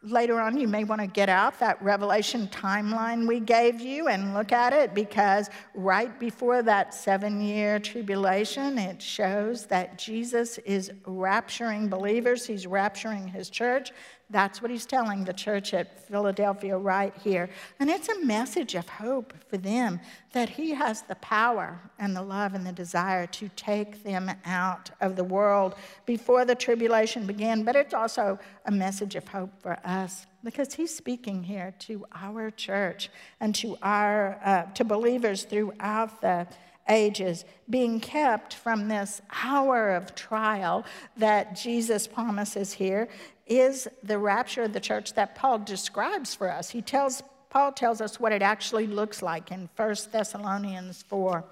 later 0.04 0.40
on, 0.40 0.58
you 0.58 0.68
may 0.68 0.84
want 0.84 1.02
to 1.02 1.08
get 1.08 1.30
out 1.30 1.58
that 1.60 1.82
Revelation 1.82 2.48
timeline 2.50 3.28
we 3.28 3.40
gave 3.40 3.80
you 3.80 4.08
and 4.08 4.34
look 4.34 4.52
at 4.52 4.74
it 4.74 4.94
because 4.94 5.50
right 5.74 6.20
before 6.20 6.62
that 6.64 6.94
seven 6.94 7.42
year 7.42 7.80
tribulation, 7.80 8.78
it 8.78 9.02
shows 9.02 9.66
that 9.68 9.98
Jesus 9.98 10.58
is 10.60 10.92
rapturing 11.06 11.90
believers, 11.90 12.46
he's 12.46 12.66
rapturing 12.66 13.30
his 13.30 13.50
church. 13.50 13.92
That's 14.34 14.64
what 14.64 14.72
he's 14.72 14.88
telling 14.88 15.24
the 15.24 15.32
church 15.32 15.76
at 15.76 16.08
Philadelphia 16.08 16.76
right 16.76 17.14
here. 17.24 17.50
And 17.80 17.88
it's 17.88 18.10
a 18.10 18.26
message 18.26 18.74
of 18.74 18.90
hope 18.90 19.32
for 19.48 19.58
them 19.58 20.02
that 20.32 20.50
he 20.50 20.72
has 20.72 21.04
the 21.04 21.16
power 21.16 21.80
and 22.00 22.16
the 22.16 22.24
love 22.24 22.56
and 22.56 22.66
the 22.66 22.72
desire 22.72 23.28
to 23.28 23.50
take 23.56 24.04
them 24.04 24.32
out 24.44 24.90
of 25.02 25.16
the 25.16 25.24
world 25.24 25.76
before 26.08 26.46
the 26.46 26.56
tribulation 26.56 27.28
began. 27.28 27.62
But 27.64 27.76
it's 27.76 27.94
also 27.94 28.40
a 28.66 28.72
message 28.72 29.16
of 29.16 29.28
hope 29.28 29.52
for 29.62 29.78
us 29.86 30.26
because 30.44 30.74
he's 30.74 30.94
speaking 30.94 31.44
here 31.44 31.76
to 31.80 32.04
our 32.16 32.50
church 32.50 33.12
and 33.40 33.54
to 33.56 33.78
our 33.84 34.40
uh, 34.44 34.64
to 34.74 34.84
believers 34.84 35.44
throughout 35.44 36.22
the 36.22 36.48
ages, 36.90 37.46
being 37.70 38.00
kept 38.00 38.54
from 38.54 38.88
this 38.88 39.22
hour 39.44 39.92
of 39.92 40.16
trial 40.16 40.86
that 41.18 41.56
Jesus 41.56 42.08
promises 42.08 42.74
here, 42.74 43.08
is 43.46 43.88
the 44.04 44.18
rapture 44.18 44.64
of 44.64 44.74
the 44.74 44.80
church 44.80 45.14
that 45.14 45.36
Paul 45.36 45.60
describes 45.60 46.34
for 46.34 46.50
us. 46.50 46.70
He 46.70 46.82
tells, 46.82 47.22
Paul 47.50 47.72
tells 47.72 48.02
us 48.02 48.20
what 48.20 48.32
it 48.32 48.42
actually 48.42 48.88
looks 48.88 49.22
like 49.22 49.52
in 49.52 49.70
1 49.76 49.96
Thessalonians 50.12 51.04
4 51.04 51.44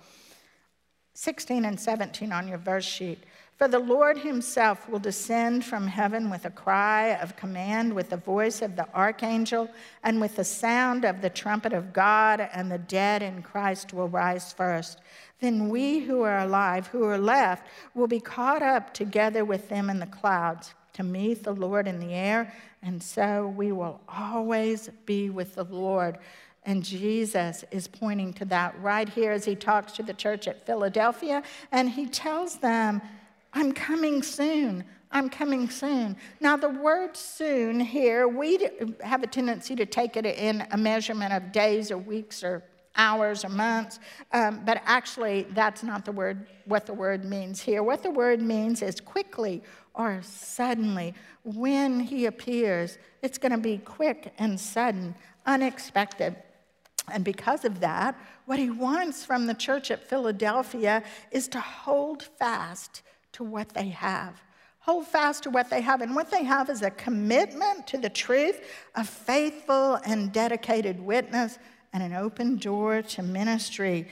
16 1.13 1.65
and 1.65 1.79
17 1.79 2.31
on 2.31 2.47
your 2.47 2.57
verse 2.57 2.85
sheet. 2.85 3.19
For 3.57 3.67
the 3.67 3.79
Lord 3.79 4.17
himself 4.17 4.89
will 4.89 4.97
descend 4.97 5.63
from 5.65 5.85
heaven 5.85 6.31
with 6.31 6.45
a 6.45 6.49
cry 6.49 7.09
of 7.09 7.35
command, 7.35 7.93
with 7.93 8.09
the 8.09 8.17
voice 8.17 8.61
of 8.61 8.75
the 8.75 8.87
archangel, 8.95 9.69
and 10.03 10.19
with 10.19 10.37
the 10.37 10.43
sound 10.43 11.05
of 11.05 11.21
the 11.21 11.29
trumpet 11.29 11.73
of 11.73 11.93
God, 11.93 12.49
and 12.53 12.71
the 12.71 12.79
dead 12.79 13.21
in 13.21 13.43
Christ 13.43 13.93
will 13.93 14.07
rise 14.07 14.51
first. 14.51 14.99
Then 15.41 15.69
we 15.69 15.99
who 15.99 16.23
are 16.23 16.39
alive, 16.39 16.87
who 16.87 17.03
are 17.03 17.19
left, 17.19 17.67
will 17.93 18.07
be 18.07 18.19
caught 18.19 18.63
up 18.63 18.95
together 18.95 19.45
with 19.45 19.69
them 19.69 19.91
in 19.91 19.99
the 19.99 20.07
clouds 20.07 20.73
to 20.93 21.03
meet 21.03 21.43
the 21.43 21.53
Lord 21.53 21.87
in 21.87 21.99
the 21.99 22.13
air, 22.13 22.53
and 22.81 23.01
so 23.01 23.47
we 23.47 23.71
will 23.71 24.01
always 24.07 24.89
be 25.05 25.29
with 25.29 25.55
the 25.55 25.63
Lord. 25.63 26.17
And 26.63 26.83
Jesus 26.83 27.63
is 27.71 27.87
pointing 27.87 28.33
to 28.33 28.45
that 28.45 28.79
right 28.81 29.09
here 29.09 29.31
as 29.31 29.45
he 29.45 29.55
talks 29.55 29.93
to 29.93 30.03
the 30.03 30.13
church 30.13 30.47
at 30.47 30.65
Philadelphia, 30.65 31.43
and 31.71 31.89
he 31.89 32.05
tells 32.05 32.57
them, 32.57 33.01
I'm 33.53 33.71
coming 33.71 34.21
soon. 34.21 34.83
I'm 35.11 35.29
coming 35.29 35.69
soon. 35.69 36.15
Now, 36.39 36.55
the 36.55 36.69
word 36.69 37.17
soon 37.17 37.79
here, 37.79 38.27
we 38.27 38.69
have 39.01 39.23
a 39.23 39.27
tendency 39.27 39.75
to 39.75 39.85
take 39.85 40.15
it 40.15 40.25
in 40.25 40.65
a 40.71 40.77
measurement 40.77 41.33
of 41.33 41.51
days 41.51 41.91
or 41.91 41.97
weeks 41.97 42.43
or 42.43 42.63
hours 42.95 43.43
or 43.43 43.49
months, 43.49 43.99
um, 44.33 44.61
but 44.65 44.81
actually, 44.85 45.47
that's 45.51 45.83
not 45.83 46.05
the 46.05 46.11
word, 46.11 46.47
what 46.65 46.85
the 46.85 46.93
word 46.93 47.25
means 47.25 47.59
here. 47.61 47.83
What 47.83 48.03
the 48.03 48.11
word 48.11 48.41
means 48.41 48.81
is 48.81 48.99
quickly 48.99 49.63
or 50.01 50.21
suddenly. 50.23 51.13
When 51.43 51.99
he 51.99 52.25
appears, 52.25 52.97
it's 53.21 53.37
going 53.37 53.51
to 53.51 53.57
be 53.57 53.77
quick 53.77 54.33
and 54.37 54.59
sudden, 54.59 55.15
unexpected. 55.45 56.35
And 57.11 57.23
because 57.23 57.65
of 57.65 57.79
that, 57.79 58.19
what 58.45 58.59
he 58.59 58.69
wants 58.69 59.25
from 59.25 59.47
the 59.47 59.53
church 59.53 59.91
at 59.91 60.07
Philadelphia 60.07 61.03
is 61.31 61.47
to 61.49 61.59
hold 61.59 62.23
fast 62.23 63.01
to 63.33 63.43
what 63.43 63.69
they 63.69 63.89
have. 63.89 64.41
Hold 64.79 65.07
fast 65.07 65.43
to 65.43 65.49
what 65.49 65.69
they 65.69 65.81
have. 65.81 66.01
And 66.01 66.15
what 66.15 66.31
they 66.31 66.43
have 66.43 66.69
is 66.69 66.81
a 66.81 66.89
commitment 66.89 67.85
to 67.87 67.97
the 67.97 68.09
truth, 68.09 68.61
a 68.95 69.03
faithful 69.03 69.95
and 70.05 70.31
dedicated 70.31 70.99
witness, 70.99 71.59
and 71.93 72.01
an 72.01 72.13
open 72.13 72.57
door 72.57 73.01
to 73.01 73.21
ministry. 73.21 74.07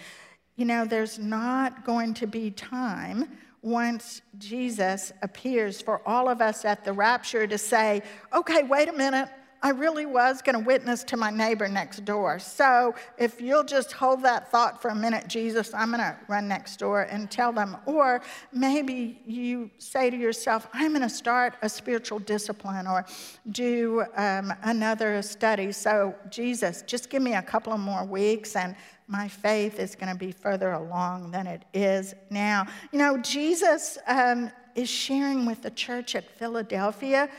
You 0.56 0.66
know, 0.66 0.86
there's 0.86 1.18
not 1.18 1.86
going 1.86 2.14
to 2.16 2.28
be 2.28 2.52
time 2.52 3.30
once 3.62 4.22
Jesus 4.38 5.12
appears 5.22 5.82
for 5.82 6.08
all 6.08 6.30
of 6.30 6.42
us 6.42 6.66
at 6.66 6.84
the 6.84 6.94
rapture 6.94 7.46
to 7.48 7.58
say, 7.58 8.02
okay, 8.34 8.64
wait 8.64 8.90
a 8.90 8.94
minute, 8.94 9.30
I 9.62 9.72
really 9.72 10.06
was 10.06 10.42
going 10.42 10.58
to 10.58 10.66
witness 10.66 11.04
to 11.06 11.18
my 11.18 11.30
neighbor 11.30 11.68
next 11.68 12.06
door. 12.06 12.40
So 12.40 12.96
if 13.18 13.42
you'll 13.42 13.66
just 13.66 13.92
hold 13.92 14.24
that 14.24 14.50
thought 14.50 14.82
for 14.82 14.90
a 14.90 14.96
minute, 14.96 15.28
Jesus, 15.28 15.74
I'm 15.74 15.92
going 15.92 16.00
to 16.00 16.16
run 16.30 16.48
next 16.48 16.78
door 16.78 17.02
and 17.04 17.30
tell 17.30 17.52
them. 17.52 17.76
Or 17.86 18.22
maybe 18.54 19.20
you 19.26 19.70
say 19.78 20.10
to 20.10 20.18
yourself, 20.18 20.68
I'm 20.72 20.92
going 20.92 21.02
to 21.02 21.10
start 21.10 21.56
a 21.62 21.68
spiritual 21.68 22.20
discipline 22.20 22.88
or 22.88 23.06
do 23.52 24.06
um, 24.16 24.54
another 24.64 25.22
study. 25.22 25.74
So, 25.74 26.16
Jesus, 26.30 26.84
just 26.84 27.10
give 27.10 27.22
me 27.22 27.34
a 27.34 27.42
couple 27.42 27.74
of 27.74 27.82
more 27.82 28.06
weeks 28.06 28.56
and 28.56 28.76
my 29.08 29.28
faith 29.28 29.80
is 29.80 29.96
going 29.96 30.12
to 30.12 30.18
be 30.18 30.32
further 30.32 30.72
along 30.74 31.32
than 31.32 31.48
it 31.48 31.66
is 31.74 32.14
now. 32.30 32.68
You 32.92 33.00
know, 33.00 33.18
Jesus 33.18 33.98
um, 34.08 34.52
is 34.76 34.90
sharing 34.90 35.46
with 35.46 35.62
the 35.64 35.72
church 35.72 36.16
at 36.16 36.30
Philadelphia 36.38 37.30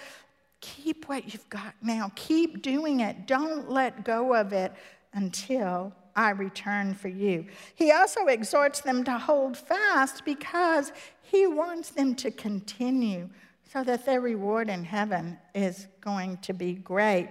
keep 0.60 1.08
what 1.08 1.32
you've 1.32 1.48
got 1.48 1.74
now, 1.82 2.12
keep 2.14 2.62
doing 2.62 3.00
it. 3.00 3.26
Don't 3.26 3.70
let 3.70 4.04
go 4.04 4.34
of 4.34 4.52
it 4.52 4.72
until 5.12 5.92
I 6.14 6.30
return 6.30 6.94
for 6.94 7.08
you. 7.08 7.46
He 7.74 7.92
also 7.92 8.26
exhorts 8.26 8.80
them 8.80 9.04
to 9.04 9.18
hold 9.18 9.56
fast 9.56 10.24
because 10.24 10.92
he 11.22 11.46
wants 11.46 11.90
them 11.90 12.14
to 12.16 12.30
continue 12.30 13.28
so 13.72 13.84
that 13.84 14.04
their 14.04 14.20
reward 14.20 14.68
in 14.68 14.84
heaven 14.84 15.38
is 15.54 15.86
going 16.00 16.38
to 16.38 16.52
be 16.52 16.74
great. 16.74 17.28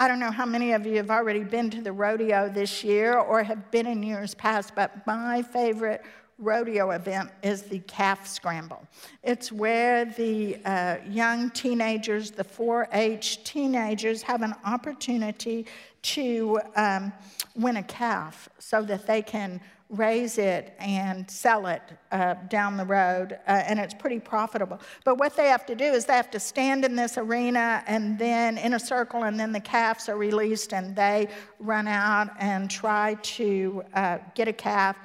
I 0.00 0.06
don't 0.06 0.20
know 0.20 0.30
how 0.30 0.46
many 0.46 0.72
of 0.72 0.86
you 0.86 0.96
have 0.96 1.10
already 1.10 1.42
been 1.42 1.70
to 1.70 1.82
the 1.82 1.92
rodeo 1.92 2.48
this 2.48 2.84
year 2.84 3.18
or 3.18 3.42
have 3.42 3.70
been 3.70 3.86
in 3.86 4.02
years 4.02 4.34
past, 4.34 4.74
but 4.76 5.06
my 5.06 5.42
favorite 5.42 6.02
rodeo 6.38 6.90
event 6.90 7.30
is 7.42 7.62
the 7.62 7.80
calf 7.80 8.26
scramble. 8.26 8.86
It's 9.22 9.50
where 9.50 10.04
the 10.04 10.58
uh, 10.64 10.96
young 11.08 11.50
teenagers, 11.50 12.30
the 12.30 12.44
4 12.44 12.88
H 12.92 13.42
teenagers, 13.44 14.22
have 14.22 14.42
an 14.42 14.54
opportunity 14.64 15.66
to 16.02 16.60
um, 16.76 17.12
win 17.56 17.78
a 17.78 17.82
calf 17.82 18.48
so 18.58 18.82
that 18.82 19.06
they 19.06 19.20
can 19.20 19.60
raise 19.90 20.36
it 20.36 20.74
and 20.78 21.28
sell 21.30 21.66
it 21.66 21.80
uh, 22.12 22.34
down 22.48 22.76
the 22.76 22.84
road, 22.84 23.32
uh, 23.46 23.62
and 23.66 23.80
it's 23.80 23.94
pretty 23.94 24.20
profitable. 24.20 24.78
But 25.04 25.16
what 25.16 25.34
they 25.34 25.46
have 25.46 25.64
to 25.66 25.74
do 25.74 25.84
is 25.84 26.04
they 26.04 26.12
have 26.12 26.30
to 26.32 26.40
stand 26.40 26.84
in 26.84 26.94
this 26.94 27.16
arena 27.16 27.82
and 27.86 28.18
then 28.18 28.58
in 28.58 28.74
a 28.74 28.78
circle, 28.78 29.24
and 29.24 29.40
then 29.40 29.50
the 29.50 29.60
calves 29.60 30.08
are 30.10 30.16
released 30.16 30.74
and 30.74 30.94
they 30.94 31.28
run 31.58 31.88
out 31.88 32.30
and 32.38 32.70
try 32.70 33.14
to 33.14 33.82
uh, 33.94 34.18
get 34.34 34.46
a 34.46 34.52
calf 34.52 34.96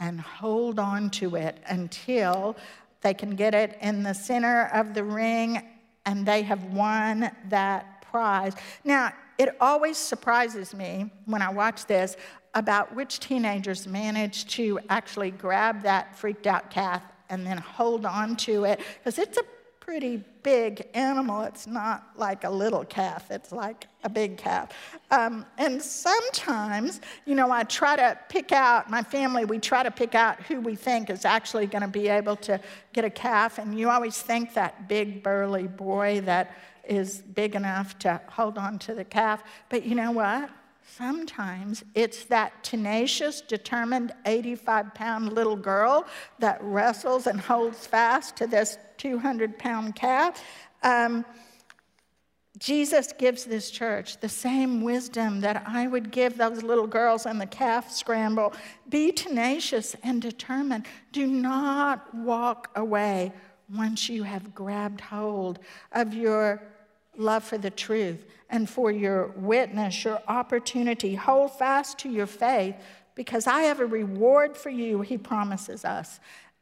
and 0.00 0.20
hold 0.20 0.78
on 0.78 1.10
to 1.10 1.36
it 1.36 1.58
until 1.66 2.56
they 3.02 3.14
can 3.14 3.36
get 3.36 3.54
it 3.54 3.78
in 3.80 4.02
the 4.02 4.14
center 4.14 4.70
of 4.72 4.94
the 4.94 5.04
ring 5.04 5.62
and 6.06 6.26
they 6.26 6.42
have 6.42 6.64
won 6.64 7.30
that 7.48 8.02
prize. 8.10 8.54
Now, 8.84 9.12
it 9.38 9.56
always 9.60 9.96
surprises 9.96 10.74
me 10.74 11.10
when 11.26 11.40
I 11.40 11.50
watch 11.50 11.86
this 11.86 12.16
about 12.54 12.94
which 12.94 13.20
teenagers 13.20 13.86
manage 13.86 14.46
to 14.54 14.80
actually 14.88 15.30
grab 15.30 15.82
that 15.82 16.18
freaked 16.18 16.46
out 16.46 16.70
calf 16.70 17.02
and 17.28 17.46
then 17.46 17.58
hold 17.58 18.04
on 18.04 18.36
to 18.36 18.64
it 18.64 18.80
because 18.98 19.18
it's 19.18 19.38
a 19.38 19.44
pretty 19.78 20.22
big 20.42 20.88
animal. 20.94 21.42
It's 21.42 21.66
not 21.66 22.10
like 22.16 22.44
a 22.44 22.50
little 22.50 22.84
calf, 22.84 23.30
it's 23.30 23.52
like 23.52 23.86
a 24.02 24.08
big 24.08 24.36
calf. 24.36 24.70
Um, 25.10 25.44
and 25.58 25.82
sometimes, 25.82 27.00
you 27.26 27.34
know, 27.34 27.50
I 27.50 27.64
try 27.64 27.96
to 27.96 28.18
pick 28.28 28.52
out, 28.52 28.90
my 28.90 29.02
family, 29.02 29.44
we 29.44 29.58
try 29.58 29.82
to 29.82 29.90
pick 29.90 30.14
out 30.14 30.40
who 30.42 30.60
we 30.60 30.74
think 30.74 31.10
is 31.10 31.24
actually 31.24 31.66
going 31.66 31.82
to 31.82 31.88
be 31.88 32.08
able 32.08 32.36
to 32.36 32.60
get 32.92 33.04
a 33.04 33.10
calf. 33.10 33.58
And 33.58 33.78
you 33.78 33.90
always 33.90 34.20
think 34.20 34.54
that 34.54 34.88
big, 34.88 35.22
burly 35.22 35.66
boy 35.66 36.22
that 36.22 36.56
is 36.88 37.18
big 37.18 37.54
enough 37.54 37.98
to 38.00 38.20
hold 38.28 38.58
on 38.58 38.78
to 38.80 38.94
the 38.94 39.04
calf. 39.04 39.42
But 39.68 39.84
you 39.84 39.94
know 39.94 40.12
what? 40.12 40.50
Sometimes 40.96 41.84
it's 41.94 42.24
that 42.24 42.64
tenacious, 42.64 43.40
determined 43.40 44.12
85 44.26 44.92
pound 44.92 45.32
little 45.32 45.56
girl 45.56 46.06
that 46.40 46.58
wrestles 46.62 47.28
and 47.28 47.40
holds 47.40 47.86
fast 47.86 48.36
to 48.36 48.46
this 48.46 48.76
200 48.96 49.56
pound 49.58 49.94
calf. 49.94 50.42
Um, 50.82 51.24
Jesus 52.60 53.12
gives 53.12 53.44
this 53.44 53.70
church 53.70 54.18
the 54.20 54.28
same 54.28 54.82
wisdom 54.82 55.40
that 55.40 55.64
I 55.66 55.86
would 55.86 56.10
give 56.10 56.36
those 56.36 56.62
little 56.62 56.86
girls 56.86 57.24
in 57.24 57.38
the 57.38 57.46
calf 57.46 57.90
scramble. 57.90 58.52
Be 58.90 59.12
tenacious 59.12 59.96
and 60.02 60.20
determined. 60.20 60.84
Do 61.10 61.26
not 61.26 62.14
walk 62.14 62.70
away 62.76 63.32
once 63.74 64.10
you 64.10 64.24
have 64.24 64.54
grabbed 64.54 65.00
hold 65.00 65.58
of 65.92 66.12
your 66.12 66.62
love 67.16 67.44
for 67.44 67.56
the 67.56 67.70
truth 67.70 68.26
and 68.50 68.68
for 68.68 68.90
your 68.90 69.28
witness, 69.36 70.04
your 70.04 70.20
opportunity. 70.28 71.14
Hold 71.14 71.52
fast 71.58 71.98
to 72.00 72.10
your 72.10 72.26
faith 72.26 72.74
because 73.14 73.46
I 73.46 73.62
have 73.62 73.80
a 73.80 73.86
reward 73.86 74.56
for 74.56 74.70
you, 74.70 75.00
he 75.00 75.16
promises 75.16 75.84
us. 75.84 76.20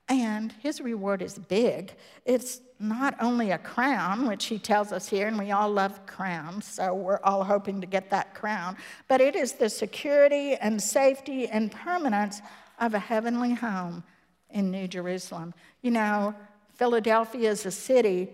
And 0.08 0.52
his 0.60 0.80
reward 0.80 1.20
is 1.20 1.38
big. 1.38 1.92
It's 2.24 2.60
not 2.80 3.14
only 3.20 3.50
a 3.50 3.58
crown, 3.58 4.26
which 4.26 4.46
he 4.46 4.58
tells 4.58 4.92
us 4.92 5.08
here, 5.08 5.26
and 5.26 5.38
we 5.38 5.50
all 5.50 5.70
love 5.70 6.06
crowns, 6.06 6.64
so 6.64 6.94
we're 6.94 7.20
all 7.22 7.44
hoping 7.44 7.80
to 7.80 7.86
get 7.86 8.08
that 8.10 8.34
crown, 8.34 8.76
but 9.08 9.20
it 9.20 9.36
is 9.36 9.54
the 9.54 9.68
security 9.68 10.54
and 10.54 10.80
safety 10.80 11.46
and 11.48 11.72
permanence 11.72 12.40
of 12.80 12.94
a 12.94 12.98
heavenly 12.98 13.52
home 13.54 14.04
in 14.50 14.70
New 14.70 14.88
Jerusalem. 14.88 15.52
You 15.82 15.90
know, 15.90 16.34
Philadelphia 16.74 17.50
is 17.50 17.66
a 17.66 17.70
city 17.70 18.28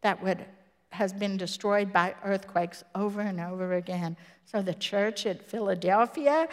that 0.00 0.22
would 0.22 0.44
has 0.94 1.12
been 1.12 1.36
destroyed 1.36 1.92
by 1.92 2.14
earthquakes 2.24 2.84
over 2.94 3.20
and 3.20 3.40
over 3.40 3.74
again. 3.74 4.16
So 4.44 4.62
the 4.62 4.74
church 4.74 5.26
at 5.26 5.42
Philadelphia, 5.42 6.46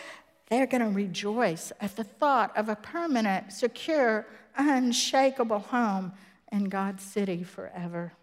they're 0.50 0.66
going 0.66 0.82
to 0.82 0.90
rejoice 0.90 1.72
at 1.80 1.96
the 1.96 2.04
thought 2.04 2.56
of 2.58 2.68
a 2.68 2.76
permanent, 2.76 3.54
secure, 3.54 4.26
unshakable 4.58 5.60
home 5.60 6.14
in 6.52 6.66
God's 6.66 7.04
city 7.04 7.44
forever. 7.44 8.14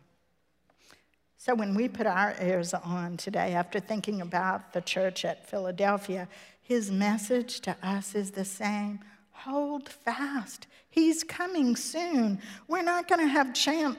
So 1.36 1.54
when 1.54 1.74
we 1.74 1.88
put 1.88 2.06
our 2.06 2.34
ears 2.42 2.74
on 2.74 3.16
today, 3.16 3.54
after 3.54 3.80
thinking 3.80 4.20
about 4.20 4.72
the 4.72 4.80
church 4.80 5.24
at 5.24 5.48
Philadelphia, 5.48 6.28
his 6.60 6.90
message 6.90 7.60
to 7.60 7.76
us 7.82 8.14
is 8.14 8.32
the 8.32 8.44
same 8.44 9.00
hold 9.30 9.88
fast. 9.88 10.66
He's 10.90 11.22
coming 11.22 11.76
soon. 11.76 12.40
We're 12.66 12.82
not 12.82 13.06
going 13.06 13.20
to 13.20 13.28
have 13.28 13.50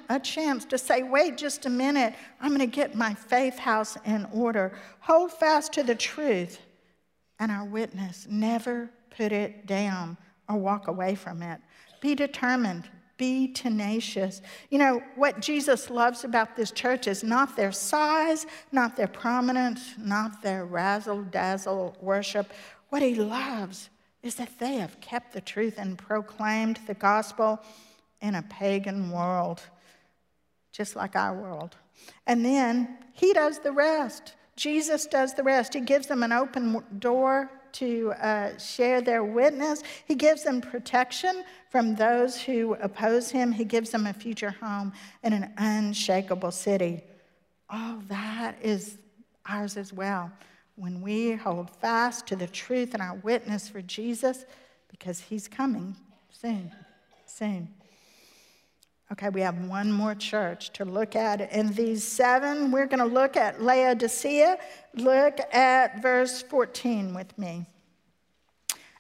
a 0.10 0.20
chance 0.20 0.66
to 0.66 0.78
say, 0.78 1.02
wait 1.02 1.38
just 1.38 1.66
a 1.66 1.70
minute, 1.70 2.14
I'm 2.42 2.50
going 2.50 2.60
to 2.60 2.68
get 2.68 2.94
my 2.94 3.14
faith 3.14 3.58
house 3.58 3.98
in 4.06 4.28
order. 4.34 4.74
Hold 5.00 5.32
fast 5.32 5.72
to 5.74 5.84
the 5.84 5.96
truth 5.96 6.60
and 7.40 7.52
our 7.52 7.64
witness. 7.64 8.28
Never 8.30 8.90
put 9.16 9.32
it 9.32 9.66
down 9.66 10.18
or 10.50 10.58
walk 10.58 10.90
away 10.90 11.16
from 11.16 11.42
it. 11.42 11.62
Be 12.02 12.16
determined. 12.16 12.90
Be 13.18 13.52
tenacious. 13.52 14.42
You 14.70 14.78
know, 14.78 15.04
what 15.16 15.42
Jesus 15.42 15.90
loves 15.90 16.24
about 16.24 16.56
this 16.56 16.72
church 16.72 17.06
is 17.08 17.24
not 17.24 17.58
their 17.58 17.74
size, 17.74 18.46
not 18.72 18.96
their 18.96 19.08
prominence, 19.08 19.94
not 19.98 20.42
their 20.42 20.66
razzle 20.66 21.24
dazzle 21.24 21.98
worship. 22.00 22.54
What 22.90 23.02
he 23.02 23.16
loves 23.16 23.90
is 24.24 24.36
that 24.36 24.58
they 24.60 24.76
have 24.76 25.00
kept 25.02 25.34
the 25.34 25.42
truth 25.42 25.76
and 25.78 25.98
proclaimed 25.98 26.80
the 26.88 26.94
gospel 26.94 27.60
in 28.22 28.36
a 28.36 28.42
pagan 28.44 29.12
world, 29.12 29.62
just 30.72 30.96
like 30.96 31.16
our 31.16 31.34
world. 31.34 31.76
And 32.26 32.46
then 32.46 32.98
he 33.14 33.34
does 33.34 33.60
the 33.60 33.72
rest. 33.72 34.36
Jesus 34.56 35.06
does 35.06 35.34
the 35.34 35.44
rest. 35.44 35.74
He 35.74 35.82
gives 35.82 36.08
them 36.08 36.24
an 36.24 36.32
open 36.32 36.84
door 37.00 37.50
to 37.74 38.12
uh, 38.14 38.58
share 38.58 39.02
their 39.02 39.24
witness. 39.24 39.84
He 40.06 40.16
gives 40.16 40.44
them 40.44 40.62
protection 40.62 41.44
from 41.70 41.96
those 41.96 42.42
who 42.42 42.76
oppose 42.76 43.30
him. 43.30 43.52
He 43.52 43.66
gives 43.66 43.90
them 43.92 44.08
a 44.08 44.14
future 44.14 44.56
home 44.62 44.94
in 45.24 45.34
an 45.34 45.54
unshakable 45.58 46.52
city. 46.52 47.02
All 47.70 48.00
that 48.08 48.56
is 48.62 48.98
ours 49.46 49.78
as 49.78 49.94
well 49.94 50.32
when 50.76 51.02
we 51.02 51.34
hold 51.34 51.70
fast 51.70 52.26
to 52.28 52.36
the 52.36 52.48
truth 52.48 52.94
and 52.94 53.04
our 53.04 53.16
witness 53.16 53.68
for 53.68 53.82
Jesus 53.82 54.46
because 54.88 55.20
he's 55.20 55.48
coming 55.48 55.96
soon, 56.32 56.72
soon. 57.26 57.68
Okay, 59.12 59.30
we 59.30 59.42
have 59.42 59.68
one 59.68 59.92
more 59.92 60.14
church 60.14 60.72
to 60.74 60.86
look 60.86 61.16
at. 61.16 61.52
In 61.52 61.74
these 61.74 62.08
seven, 62.08 62.72
we're 62.72 62.86
going 62.86 63.00
to 63.00 63.06
look 63.06 63.36
at 63.36 63.60
Laodicea. 63.60 64.60
Look 64.94 65.40
at 65.52 66.00
verse 66.00 66.44
14 66.44 67.16
with 67.16 67.36
me. 67.36 67.66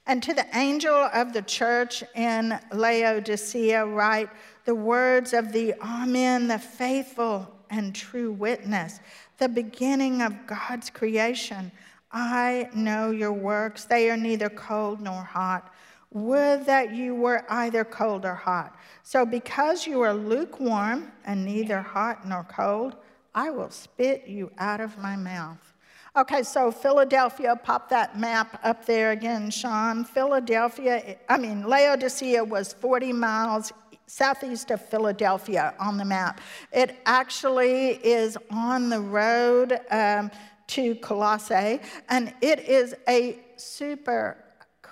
And 0.07 0.23
to 0.23 0.33
the 0.33 0.47
angel 0.57 0.95
of 1.13 1.33
the 1.33 1.43
church 1.43 2.03
in 2.15 2.59
Laodicea, 2.73 3.85
write 3.85 4.29
the 4.65 4.73
words 4.73 5.33
of 5.33 5.53
the 5.53 5.75
Amen, 5.79 6.47
the 6.47 6.57
faithful 6.57 7.47
and 7.69 7.93
true 7.93 8.31
witness, 8.31 9.01
the 9.37 9.47
beginning 9.47 10.23
of 10.23 10.47
God's 10.47 10.89
creation. 10.89 11.71
I 12.11 12.69
know 12.73 13.11
your 13.11 13.33
works. 13.33 13.85
They 13.85 14.09
are 14.09 14.17
neither 14.17 14.49
cold 14.49 15.01
nor 15.01 15.21
hot. 15.21 15.71
Would 16.11 16.65
that 16.65 16.93
you 16.93 17.13
were 17.13 17.45
either 17.49 17.85
cold 17.85 18.25
or 18.25 18.33
hot. 18.33 18.75
So, 19.03 19.25
because 19.25 19.85
you 19.85 20.01
are 20.01 20.13
lukewarm 20.13 21.11
and 21.25 21.45
neither 21.45 21.81
hot 21.81 22.27
nor 22.27 22.43
cold, 22.43 22.95
I 23.35 23.51
will 23.51 23.69
spit 23.69 24.27
you 24.27 24.51
out 24.57 24.81
of 24.81 24.97
my 24.97 25.15
mouth. 25.15 25.73
Okay, 26.15 26.41
so 26.41 26.71
Philadelphia, 26.71 27.55
pop 27.55 27.89
that 27.89 28.19
map 28.19 28.59
up 28.63 28.85
there 28.85 29.11
again, 29.11 29.51
Sean. 29.51 30.03
Philadelphia, 30.03 31.17
I 31.29 31.37
mean, 31.37 31.67
Laodicea 31.67 32.43
was 32.43 32.73
40 32.73 33.13
miles 33.13 33.71
southeast 34.07 34.71
of 34.71 34.83
Philadelphia 34.83 35.75
on 35.79 35.97
the 35.97 36.05
map. 36.05 36.41
It 36.73 36.97
actually 37.05 37.91
is 38.03 38.37
on 38.49 38.89
the 38.89 38.99
road 38.99 39.79
um, 39.91 40.31
to 40.67 40.95
Colossae, 40.95 41.79
and 42.09 42.33
it 42.41 42.59
is 42.61 42.95
a 43.07 43.39
super 43.55 44.37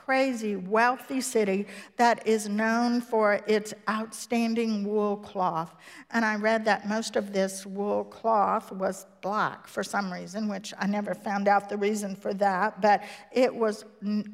crazy, 0.08 0.56
wealthy 0.56 1.20
city 1.20 1.68
that 1.98 2.26
is 2.26 2.48
known 2.48 3.02
for 3.02 3.42
its 3.46 3.74
outstanding 3.90 4.88
wool 4.88 5.18
cloth. 5.18 5.76
And 6.12 6.24
I 6.24 6.38
read 6.38 6.64
that 6.64 6.88
most 6.88 7.18
of 7.18 7.34
this 7.34 7.66
wool 7.66 8.06
cloth 8.06 8.72
was 8.72 9.06
black 9.28 9.68
for 9.68 9.84
some 9.84 10.12
reason, 10.12 10.48
which 10.48 10.74
I 10.80 10.88
never 10.88 11.14
found 11.14 11.50
out 11.50 11.68
the 11.68 11.76
reason 11.76 12.16
for 12.16 12.34
that, 12.36 12.80
but 12.80 13.04
it 13.34 13.54
was 13.54 13.84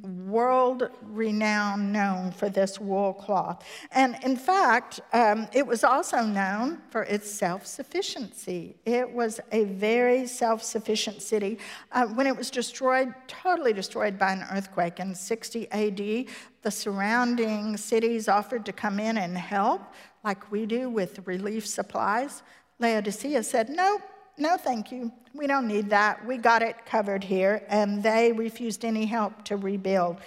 world 0.04 0.88
renowned 1.02 1.92
known 1.92 2.32
for 2.32 2.48
this 2.48 2.80
wool 2.80 3.12
cloth. 3.12 3.66
And 3.92 4.16
in 4.22 4.38
fact, 4.38 5.00
um, 5.12 5.48
it 5.52 5.66
was 5.66 5.84
also 5.84 6.22
known 6.22 6.80
for 6.92 7.02
its 7.06 7.28
self 7.28 7.66
sufficiency. 7.66 8.76
It 8.86 9.12
was 9.12 9.40
a 9.52 9.64
very 9.64 10.28
self 10.28 10.62
sufficient 10.62 11.24
city. 11.24 11.58
Uh, 11.92 12.06
when 12.06 12.28
it 12.28 12.38
was 12.38 12.52
destroyed, 12.52 13.16
totally 13.28 13.74
destroyed 13.74 14.20
by 14.20 14.34
an 14.34 14.46
earthquake 14.52 15.00
in 15.00 15.16
60 15.16 15.72
AD, 15.72 16.28
the 16.62 16.72
surrounding 16.72 17.78
cities 17.78 18.28
offered 18.28 18.64
to 18.66 18.72
come 18.72 19.00
in 19.00 19.18
and 19.18 19.36
help, 19.40 19.82
like 20.24 20.52
we 20.52 20.68
do 20.68 20.88
with 20.88 21.26
relief 21.26 21.66
supplies. 21.66 22.44
Laodicea 22.80 23.42
said, 23.42 23.70
Nope, 23.70 24.02
no, 24.38 24.58
thank 24.58 24.92
you. 24.92 25.12
We 25.34 25.48
don't 25.48 25.68
need 25.68 25.90
that. 25.90 26.26
We 26.26 26.38
got 26.38 26.62
it 26.62 26.86
covered 26.86 27.24
here. 27.24 27.64
And 27.70 28.02
they 28.02 28.32
refused 28.32 28.86
any 28.86 29.06
help 29.06 29.44
to 29.46 29.58
rebuild. 29.58 30.18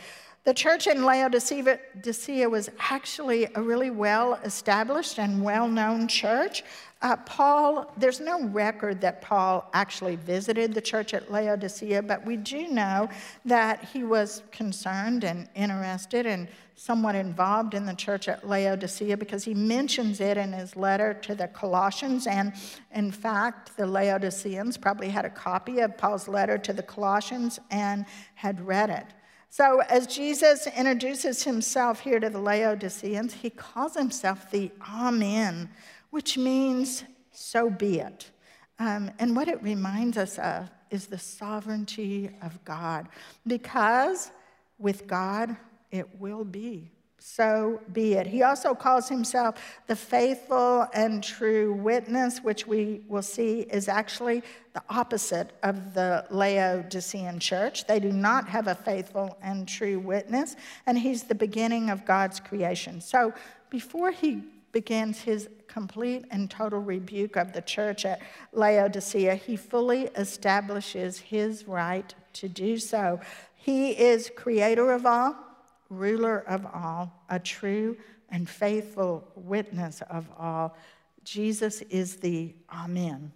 The 0.44 0.54
church 0.54 0.86
in 0.86 1.02
Laodicea 1.02 2.48
was 2.48 2.70
actually 2.78 3.48
a 3.56 3.60
really 3.60 3.90
well 3.90 4.34
established 4.44 5.18
and 5.18 5.42
well 5.42 5.66
known 5.66 6.06
church. 6.06 6.62
Uh, 7.02 7.16
Paul, 7.16 7.92
there's 7.96 8.20
no 8.20 8.44
record 8.44 9.00
that 9.00 9.22
Paul 9.22 9.68
actually 9.74 10.14
visited 10.14 10.72
the 10.72 10.80
church 10.80 11.14
at 11.14 11.32
Laodicea, 11.32 12.02
but 12.02 12.24
we 12.24 12.36
do 12.36 12.68
know 12.68 13.08
that 13.44 13.84
he 13.86 14.04
was 14.04 14.44
concerned 14.52 15.24
and 15.24 15.48
interested 15.56 16.26
and 16.26 16.46
somewhat 16.76 17.14
involved 17.14 17.74
in 17.74 17.86
the 17.86 17.94
church 17.94 18.28
at 18.28 18.46
Laodicea 18.46 19.16
because 19.16 19.44
he 19.44 19.54
mentions 19.54 20.20
it 20.20 20.36
in 20.36 20.52
his 20.52 20.76
letter 20.76 21.14
to 21.14 21.34
the 21.34 21.48
Colossians. 21.48 22.26
And 22.26 22.52
in 22.94 23.10
fact, 23.10 23.76
the 23.76 23.86
Laodiceans 23.86 24.76
probably 24.76 25.08
had 25.08 25.24
a 25.24 25.30
copy 25.30 25.80
of 25.80 25.96
Paul's 25.96 26.28
letter 26.28 26.58
to 26.58 26.72
the 26.72 26.82
Colossians 26.82 27.58
and 27.70 28.04
had 28.34 28.64
read 28.64 28.90
it. 28.90 29.06
So, 29.48 29.80
as 29.88 30.06
Jesus 30.06 30.66
introduces 30.66 31.42
himself 31.42 32.00
here 32.00 32.20
to 32.20 32.28
the 32.28 32.38
Laodiceans, 32.38 33.32
he 33.32 33.48
calls 33.48 33.94
himself 33.94 34.50
the 34.50 34.70
Amen 34.86 35.70
which 36.16 36.38
means 36.38 37.04
so 37.30 37.68
be 37.68 38.00
it. 38.00 38.30
Um, 38.78 39.10
and 39.18 39.36
what 39.36 39.48
it 39.48 39.62
reminds 39.62 40.16
us 40.16 40.38
of 40.38 40.70
is 40.90 41.06
the 41.06 41.18
sovereignty 41.18 42.30
of 42.42 42.64
God, 42.64 43.08
because 43.46 44.30
with 44.78 45.06
God, 45.06 45.56
it 45.90 46.20
will 46.20 46.44
be 46.44 46.90
so 47.18 47.80
be 47.92 48.14
it. 48.14 48.26
He 48.26 48.44
also 48.44 48.72
calls 48.72 49.08
himself 49.08 49.56
the 49.88 49.96
faithful 49.96 50.86
and 50.94 51.24
true 51.24 51.72
witness, 51.72 52.38
which 52.38 52.68
we 52.68 53.02
will 53.08 53.20
see 53.20 53.62
is 53.62 53.88
actually 53.88 54.44
the 54.74 54.82
opposite 54.90 55.50
of 55.64 55.92
the 55.92 56.24
Laodicean 56.30 57.40
church. 57.40 57.86
They 57.86 57.98
do 57.98 58.12
not 58.12 58.48
have 58.48 58.68
a 58.68 58.74
faithful 58.74 59.36
and 59.42 59.66
true 59.66 59.98
witness, 59.98 60.54
and 60.86 60.98
he's 60.98 61.24
the 61.24 61.34
beginning 61.34 61.90
of 61.90 62.04
God's 62.04 62.38
creation. 62.38 63.00
So 63.00 63.32
before 63.70 64.12
he 64.12 64.42
begins 64.70 65.20
his 65.20 65.48
complete 65.66 66.26
and 66.30 66.50
total 66.50 66.80
rebuke 66.80 67.36
of 67.36 67.52
the 67.52 67.62
church 67.62 68.04
at 68.04 68.20
Laodicea, 68.52 69.34
he 69.34 69.56
fully 69.56 70.02
establishes 70.16 71.18
his 71.18 71.66
right 71.66 72.14
to 72.34 72.48
do 72.48 72.76
so. 72.78 73.20
He 73.56 73.90
is 73.90 74.30
creator 74.36 74.92
of 74.92 75.06
all 75.06 75.45
ruler 75.88 76.40
of 76.46 76.66
all, 76.66 77.12
a 77.28 77.38
true 77.38 77.96
and 78.30 78.48
faithful 78.48 79.26
witness 79.34 80.02
of 80.10 80.28
all. 80.38 80.76
Jesus 81.24 81.82
is 81.82 82.16
the 82.16 82.54
Amen. 82.72 83.32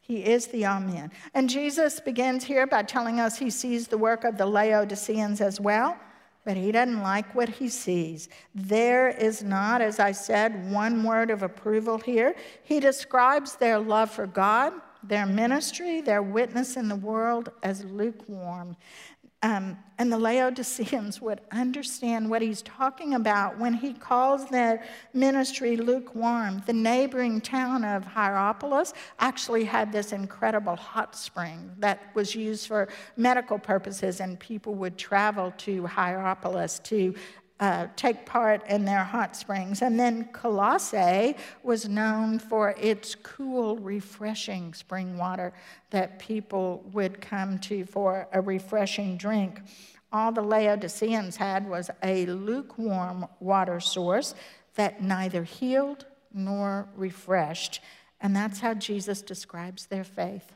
He 0.00 0.24
is 0.24 0.48
the 0.48 0.66
Amen. 0.66 1.10
And 1.32 1.48
Jesus 1.48 2.00
begins 2.00 2.44
here 2.44 2.66
by 2.66 2.82
telling 2.82 3.20
us 3.20 3.38
he 3.38 3.50
sees 3.50 3.88
the 3.88 3.98
work 3.98 4.24
of 4.24 4.36
the 4.36 4.46
Laodiceans 4.46 5.40
as 5.40 5.60
well, 5.60 5.96
but 6.44 6.56
he 6.56 6.72
doesn't 6.72 7.02
like 7.02 7.34
what 7.34 7.48
he 7.48 7.68
sees. 7.68 8.28
There 8.54 9.08
is 9.08 9.42
not, 9.42 9.80
as 9.80 10.00
I 10.00 10.12
said, 10.12 10.70
one 10.72 11.04
word 11.04 11.30
of 11.30 11.42
approval 11.42 11.98
here. 11.98 12.34
He 12.64 12.80
describes 12.80 13.56
their 13.56 13.78
love 13.78 14.10
for 14.10 14.26
God, 14.26 14.72
their 15.04 15.24
ministry, 15.26 16.00
their 16.00 16.22
witness 16.22 16.76
in 16.76 16.88
the 16.88 16.96
world 16.96 17.50
as 17.62 17.84
lukewarm. 17.84 18.76
Um, 19.44 19.76
and 19.98 20.10
the 20.10 20.18
Laodiceans 20.18 21.20
would 21.20 21.40
understand 21.50 22.30
what 22.30 22.42
he's 22.42 22.62
talking 22.62 23.14
about 23.14 23.58
when 23.58 23.74
he 23.74 23.92
calls 23.92 24.48
their 24.48 24.84
ministry 25.14 25.76
lukewarm. 25.76 26.62
The 26.66 26.72
neighboring 26.72 27.40
town 27.40 27.84
of 27.84 28.04
Hierapolis 28.04 28.94
actually 29.18 29.64
had 29.64 29.92
this 29.92 30.12
incredible 30.12 30.76
hot 30.76 31.16
spring 31.16 31.72
that 31.78 32.14
was 32.14 32.36
used 32.36 32.68
for 32.68 32.88
medical 33.16 33.58
purposes, 33.58 34.20
and 34.20 34.38
people 34.38 34.74
would 34.76 34.96
travel 34.96 35.52
to 35.58 35.86
Hierapolis 35.86 36.78
to 36.84 37.14
uh, 37.62 37.86
take 37.94 38.26
part 38.26 38.66
in 38.66 38.84
their 38.84 39.04
hot 39.04 39.36
springs. 39.36 39.82
And 39.82 39.98
then 39.98 40.24
Colossae 40.32 41.36
was 41.62 41.88
known 41.88 42.40
for 42.40 42.70
its 42.70 43.14
cool, 43.14 43.76
refreshing 43.76 44.74
spring 44.74 45.16
water 45.16 45.52
that 45.90 46.18
people 46.18 46.84
would 46.92 47.20
come 47.20 47.60
to 47.60 47.84
for 47.84 48.26
a 48.32 48.40
refreshing 48.40 49.16
drink. 49.16 49.60
All 50.12 50.32
the 50.32 50.42
Laodiceans 50.42 51.36
had 51.36 51.70
was 51.70 51.88
a 52.02 52.26
lukewarm 52.26 53.28
water 53.38 53.78
source 53.78 54.34
that 54.74 55.00
neither 55.00 55.44
healed 55.44 56.04
nor 56.34 56.88
refreshed. 56.96 57.80
And 58.20 58.34
that's 58.34 58.58
how 58.58 58.74
Jesus 58.74 59.22
describes 59.22 59.86
their 59.86 60.02
faith. 60.02 60.52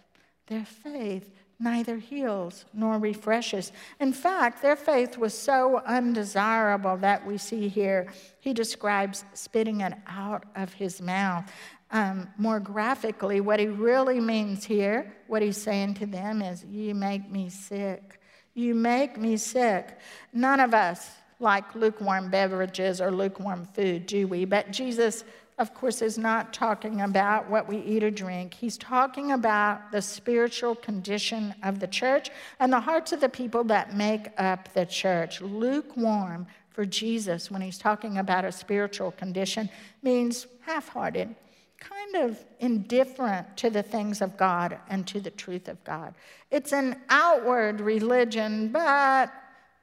Their 0.48 0.64
faith 0.64 1.35
neither 1.58 1.96
heals 1.96 2.64
nor 2.74 2.98
refreshes. 2.98 3.72
In 3.98 4.12
fact, 4.12 4.62
their 4.62 4.76
faith 4.76 5.16
was 5.16 5.32
so 5.32 5.82
undesirable 5.86 6.96
that 6.98 7.26
we 7.26 7.38
see 7.38 7.68
here, 7.68 8.12
he 8.40 8.52
describes 8.52 9.24
spitting 9.32 9.80
it 9.80 9.94
out 10.06 10.44
of 10.54 10.72
his 10.74 11.00
mouth. 11.00 11.50
Um, 11.90 12.28
more 12.36 12.60
graphically, 12.60 13.40
what 13.40 13.60
he 13.60 13.66
really 13.66 14.20
means 14.20 14.64
here, 14.64 15.14
what 15.28 15.40
he's 15.40 15.56
saying 15.56 15.94
to 15.94 16.06
them 16.06 16.42
is, 16.42 16.64
You 16.64 16.94
make 16.94 17.30
me 17.30 17.48
sick. 17.48 18.20
You 18.54 18.74
make 18.74 19.18
me 19.18 19.36
sick. 19.36 19.98
None 20.32 20.60
of 20.60 20.74
us 20.74 21.10
like 21.38 21.74
lukewarm 21.74 22.30
beverages 22.30 23.00
or 23.00 23.10
lukewarm 23.10 23.66
food, 23.74 24.06
do 24.06 24.26
we? 24.26 24.44
But 24.44 24.72
Jesus 24.72 25.24
of 25.58 25.72
course, 25.72 26.02
is 26.02 26.18
not 26.18 26.52
talking 26.52 27.00
about 27.00 27.48
what 27.48 27.66
we 27.66 27.78
eat 27.78 28.04
or 28.04 28.10
drink. 28.10 28.52
He's 28.52 28.76
talking 28.76 29.32
about 29.32 29.90
the 29.90 30.02
spiritual 30.02 30.74
condition 30.74 31.54
of 31.62 31.80
the 31.80 31.86
church 31.86 32.30
and 32.60 32.70
the 32.70 32.80
hearts 32.80 33.12
of 33.12 33.20
the 33.20 33.28
people 33.28 33.64
that 33.64 33.96
make 33.96 34.28
up 34.36 34.72
the 34.74 34.84
church. 34.84 35.40
Lukewarm 35.40 36.46
for 36.68 36.84
Jesus, 36.84 37.50
when 37.50 37.62
he's 37.62 37.78
talking 37.78 38.18
about 38.18 38.44
a 38.44 38.52
spiritual 38.52 39.12
condition, 39.12 39.70
means 40.02 40.46
half 40.60 40.88
hearted, 40.88 41.34
kind 41.80 42.16
of 42.16 42.44
indifferent 42.60 43.56
to 43.56 43.70
the 43.70 43.82
things 43.82 44.20
of 44.20 44.36
God 44.36 44.78
and 44.90 45.06
to 45.06 45.20
the 45.20 45.30
truth 45.30 45.68
of 45.68 45.82
God. 45.84 46.14
It's 46.50 46.74
an 46.74 47.00
outward 47.08 47.80
religion, 47.80 48.68
but 48.68 49.32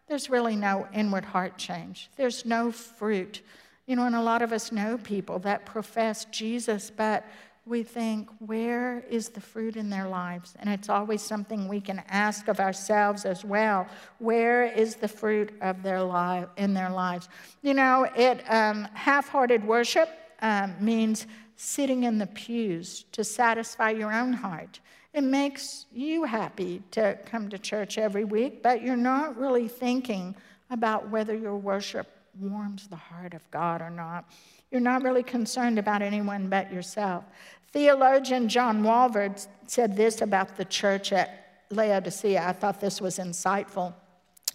there's 0.07 0.29
really 0.29 0.55
no 0.55 0.87
inward 0.93 1.25
heart 1.25 1.57
change, 1.57 2.11
there's 2.15 2.45
no 2.45 2.71
fruit. 2.71 3.41
You 3.85 3.95
know, 3.95 4.05
and 4.05 4.15
a 4.15 4.21
lot 4.21 4.41
of 4.41 4.53
us 4.53 4.71
know 4.71 4.97
people 4.97 5.39
that 5.39 5.65
profess 5.65 6.25
Jesus, 6.25 6.89
but 6.89 7.25
we 7.65 7.83
think, 7.83 8.29
where 8.39 9.05
is 9.09 9.29
the 9.29 9.39
fruit 9.39 9.77
in 9.77 9.89
their 9.89 10.07
lives? 10.07 10.53
And 10.59 10.69
it's 10.69 10.89
always 10.89 11.21
something 11.21 11.67
we 11.67 11.79
can 11.79 12.03
ask 12.09 12.49
of 12.49 12.59
ourselves 12.59 13.23
as 13.23 13.45
well. 13.45 13.87
Where 14.19 14.65
is 14.65 14.95
the 14.95 15.07
fruit 15.07 15.53
of 15.61 15.81
their 15.81 16.01
life 16.01 16.47
in 16.57 16.73
their 16.73 16.89
lives? 16.89 17.29
You 17.61 17.73
know, 17.73 18.07
it 18.15 18.43
um, 18.49 18.87
half-hearted 18.93 19.65
worship 19.65 20.09
um, 20.41 20.75
means 20.79 21.25
sitting 21.55 22.03
in 22.03 22.17
the 22.17 22.27
pews 22.27 23.05
to 23.13 23.23
satisfy 23.23 23.91
your 23.91 24.11
own 24.11 24.33
heart. 24.33 24.81
It 25.13 25.23
makes 25.23 25.85
you 25.93 26.23
happy 26.23 26.81
to 26.91 27.17
come 27.25 27.47
to 27.49 27.57
church 27.57 27.97
every 27.97 28.25
week, 28.25 28.63
but 28.63 28.81
you're 28.81 28.97
not 28.97 29.37
really 29.37 29.67
thinking 29.67 30.35
about 30.69 31.09
whether 31.09 31.35
your 31.35 31.55
worship 31.55 32.07
warms 32.39 32.87
the 32.87 32.95
heart 32.95 33.33
of 33.33 33.49
God 33.51 33.81
or 33.81 33.89
not. 33.89 34.29
You're 34.71 34.81
not 34.81 35.03
really 35.03 35.23
concerned 35.23 35.77
about 35.77 36.01
anyone 36.01 36.49
but 36.49 36.71
yourself. 36.71 37.25
Theologian 37.71 38.49
John 38.49 38.83
Walvoord 38.83 39.47
said 39.67 39.95
this 39.95 40.21
about 40.21 40.57
the 40.57 40.65
church 40.65 41.11
at 41.11 41.63
Laodicea. 41.69 42.47
I 42.47 42.53
thought 42.53 42.79
this 42.79 43.01
was 43.01 43.17
insightful. 43.17 43.93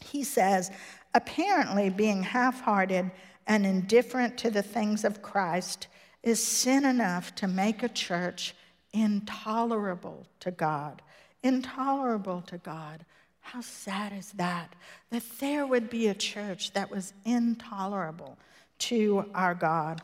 He 0.00 0.22
says, 0.22 0.70
apparently, 1.14 1.90
being 1.90 2.22
half 2.22 2.60
hearted 2.60 3.10
and 3.46 3.66
indifferent 3.66 4.38
to 4.38 4.50
the 4.50 4.62
things 4.62 5.04
of 5.04 5.22
Christ 5.22 5.88
is 6.22 6.44
sin 6.44 6.84
enough 6.84 7.34
to 7.36 7.48
make 7.48 7.82
a 7.82 7.88
church 7.88 8.54
intolerable 8.92 10.26
to 10.40 10.50
God. 10.50 11.02
Intolerable 11.42 12.42
to 12.42 12.58
God. 12.58 13.04
How 13.52 13.62
sad 13.62 14.12
is 14.12 14.32
that? 14.32 14.74
That 15.08 15.22
there 15.40 15.66
would 15.66 15.88
be 15.88 16.08
a 16.08 16.14
church 16.14 16.72
that 16.74 16.90
was 16.90 17.14
intolerable 17.24 18.36
to 18.80 19.24
our 19.34 19.54
God. 19.54 20.02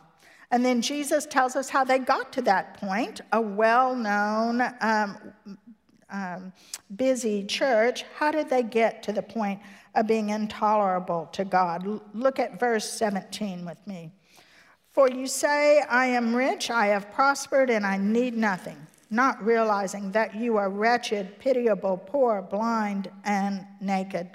And 0.51 0.65
then 0.65 0.81
Jesus 0.81 1.27
tells 1.27 1.55
us 1.55 1.69
how 1.69 1.85
they 1.85 1.99
got 1.99 2.33
to 2.33 2.43
that 2.43 2.79
point. 2.79 3.21
A 3.33 3.41
well 3.43 3.95
known, 3.95 4.63
um, 4.81 5.35
um, 6.09 6.55
busy 6.97 7.45
church, 7.45 8.07
how 8.17 8.31
did 8.31 8.49
they 8.49 8.63
get 8.63 9.03
to 9.03 9.13
the 9.13 9.23
point 9.23 9.61
of 9.95 10.07
being 10.07 10.31
intolerable 10.31 11.29
to 11.33 11.45
God? 11.45 12.01
Look 12.15 12.39
at 12.39 12.59
verse 12.59 12.89
17 12.89 13.67
with 13.67 13.87
me. 13.87 14.11
For 14.93 15.11
you 15.11 15.27
say, 15.27 15.83
I 15.83 16.07
am 16.07 16.35
rich, 16.35 16.71
I 16.71 16.87
have 16.87 17.13
prospered, 17.13 17.69
and 17.69 17.85
I 17.85 17.99
need 17.99 18.35
nothing 18.35 18.87
not 19.15 19.43
realizing 19.45 20.11
that 20.13 20.35
you 20.35 20.57
are 20.57 20.69
wretched, 20.69 21.39
pitiable, 21.39 21.97
poor, 21.97 22.43
blind, 22.43 23.11
and 23.25 23.67
naked. 23.81 24.31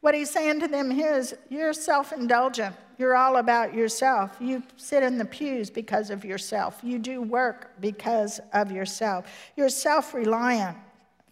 What 0.00 0.14
he's 0.14 0.30
saying 0.30 0.60
to 0.60 0.68
them 0.68 0.90
here 0.90 1.14
is, 1.14 1.34
You're 1.48 1.72
self 1.72 2.12
indulgent. 2.12 2.74
You're 2.98 3.16
all 3.16 3.36
about 3.38 3.72
yourself. 3.74 4.36
You 4.40 4.62
sit 4.76 5.02
in 5.02 5.16
the 5.16 5.24
pews 5.24 5.70
because 5.70 6.10
of 6.10 6.24
yourself. 6.24 6.80
You 6.82 6.98
do 6.98 7.22
work 7.22 7.70
because 7.80 8.40
of 8.52 8.70
yourself. 8.70 9.26
You're 9.56 9.70
self 9.70 10.14
reliant, 10.14 10.76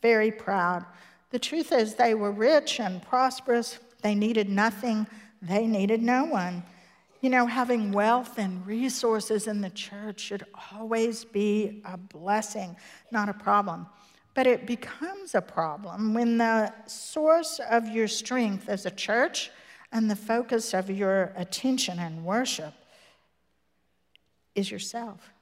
very 0.03 0.31
proud. 0.31 0.85
The 1.31 1.39
truth 1.39 1.73
is, 1.73 1.95
they 1.95 2.15
were 2.15 2.33
rich 2.33 2.81
and 2.81 3.03
prosperous. 3.03 3.79
They 4.03 4.15
needed 4.15 4.49
nothing, 4.49 5.07
they 5.43 5.67
needed 5.67 6.03
no 6.03 6.25
one. 6.25 6.63
You 7.21 7.31
know, 7.31 7.47
having 7.47 7.91
wealth 7.91 8.39
and 8.39 8.65
resources 8.67 9.49
in 9.49 9.61
the 9.61 9.71
church 9.71 10.21
should 10.21 10.45
always 10.73 11.25
be 11.25 11.83
a 11.85 11.97
blessing, 11.97 12.77
not 13.11 13.29
a 13.29 13.35
problem. 13.35 13.87
But 14.35 14.47
it 14.47 14.67
becomes 14.67 15.35
a 15.35 15.41
problem 15.41 16.15
when 16.15 16.39
the 16.39 16.73
source 16.87 17.61
of 17.71 17.89
your 17.89 18.07
strength 18.07 18.69
as 18.69 18.87
a 18.87 18.91
church 18.91 19.51
and 19.91 20.09
the 20.09 20.17
focus 20.17 20.75
of 20.75 20.91
your 20.91 21.33
attention 21.35 21.99
and 21.99 22.25
worship 22.25 22.75
is 24.55 24.71
yourself. 24.71 25.33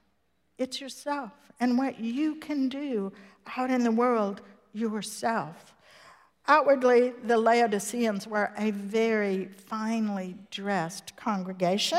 It's 0.56 0.80
yourself 0.80 1.32
and 1.60 1.76
what 1.76 2.00
you 2.00 2.36
can 2.36 2.70
do 2.70 3.12
out 3.56 3.70
in 3.70 3.84
the 3.84 3.90
world 3.90 4.40
yourself. 4.72 5.75
Outwardly, 6.48 7.12
the 7.24 7.36
Laodiceans 7.36 8.26
were 8.26 8.52
a 8.56 8.70
very 8.70 9.46
finely 9.46 10.36
dressed 10.50 11.16
congregation, 11.16 11.98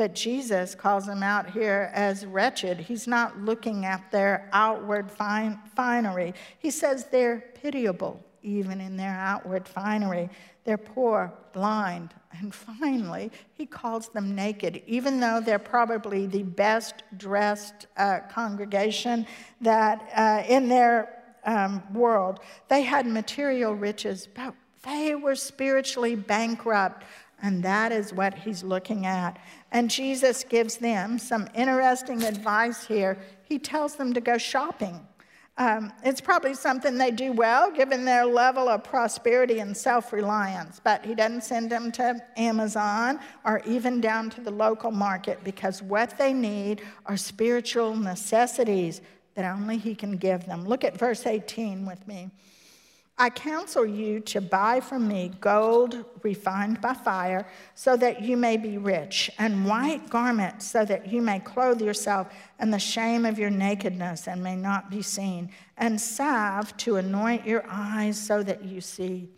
But 0.00 0.14
Jesus 0.14 0.74
calls 0.74 1.04
them 1.04 1.22
out 1.22 1.50
here 1.50 1.90
as 1.92 2.24
wretched. 2.24 2.80
He's 2.80 3.06
not 3.06 3.38
looking 3.38 3.84
at 3.84 4.10
their 4.10 4.48
outward 4.50 5.10
fine, 5.10 5.58
finery. 5.76 6.32
He 6.58 6.70
says 6.70 7.04
they're 7.04 7.44
pitiable, 7.52 8.24
even 8.42 8.80
in 8.80 8.96
their 8.96 9.10
outward 9.12 9.68
finery. 9.68 10.30
They're 10.64 10.78
poor, 10.78 11.34
blind, 11.52 12.14
and 12.32 12.54
finally, 12.54 13.30
he 13.52 13.66
calls 13.66 14.08
them 14.08 14.34
naked, 14.34 14.82
even 14.86 15.20
though 15.20 15.42
they're 15.44 15.58
probably 15.58 16.26
the 16.26 16.44
best 16.44 17.02
dressed 17.18 17.86
uh, 17.98 18.20
congregation 18.30 19.26
that 19.60 20.08
uh, 20.16 20.44
in 20.48 20.70
their 20.70 21.19
um, 21.44 21.82
world. 21.92 22.40
They 22.68 22.82
had 22.82 23.06
material 23.06 23.74
riches, 23.74 24.28
but 24.32 24.54
they 24.82 25.14
were 25.14 25.34
spiritually 25.34 26.14
bankrupt. 26.14 27.04
And 27.42 27.62
that 27.62 27.90
is 27.90 28.12
what 28.12 28.34
he's 28.34 28.62
looking 28.62 29.06
at. 29.06 29.38
And 29.72 29.90
Jesus 29.90 30.44
gives 30.44 30.76
them 30.76 31.18
some 31.18 31.48
interesting 31.54 32.22
advice 32.22 32.86
here. 32.86 33.18
He 33.44 33.58
tells 33.58 33.96
them 33.96 34.12
to 34.12 34.20
go 34.20 34.36
shopping. 34.36 35.00
Um, 35.60 35.92
it's 36.02 36.22
probably 36.22 36.54
something 36.54 36.96
they 36.96 37.10
do 37.10 37.32
well 37.32 37.70
given 37.70 38.06
their 38.06 38.24
level 38.24 38.68
of 38.68 38.82
prosperity 38.82 39.58
and 39.58 39.76
self 39.76 40.10
reliance, 40.10 40.80
but 40.82 41.04
he 41.04 41.14
doesn't 41.14 41.44
send 41.44 41.70
them 41.70 41.92
to 41.92 42.18
Amazon 42.38 43.20
or 43.44 43.60
even 43.66 44.00
down 44.00 44.30
to 44.30 44.40
the 44.40 44.50
local 44.50 44.90
market 44.90 45.42
because 45.44 45.82
what 45.82 46.16
they 46.16 46.32
need 46.32 46.80
are 47.04 47.16
spiritual 47.18 47.94
necessities 47.94 49.02
that 49.34 49.44
only 49.44 49.78
he 49.78 49.94
can 49.94 50.16
give 50.16 50.46
them. 50.46 50.66
Look 50.66 50.84
at 50.84 50.98
verse 50.98 51.26
18 51.26 51.86
with 51.86 52.06
me. 52.06 52.30
I 53.20 53.28
counsel 53.28 53.84
you 53.84 54.20
to 54.20 54.40
buy 54.40 54.80
from 54.80 55.06
me 55.06 55.32
gold 55.42 56.06
refined 56.22 56.80
by 56.80 56.94
fire, 56.94 57.46
so 57.74 57.94
that 57.98 58.22
you 58.22 58.34
may 58.34 58.56
be 58.56 58.78
rich, 58.78 59.30
and 59.38 59.66
white 59.66 60.08
garments, 60.08 60.66
so 60.66 60.86
that 60.86 61.12
you 61.12 61.20
may 61.20 61.38
clothe 61.38 61.82
yourself, 61.82 62.32
and 62.58 62.72
the 62.72 62.78
shame 62.78 63.26
of 63.26 63.38
your 63.38 63.50
nakedness 63.50 64.26
and 64.26 64.42
may 64.42 64.56
not 64.56 64.90
be 64.90 65.02
seen, 65.02 65.50
and 65.76 66.00
salve 66.00 66.74
to 66.78 66.96
anoint 66.96 67.46
your 67.46 67.62
eyes, 67.68 68.18
so 68.18 68.42
that 68.42 68.64
you 68.64 68.80
see. 68.80 69.28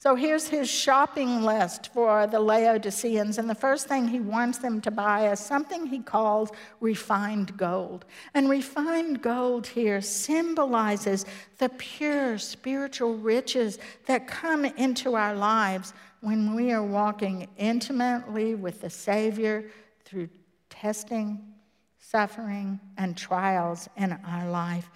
So 0.00 0.14
here's 0.14 0.46
his 0.46 0.70
shopping 0.70 1.42
list 1.42 1.92
for 1.92 2.28
the 2.28 2.38
Laodiceans. 2.38 3.36
And 3.36 3.50
the 3.50 3.54
first 3.54 3.88
thing 3.88 4.06
he 4.06 4.20
wants 4.20 4.58
them 4.58 4.80
to 4.82 4.92
buy 4.92 5.32
is 5.32 5.40
something 5.40 5.86
he 5.86 5.98
calls 5.98 6.50
refined 6.80 7.56
gold. 7.56 8.04
And 8.32 8.48
refined 8.48 9.22
gold 9.22 9.66
here 9.66 10.00
symbolizes 10.00 11.26
the 11.58 11.68
pure 11.70 12.38
spiritual 12.38 13.16
riches 13.16 13.80
that 14.06 14.28
come 14.28 14.64
into 14.64 15.16
our 15.16 15.34
lives 15.34 15.92
when 16.20 16.54
we 16.54 16.70
are 16.70 16.82
walking 16.82 17.48
intimately 17.56 18.54
with 18.54 18.80
the 18.80 18.90
Savior 18.90 19.64
through 20.04 20.28
testing, 20.70 21.54
suffering, 21.98 22.78
and 22.98 23.16
trials 23.16 23.88
in 23.96 24.12
our 24.12 24.48
life. 24.48 24.88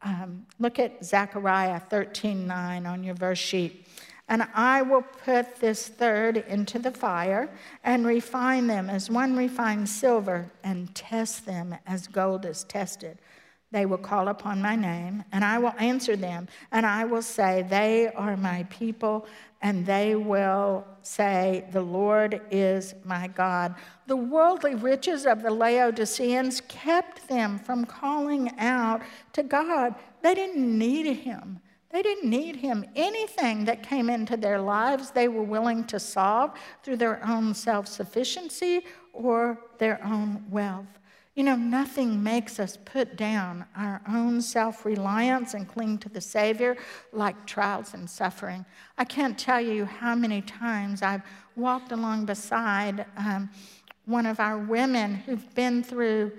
Um, 0.00 0.46
look 0.58 0.78
at 0.78 1.04
Zechariah 1.04 1.80
13 1.80 2.46
9 2.46 2.86
on 2.86 3.04
your 3.04 3.14
verse 3.14 3.38
sheet. 3.38 3.85
And 4.28 4.46
I 4.54 4.82
will 4.82 5.02
put 5.02 5.56
this 5.56 5.86
third 5.86 6.38
into 6.48 6.78
the 6.78 6.90
fire 6.90 7.48
and 7.84 8.04
refine 8.04 8.66
them 8.66 8.90
as 8.90 9.08
one 9.08 9.36
refines 9.36 9.94
silver 9.94 10.50
and 10.64 10.92
test 10.94 11.46
them 11.46 11.76
as 11.86 12.08
gold 12.08 12.44
is 12.44 12.64
tested. 12.64 13.18
They 13.72 13.84
will 13.84 13.98
call 13.98 14.28
upon 14.28 14.62
my 14.62 14.76
name, 14.76 15.24
and 15.32 15.44
I 15.44 15.58
will 15.58 15.74
answer 15.78 16.16
them, 16.16 16.46
and 16.70 16.86
I 16.86 17.04
will 17.04 17.22
say, 17.22 17.66
They 17.68 18.08
are 18.08 18.36
my 18.36 18.62
people, 18.70 19.26
and 19.60 19.84
they 19.84 20.14
will 20.14 20.86
say, 21.02 21.64
The 21.72 21.82
Lord 21.82 22.40
is 22.50 22.94
my 23.04 23.26
God. 23.26 23.74
The 24.06 24.16
worldly 24.16 24.76
riches 24.76 25.26
of 25.26 25.42
the 25.42 25.50
Laodiceans 25.50 26.62
kept 26.68 27.28
them 27.28 27.58
from 27.58 27.84
calling 27.84 28.56
out 28.58 29.02
to 29.32 29.42
God. 29.42 29.96
They 30.22 30.34
didn't 30.34 30.78
need 30.78 31.12
him. 31.16 31.60
They 31.96 32.02
didn't 32.02 32.28
need 32.28 32.56
him. 32.56 32.84
Anything 32.94 33.64
that 33.64 33.82
came 33.82 34.10
into 34.10 34.36
their 34.36 34.60
lives, 34.60 35.12
they 35.12 35.28
were 35.28 35.42
willing 35.42 35.82
to 35.84 35.98
solve 35.98 36.50
through 36.82 36.98
their 36.98 37.26
own 37.26 37.54
self 37.54 37.88
sufficiency 37.88 38.84
or 39.14 39.58
their 39.78 40.04
own 40.04 40.44
wealth. 40.50 40.98
You 41.34 41.44
know, 41.44 41.56
nothing 41.56 42.22
makes 42.22 42.60
us 42.60 42.76
put 42.84 43.16
down 43.16 43.64
our 43.74 44.02
own 44.06 44.42
self 44.42 44.84
reliance 44.84 45.54
and 45.54 45.66
cling 45.66 45.96
to 46.00 46.10
the 46.10 46.20
Savior 46.20 46.76
like 47.14 47.46
trials 47.46 47.94
and 47.94 48.10
suffering. 48.10 48.66
I 48.98 49.06
can't 49.06 49.38
tell 49.38 49.62
you 49.62 49.86
how 49.86 50.14
many 50.14 50.42
times 50.42 51.00
I've 51.00 51.22
walked 51.54 51.92
along 51.92 52.26
beside 52.26 53.06
um, 53.16 53.48
one 54.04 54.26
of 54.26 54.38
our 54.38 54.58
women 54.58 55.14
who've 55.14 55.54
been 55.54 55.82
through 55.82 56.32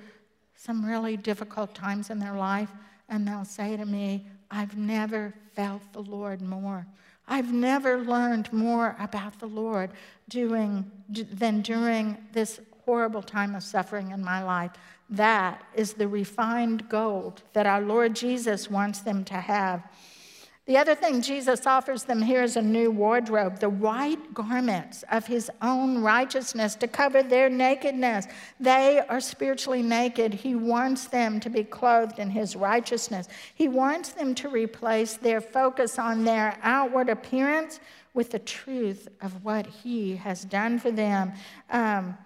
some 0.55 0.85
really 0.85 1.17
difficult 1.17 1.73
times 1.73 2.11
in 2.11 2.19
their 2.19 2.35
life, 2.35 2.69
and 3.09 3.27
they'll 3.27 3.43
say 3.43 3.75
to 3.75 3.85
me, 3.85 4.27
I've 4.49 4.77
never 4.77 5.33
felt 5.55 5.81
the 5.93 6.01
Lord 6.01 6.41
more. 6.41 6.85
I've 7.27 7.51
never 7.51 7.97
learned 7.97 8.51
more 8.53 8.95
about 8.99 9.39
the 9.39 9.47
Lord 9.47 9.91
doing, 10.29 10.89
than 11.09 11.61
during 11.61 12.17
this 12.31 12.59
horrible 12.85 13.21
time 13.21 13.53
of 13.53 13.63
suffering 13.63 14.11
in 14.11 14.23
my 14.23 14.41
life. 14.41 14.71
That 15.09 15.61
is 15.73 15.93
the 15.93 16.07
refined 16.07 16.87
gold 16.87 17.41
that 17.53 17.65
our 17.65 17.81
Lord 17.81 18.15
Jesus 18.15 18.69
wants 18.69 18.99
them 18.99 19.25
to 19.25 19.35
have. 19.35 19.83
The 20.67 20.77
other 20.77 20.95
thing 20.95 21.21
Jesus 21.21 21.65
offers 21.65 22.03
them 22.03 22.21
here 22.21 22.43
is 22.43 22.57
a 22.57 22.61
new 22.61 22.91
wardrobe, 22.91 23.59
the 23.59 23.69
white 23.69 24.33
garments 24.33 25.05
of 25.09 25.25
his 25.25 25.49
own 25.61 25.99
righteousness 25.99 26.75
to 26.75 26.89
cover 26.89 27.23
their 27.23 27.49
nakedness. 27.49 28.27
They 28.59 28.99
are 29.07 29.21
spiritually 29.21 29.81
naked. 29.81 30.33
He 30.33 30.55
wants 30.55 31.07
them 31.07 31.39
to 31.39 31.49
be 31.49 31.63
clothed 31.63 32.19
in 32.19 32.29
his 32.29 32.57
righteousness. 32.57 33.29
He 33.55 33.69
wants 33.69 34.09
them 34.09 34.35
to 34.35 34.49
replace 34.49 35.13
their 35.13 35.39
focus 35.39 35.97
on 35.97 36.25
their 36.25 36.59
outward 36.61 37.07
appearance 37.07 37.79
with 38.13 38.31
the 38.31 38.39
truth 38.39 39.07
of 39.21 39.45
what 39.45 39.65
he 39.67 40.17
has 40.17 40.43
done 40.43 40.79
for 40.79 40.91
them. 40.91 41.31
Um, 41.69 42.17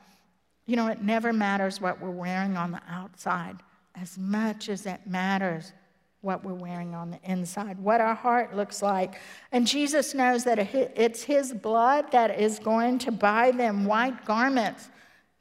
you 0.65 0.75
know, 0.75 0.87
it 0.87 1.03
never 1.03 1.31
matters 1.31 1.79
what 1.79 2.01
we're 2.01 2.09
wearing 2.09 2.57
on 2.57 2.71
the 2.71 2.81
outside 2.89 3.57
as 3.93 4.17
much 4.17 4.67
as 4.67 4.87
it 4.87 5.01
matters 5.05 5.73
what 6.21 6.43
we're 6.43 6.53
wearing 6.53 6.93
on 6.93 7.11
the 7.11 7.19
inside, 7.23 7.79
what 7.79 7.99
our 7.99 8.13
heart 8.13 8.55
looks 8.55 8.81
like. 8.81 9.15
And 9.51 9.65
Jesus 9.65 10.13
knows 10.13 10.43
that 10.43 10.59
it's 10.59 11.23
His 11.23 11.51
blood 11.51 12.11
that 12.11 12.39
is 12.39 12.59
going 12.59 12.99
to 12.99 13.11
buy 13.11 13.51
them 13.51 13.85
white 13.85 14.25
garments 14.25 14.89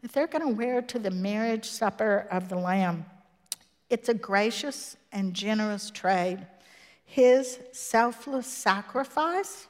that 0.03 0.13
they're 0.13 0.27
going 0.27 0.47
to 0.47 0.55
wear 0.55 0.81
to 0.83 0.99
the 0.99 1.11
marriage 1.11 1.67
supper 1.67 2.27
of 2.31 2.49
the 2.49 2.57
Lamb. 2.57 3.05
It's 3.91 4.09
a 4.09 4.15
gracious 4.15 4.97
and 5.13 5.35
generous 5.35 5.91
trade. 5.91 6.47
His 7.05 7.59
selfless 7.73 8.47
sacrifice 8.47 9.67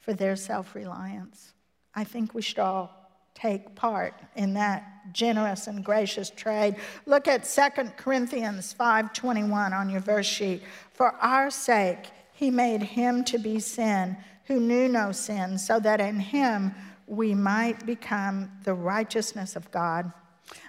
for 0.00 0.12
their 0.14 0.36
self 0.36 0.74
reliance. 0.74 1.52
I 1.94 2.04
think 2.04 2.34
we 2.34 2.42
should 2.42 2.58
all 2.58 3.01
take 3.34 3.74
part 3.74 4.14
in 4.36 4.54
that 4.54 4.84
generous 5.12 5.66
and 5.66 5.84
gracious 5.84 6.30
trade. 6.30 6.76
Look 7.06 7.26
at 7.28 7.44
2 7.44 7.96
Corinthians 7.96 8.72
5:21 8.72 9.72
on 9.72 9.90
your 9.90 10.00
verse 10.00 10.26
sheet. 10.26 10.62
For 10.92 11.12
our 11.16 11.50
sake 11.50 12.10
he 12.32 12.50
made 12.50 12.82
him 12.82 13.24
to 13.24 13.38
be 13.38 13.60
sin 13.60 14.16
who 14.46 14.60
knew 14.60 14.88
no 14.88 15.12
sin 15.12 15.58
so 15.58 15.78
that 15.80 16.00
in 16.00 16.18
him 16.18 16.74
we 17.06 17.34
might 17.34 17.84
become 17.86 18.50
the 18.64 18.74
righteousness 18.74 19.56
of 19.56 19.70
God. 19.70 20.12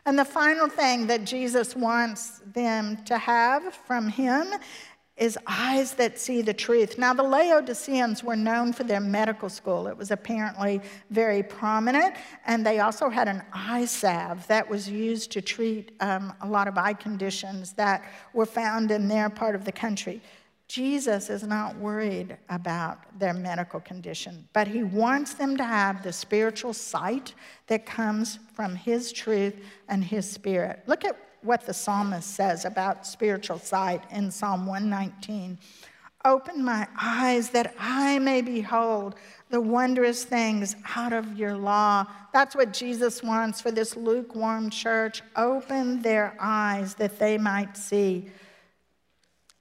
And 0.05 0.17
the 0.17 0.25
final 0.25 0.67
thing 0.67 1.07
that 1.07 1.25
Jesus 1.25 1.75
wants 1.75 2.41
them 2.53 3.03
to 3.05 3.17
have 3.17 3.73
from 3.73 4.09
him 4.09 4.47
is 5.15 5.37
eyes 5.45 5.93
that 5.93 6.17
see 6.17 6.41
the 6.41 6.53
truth. 6.53 6.97
Now, 6.97 7.13
the 7.13 7.23
Laodiceans 7.23 8.23
were 8.23 8.35
known 8.35 8.73
for 8.73 8.83
their 8.83 8.99
medical 8.99 9.47
school. 9.47 9.87
It 9.87 9.95
was 9.95 10.09
apparently 10.09 10.81
very 11.11 11.43
prominent, 11.43 12.15
and 12.47 12.65
they 12.65 12.79
also 12.79 13.09
had 13.09 13.27
an 13.27 13.43
eye 13.53 13.85
salve 13.85 14.47
that 14.47 14.67
was 14.67 14.89
used 14.89 15.31
to 15.33 15.41
treat 15.41 15.91
um, 15.99 16.33
a 16.41 16.47
lot 16.47 16.67
of 16.67 16.77
eye 16.77 16.93
conditions 16.93 17.73
that 17.73 18.03
were 18.33 18.47
found 18.47 18.89
in 18.89 19.07
their 19.07 19.29
part 19.29 19.53
of 19.53 19.65
the 19.65 19.71
country. 19.71 20.19
Jesus 20.67 21.29
is 21.29 21.43
not 21.43 21.77
worried 21.77 22.35
about 22.49 22.97
their 23.19 23.33
medical 23.33 23.79
condition, 23.79 24.47
but 24.53 24.67
he 24.67 24.81
wants 24.81 25.35
them 25.35 25.55
to 25.57 25.63
have 25.63 26.01
the 26.01 26.11
spiritual 26.11 26.73
sight 26.73 27.35
that 27.67 27.85
comes 27.85 28.39
from 28.53 28.73
his 28.75 29.11
truth 29.11 29.55
and 29.89 30.03
his 30.03 30.27
spirit. 30.27 30.81
Look 30.87 31.05
at 31.05 31.15
what 31.43 31.65
the 31.65 31.73
psalmist 31.73 32.35
says 32.35 32.65
about 32.65 33.05
spiritual 33.05 33.59
sight 33.59 34.03
in 34.11 34.31
Psalm 34.31 34.65
119. 34.65 35.57
Open 36.25 36.63
my 36.63 36.87
eyes 37.01 37.49
that 37.49 37.75
I 37.77 38.17
may 38.19 38.41
behold 38.41 39.15
the 39.49 39.59
wondrous 39.59 40.23
things 40.23 40.75
out 40.95 41.11
of 41.11 41.37
your 41.37 41.55
law. 41.55 42.05
That's 42.31 42.55
what 42.55 42.71
Jesus 42.71 43.21
wants 43.21 43.59
for 43.59 43.71
this 43.71 43.97
lukewarm 43.97 44.69
church. 44.69 45.21
Open 45.35 46.01
their 46.01 46.35
eyes 46.39 46.95
that 46.95 47.19
they 47.19 47.37
might 47.37 47.75
see. 47.75 48.29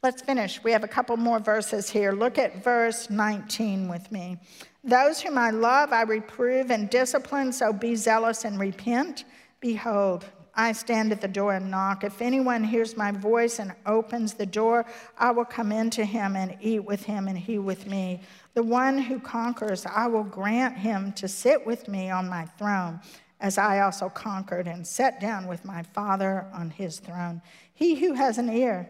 Let's 0.05 0.22
finish. 0.22 0.62
We 0.62 0.72
have 0.72 0.85
a 0.85 0.89
couple 0.89 1.16
more 1.16 1.41
verses 1.41 1.91
here. 1.91 2.12
Look 2.12 2.39
at 2.39 2.62
verse 2.62 3.11
19 3.11 3.89
with 3.89 4.11
me. 4.11 4.39
Those 4.85 5.20
whom 5.20 5.39
I 5.39 5.51
love, 5.51 5.93
I 5.93 6.03
reprove 6.03 6.70
and 6.70 6.91
discipline, 6.91 7.53
so 7.53 7.72
be 7.72 7.95
zealous 7.95 8.45
and 8.45 8.59
repent. 8.59 9.24
Behold, 9.61 10.24
I 10.55 10.72
stand 10.72 11.12
at 11.12 11.20
the 11.20 11.28
door 11.28 11.55
and 11.55 11.70
knock. 11.70 12.05
If 12.05 12.20
anyone 12.20 12.62
hears 12.62 12.96
my 12.96 13.11
voice 13.11 13.59
and 13.59 13.72
opens 13.86 14.34
the 14.34 14.46
door, 14.46 14.84
I 15.18 15.30
will 15.30 15.44
come 15.44 15.72
into 15.72 16.05
him 16.05 16.36
and 16.36 16.57
eat 16.61 16.84
with 16.84 17.05
him 17.05 17.26
and 17.28 17.38
he 17.38 17.59
with 17.59 17.86
me. 17.86 18.20
The 18.55 18.62
one 18.62 18.98
who 18.98 19.18
conquers, 19.18 19.86
I 19.86 20.07
will 20.09 20.24
grant 20.24 20.76
him 20.76 21.12
to 21.14 21.26
sit 21.26 21.66
with 21.66 21.88
me 21.88 22.11
on 22.11 22.28
my 22.28 22.44
throne, 22.59 23.00
as 23.40 23.57
I 23.57 23.80
also 23.80 24.11
conquered 24.11 24.66
and 24.66 24.86
sat 24.86 25.20
down 25.20 25.46
with 25.46 25.64
my 25.64 25.82
Father 25.82 26.46
on 26.53 26.70
his 26.70 26.98
throne. 26.98 27.40
He 27.72 27.94
who 27.94 28.12
has 28.12 28.36
an 28.36 28.50
ear, 28.50 28.88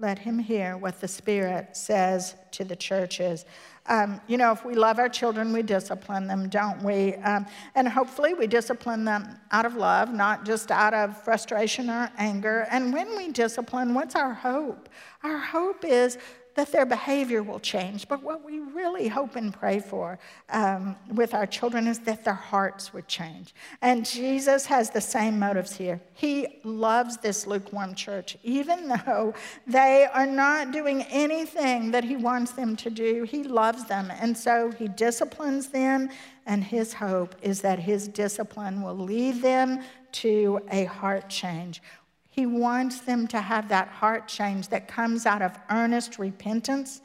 let 0.00 0.18
him 0.18 0.38
hear 0.38 0.78
what 0.78 0.98
the 0.98 1.06
Spirit 1.06 1.76
says 1.76 2.34
to 2.52 2.64
the 2.64 2.74
churches. 2.74 3.44
Um, 3.84 4.18
you 4.26 4.38
know, 4.38 4.50
if 4.50 4.64
we 4.64 4.74
love 4.74 4.98
our 4.98 5.10
children, 5.10 5.52
we 5.52 5.62
discipline 5.62 6.26
them, 6.26 6.48
don't 6.48 6.82
we? 6.82 7.14
Um, 7.16 7.44
and 7.74 7.86
hopefully, 7.86 8.32
we 8.32 8.46
discipline 8.46 9.04
them 9.04 9.38
out 9.50 9.66
of 9.66 9.76
love, 9.76 10.12
not 10.14 10.46
just 10.46 10.70
out 10.70 10.94
of 10.94 11.22
frustration 11.22 11.90
or 11.90 12.10
anger. 12.16 12.66
And 12.70 12.94
when 12.94 13.14
we 13.14 13.30
discipline, 13.30 13.92
what's 13.92 14.16
our 14.16 14.32
hope? 14.32 14.88
Our 15.22 15.38
hope 15.38 15.84
is 15.84 16.16
that 16.54 16.72
their 16.72 16.86
behavior 16.86 17.42
will 17.42 17.60
change. 17.60 18.08
But 18.08 18.22
what 18.22 18.44
we 18.44 18.58
really 18.58 19.08
hope 19.08 19.36
and 19.36 19.52
pray 19.52 19.80
for 19.80 20.18
um, 20.50 20.96
with 21.12 21.34
our 21.34 21.46
children 21.46 21.86
is 21.86 22.00
that 22.00 22.24
their 22.24 22.34
hearts 22.34 22.92
would 22.92 23.08
change. 23.08 23.54
And 23.82 24.04
Jesus 24.04 24.66
has 24.66 24.90
the 24.90 25.00
same 25.00 25.38
motives 25.38 25.76
here. 25.76 26.00
He 26.14 26.60
loves 26.64 27.16
this 27.18 27.46
lukewarm 27.46 27.94
church, 27.94 28.36
even 28.42 28.88
though 28.88 29.34
they 29.66 30.06
are 30.12 30.26
not 30.26 30.72
doing 30.72 31.02
anything 31.04 31.90
that 31.92 32.04
He 32.04 32.16
wants 32.16 32.52
them 32.52 32.76
to 32.76 32.90
do. 32.90 33.24
He 33.24 33.44
loves 33.44 33.84
them. 33.84 34.10
And 34.20 34.36
so 34.36 34.70
He 34.72 34.88
disciplines 34.88 35.68
them. 35.68 36.10
And 36.46 36.64
His 36.64 36.92
hope 36.92 37.34
is 37.42 37.60
that 37.62 37.78
His 37.78 38.08
discipline 38.08 38.82
will 38.82 38.96
lead 38.98 39.42
them 39.42 39.82
to 40.12 40.60
a 40.70 40.84
heart 40.84 41.28
change. 41.28 41.82
He 42.30 42.46
wants 42.46 43.00
them 43.00 43.26
to 43.28 43.40
have 43.40 43.68
that 43.68 43.88
heart 43.88 44.28
change 44.28 44.68
that 44.68 44.86
comes 44.86 45.26
out 45.26 45.42
of 45.42 45.58
earnest 45.68 46.18
repentance, 46.18 47.00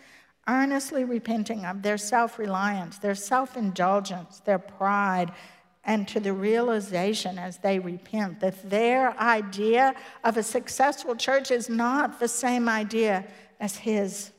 earnestly 0.48 1.04
repenting 1.04 1.66
of 1.66 1.82
their 1.82 1.98
self 1.98 2.38
reliance, 2.38 3.00
their 3.00 3.16
self 3.16 3.58
indulgence, 3.58 4.40
their 4.42 4.60
pride, 4.60 5.32
and 5.84 6.08
to 6.08 6.20
the 6.20 6.34
realization 6.34 7.40
as 7.40 7.58
they 7.58 7.80
repent 7.80 8.40
that 8.40 8.70
their 8.70 9.20
idea 9.20 9.96
of 10.24 10.38
a 10.38 10.44
successful 10.44 11.16
church 11.16 11.50
is 11.52 11.70
not 11.70 12.20
the 12.20 12.28
same 12.28 12.70
idea 12.70 13.26
as 13.60 13.78
his. 13.78 14.32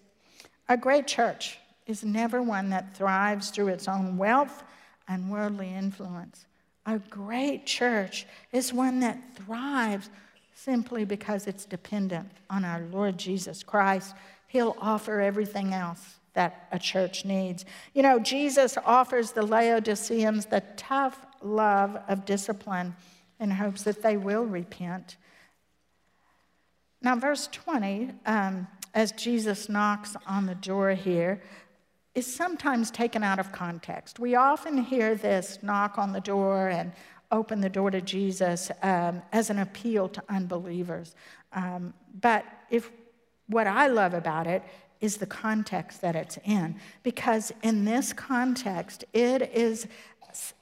A 0.69 0.77
great 0.77 1.07
church 1.07 1.59
is 1.87 2.05
never 2.05 2.43
one 2.43 2.71
that 2.71 2.97
thrives 2.97 3.51
through 3.51 3.69
its 3.69 3.89
own 3.89 4.17
wealth 4.17 4.65
and 5.09 5.31
worldly 5.31 5.73
influence. 5.73 6.47
A 6.85 6.99
great 6.99 7.67
church 7.67 8.27
is 8.53 8.73
one 8.73 9.01
that 9.01 9.37
thrives 9.37 10.11
simply 10.57 11.05
because 11.05 11.47
it's 11.47 11.67
dependent 11.67 12.31
on 12.49 12.65
our 12.65 12.81
Lord 12.91 13.19
Jesus 13.19 13.63
Christ. 13.63 14.15
He'll 14.49 14.75
offer 14.81 15.21
everything 15.21 15.75
else 15.75 16.17
that 16.33 16.67
a 16.73 16.79
church 16.79 17.25
needs. 17.25 17.65
You 17.95 18.03
know, 18.03 18.19
Jesus 18.19 18.79
offers 18.85 19.33
the 19.33 19.43
Laodiceans 19.43 20.47
the 20.47 20.63
tough 20.77 21.25
love 21.43 21.99
of 22.09 22.25
discipline 22.25 22.97
in 23.39 23.51
hopes 23.51 23.83
that 23.83 24.03
they 24.03 24.17
will 24.17 24.45
repent. 24.45 25.17
Now, 27.03 27.17
verse 27.17 27.49
20, 27.53 28.13
um, 28.25 28.67
as 28.95 29.13
Jesus 29.13 29.69
knocks 29.69 30.17
on 30.27 30.47
the 30.47 30.55
door 30.55 30.91
here, 30.93 31.43
is 32.15 32.27
sometimes 32.27 32.91
taken 32.91 33.23
out 33.23 33.39
of 33.39 33.53
context. 33.53 34.19
We 34.19 34.37
often 34.37 34.79
hear 34.79 35.15
this 35.15 35.59
knock 35.63 35.99
on 35.99 36.13
the 36.13 36.21
door 36.21 36.69
and 36.69 36.93
open 37.31 37.61
the 37.61 37.69
door 37.69 37.91
to 37.91 38.01
Jesus 38.01 38.71
um, 38.83 39.23
as 39.33 39.51
an 39.51 39.59
appeal 39.59 40.09
to 40.09 40.23
unbelievers. 40.29 41.15
Um, 41.53 41.95
but 42.21 42.45
if 42.71 42.91
what 43.49 43.67
I 43.67 43.87
love 43.89 44.15
about 44.15 44.47
it 44.47 44.63
is 45.01 45.19
the 45.19 45.27
context 45.27 46.01
that 46.01 46.17
it's 46.17 46.39
in, 46.45 46.77
because 47.03 47.53
in 47.63 47.85
this 47.85 48.13
context, 48.13 49.05
it 49.13 49.51
is 49.55 49.87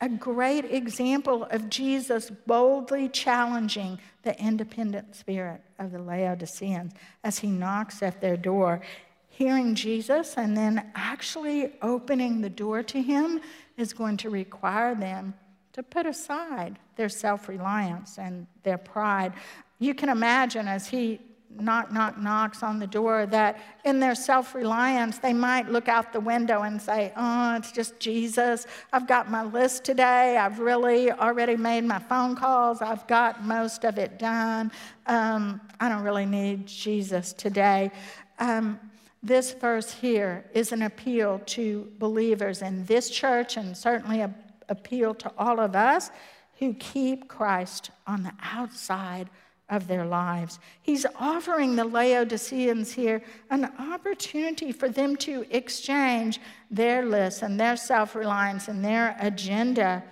a 0.01 0.09
great 0.09 0.65
example 0.67 1.45
of 1.51 1.69
Jesus 1.69 2.31
boldly 2.47 3.09
challenging 3.09 3.99
the 4.23 4.39
independent 4.41 5.17
spirit 5.17 5.61
of 5.79 5.93
the 5.93 5.99
Laodiceans 5.99 6.93
as 7.23 7.39
he 7.39 7.49
knocks 7.49 8.03
at 8.03 8.21
their 8.21 8.37
door. 8.37 8.81
Hearing 9.29 9.75
Jesus 9.75 10.35
and 10.37 10.57
then 10.57 10.91
actually 10.95 11.73
opening 11.83 12.41
the 12.41 12.51
door 12.51 12.83
to 12.85 13.03
him 13.03 13.41
is 13.77 13.93
going 13.93 14.17
to 14.19 14.31
require 14.31 14.95
them 14.95 15.35
to 15.75 15.83
put 15.83 16.07
aside 16.07 16.79
their 16.97 17.09
self 17.09 17.49
reliance 17.49 18.19
and 18.19 18.47
their 18.63 18.79
pride. 18.79 19.35
You 19.79 19.95
can 19.95 20.09
imagine 20.09 20.67
as 20.67 20.87
he 20.87 21.21
knock, 21.61 21.93
knock, 21.93 22.19
knocks 22.19 22.63
on 22.63 22.79
the 22.79 22.87
door 22.87 23.27
that 23.27 23.61
in 23.85 24.01
their 24.01 24.15
self 24.15 24.55
reliance, 24.55 25.19
they 25.19 25.33
might 25.33 25.69
look 25.69 25.89
out 25.89 26.13
the 26.13 26.21
window 26.21 26.63
and 26.63 26.81
say, 26.81 27.13
Oh, 27.17 27.57
it's 27.57 27.73
just 27.73 27.99
Jesus. 27.99 28.67
I've 28.93 29.09
got 29.09 29.31
my 29.31 29.43
list 29.43 29.85
today. 29.85 30.37
I've 30.37 30.61
really 30.61 31.11
already 31.11 31.57
made 31.57 31.85
my 31.85 31.99
phone 31.99 32.37
calls. 32.37 32.81
I've 32.81 33.07
got 33.09 33.45
most 33.45 33.85
of 33.85 33.99
it 33.99 34.19
done. 34.19 34.71
Um, 35.07 35.61
I 35.81 35.89
don't 35.89 36.03
really 36.03 36.27
need 36.27 36.67
Jesus 36.67 37.33
today. 37.33 37.91
Um, 38.39 38.79
this 39.25 39.55
verse 39.55 39.91
here 39.91 40.45
is 40.53 40.71
an 40.73 40.83
appeal 40.83 41.41
to 41.47 41.91
believers 41.99 42.63
in 42.63 42.85
this 42.85 43.09
church 43.09 43.57
and 43.57 43.75
certainly 43.77 44.21
a 44.21 44.33
appeal 44.69 45.15
to 45.15 45.33
all 45.39 45.61
of 45.61 45.75
us 45.75 46.11
who 46.59 46.75
keep 46.75 47.29
Christ 47.29 47.91
on 48.07 48.23
the 48.23 48.33
outside 48.43 49.29
of 49.69 49.89
their 49.89 50.05
lives. 50.05 50.59
He's 50.83 51.07
offering 51.19 51.75
the 51.77 51.85
Laodiceans 51.85 52.93
here 52.93 53.23
an 53.51 53.71
opportunity 53.79 54.73
for 54.73 54.89
them 54.89 55.17
to 55.17 55.47
exchange 55.51 56.41
their 56.71 57.05
lists 57.05 57.43
and 57.43 57.59
their 57.59 57.77
self 57.77 58.15
reliance 58.15 58.69
and 58.69 58.85
their 58.85 59.17
agenda 59.21 60.05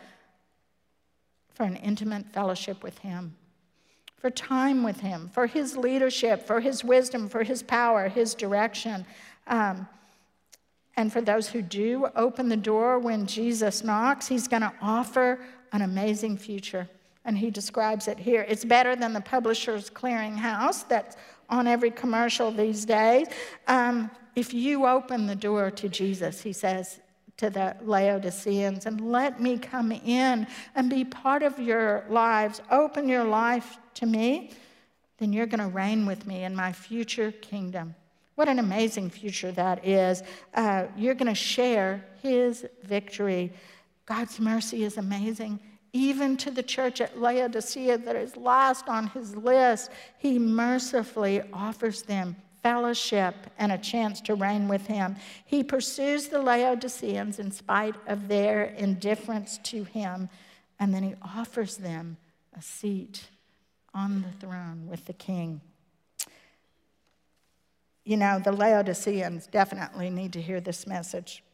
for 1.54 1.64
an 1.64 1.76
intimate 1.76 2.32
fellowship 2.32 2.82
with 2.82 2.98
Him, 2.98 3.36
for 4.16 4.30
time 4.30 4.82
with 4.82 5.00
Him, 5.00 5.30
for 5.32 5.46
His 5.46 5.76
leadership, 5.76 6.46
for 6.46 6.60
His 6.60 6.82
wisdom, 6.82 7.28
for 7.28 7.42
His 7.42 7.62
power, 7.62 8.08
His 8.08 8.34
direction. 8.34 9.04
Um, 9.46 9.86
and 10.96 11.12
for 11.12 11.20
those 11.20 11.48
who 11.48 11.62
do 11.62 12.06
open 12.16 12.48
the 12.48 12.56
door 12.56 12.98
when 12.98 13.26
Jesus 13.26 13.82
knocks, 13.82 14.28
he's 14.28 14.46
going 14.46 14.62
to 14.62 14.72
offer 14.80 15.40
an 15.72 15.82
amazing 15.82 16.36
future. 16.36 16.88
And 17.24 17.38
he 17.38 17.50
describes 17.50 18.08
it 18.08 18.18
here. 18.18 18.44
It's 18.48 18.64
better 18.64 18.96
than 18.96 19.12
the 19.12 19.20
publisher's 19.20 19.88
clearinghouse 19.88 20.86
that's 20.88 21.16
on 21.48 21.66
every 21.66 21.90
commercial 21.90 22.50
these 22.50 22.84
days. 22.84 23.28
Um, 23.68 24.10
if 24.34 24.52
you 24.52 24.86
open 24.86 25.26
the 25.26 25.36
door 25.36 25.70
to 25.70 25.88
Jesus, 25.88 26.42
he 26.42 26.52
says 26.52 27.00
to 27.38 27.48
the 27.48 27.76
Laodiceans, 27.82 28.86
and 28.86 29.00
let 29.00 29.40
me 29.40 29.58
come 29.58 29.92
in 29.92 30.46
and 30.74 30.90
be 30.90 31.04
part 31.04 31.42
of 31.42 31.58
your 31.58 32.04
lives, 32.08 32.60
open 32.70 33.08
your 33.08 33.24
life 33.24 33.78
to 33.94 34.06
me, 34.06 34.50
then 35.18 35.32
you're 35.32 35.46
going 35.46 35.60
to 35.60 35.74
reign 35.74 36.06
with 36.06 36.26
me 36.26 36.44
in 36.44 36.54
my 36.54 36.72
future 36.72 37.32
kingdom. 37.32 37.94
What 38.42 38.48
an 38.48 38.58
amazing 38.58 39.10
future 39.10 39.52
that 39.52 39.86
is. 39.86 40.24
Uh, 40.52 40.86
you're 40.96 41.14
going 41.14 41.32
to 41.32 41.32
share 41.32 42.04
his 42.24 42.66
victory. 42.82 43.52
God's 44.04 44.40
mercy 44.40 44.82
is 44.82 44.96
amazing. 44.96 45.60
Even 45.92 46.36
to 46.38 46.50
the 46.50 46.64
church 46.64 47.00
at 47.00 47.20
Laodicea 47.20 47.98
that 47.98 48.16
is 48.16 48.36
last 48.36 48.88
on 48.88 49.06
his 49.06 49.36
list, 49.36 49.92
he 50.18 50.40
mercifully 50.40 51.40
offers 51.52 52.02
them 52.02 52.34
fellowship 52.64 53.36
and 53.58 53.70
a 53.70 53.78
chance 53.78 54.20
to 54.22 54.34
reign 54.34 54.66
with 54.66 54.88
him. 54.88 55.14
He 55.44 55.62
pursues 55.62 56.26
the 56.26 56.42
Laodiceans 56.42 57.38
in 57.38 57.52
spite 57.52 57.94
of 58.08 58.26
their 58.26 58.64
indifference 58.64 59.58
to 59.58 59.84
him, 59.84 60.28
and 60.80 60.92
then 60.92 61.04
he 61.04 61.14
offers 61.22 61.76
them 61.76 62.16
a 62.58 62.60
seat 62.60 63.22
on 63.94 64.22
the 64.22 64.44
throne 64.44 64.88
with 64.88 65.04
the 65.04 65.12
king 65.12 65.60
you 68.04 68.16
know, 68.16 68.40
the 68.42 68.52
Laodiceans 68.52 69.46
definitely 69.46 70.10
need 70.10 70.32
to 70.32 70.42
hear 70.42 70.60
this 70.60 70.86
message, 70.86 71.44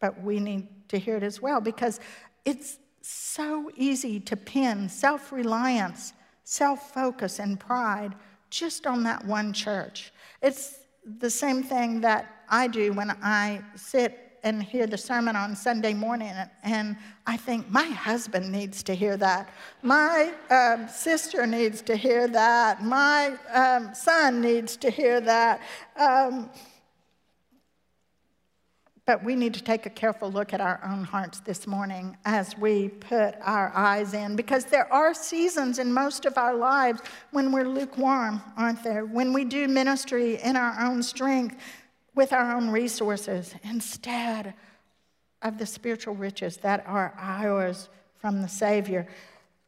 but 0.00 0.20
we 0.22 0.40
need 0.40 0.66
to 0.88 0.98
hear 0.98 1.16
it 1.16 1.22
as 1.22 1.40
well 1.40 1.60
because 1.60 2.00
it's 2.44 2.78
so 3.02 3.70
easy 3.76 4.18
to 4.20 4.36
pin 4.36 4.88
self 4.88 5.30
reliance, 5.30 6.12
self 6.44 6.92
focus, 6.92 7.38
and 7.38 7.58
pride 7.58 8.14
just 8.50 8.86
on 8.86 9.04
that 9.04 9.24
one 9.24 9.52
church. 9.52 10.12
It's 10.42 10.78
the 11.18 11.30
same 11.30 11.62
thing 11.62 12.00
that 12.00 12.44
I 12.48 12.66
do 12.66 12.92
when 12.92 13.10
I 13.10 13.62
sit 13.76 14.25
and 14.42 14.62
hear 14.62 14.86
the 14.86 14.98
sermon 14.98 15.36
on 15.36 15.56
Sunday 15.56 15.94
morning, 15.94 16.32
and 16.62 16.96
I 17.26 17.36
think 17.36 17.70
my 17.70 17.86
husband 17.86 18.52
needs 18.52 18.82
to 18.84 18.94
hear 18.94 19.16
that. 19.16 19.48
My 19.82 20.32
um, 20.50 20.88
sister 20.88 21.46
needs 21.46 21.82
to 21.82 21.96
hear 21.96 22.28
that. 22.28 22.82
My 22.82 23.36
um, 23.52 23.94
son 23.94 24.40
needs 24.40 24.76
to 24.78 24.90
hear 24.90 25.20
that. 25.20 25.60
Um, 25.98 26.50
But 29.06 29.22
we 29.22 29.36
need 29.36 29.54
to 29.54 29.62
take 29.62 29.86
a 29.86 29.90
careful 29.90 30.32
look 30.32 30.52
at 30.52 30.60
our 30.60 30.80
own 30.82 31.04
hearts 31.04 31.38
this 31.38 31.64
morning 31.68 32.16
as 32.24 32.58
we 32.58 32.88
put 32.88 33.36
our 33.40 33.70
eyes 33.72 34.14
in, 34.14 34.34
because 34.34 34.64
there 34.64 34.92
are 34.92 35.14
seasons 35.14 35.78
in 35.78 35.92
most 35.92 36.26
of 36.26 36.36
our 36.36 36.56
lives 36.56 37.00
when 37.30 37.52
we're 37.52 37.68
lukewarm, 37.68 38.42
aren't 38.56 38.82
there? 38.82 39.04
When 39.04 39.32
we 39.32 39.44
do 39.44 39.68
ministry 39.68 40.42
in 40.42 40.56
our 40.56 40.74
own 40.84 41.04
strength 41.04 41.56
with 42.16 42.32
our 42.32 42.56
own 42.56 42.70
resources 42.70 43.54
instead 43.62 44.54
of 45.42 45.58
the 45.58 45.66
spiritual 45.66 46.14
riches 46.14 46.56
that 46.56 46.82
are 46.86 47.14
ours 47.18 47.88
from 48.18 48.42
the 48.42 48.48
Savior. 48.48 49.06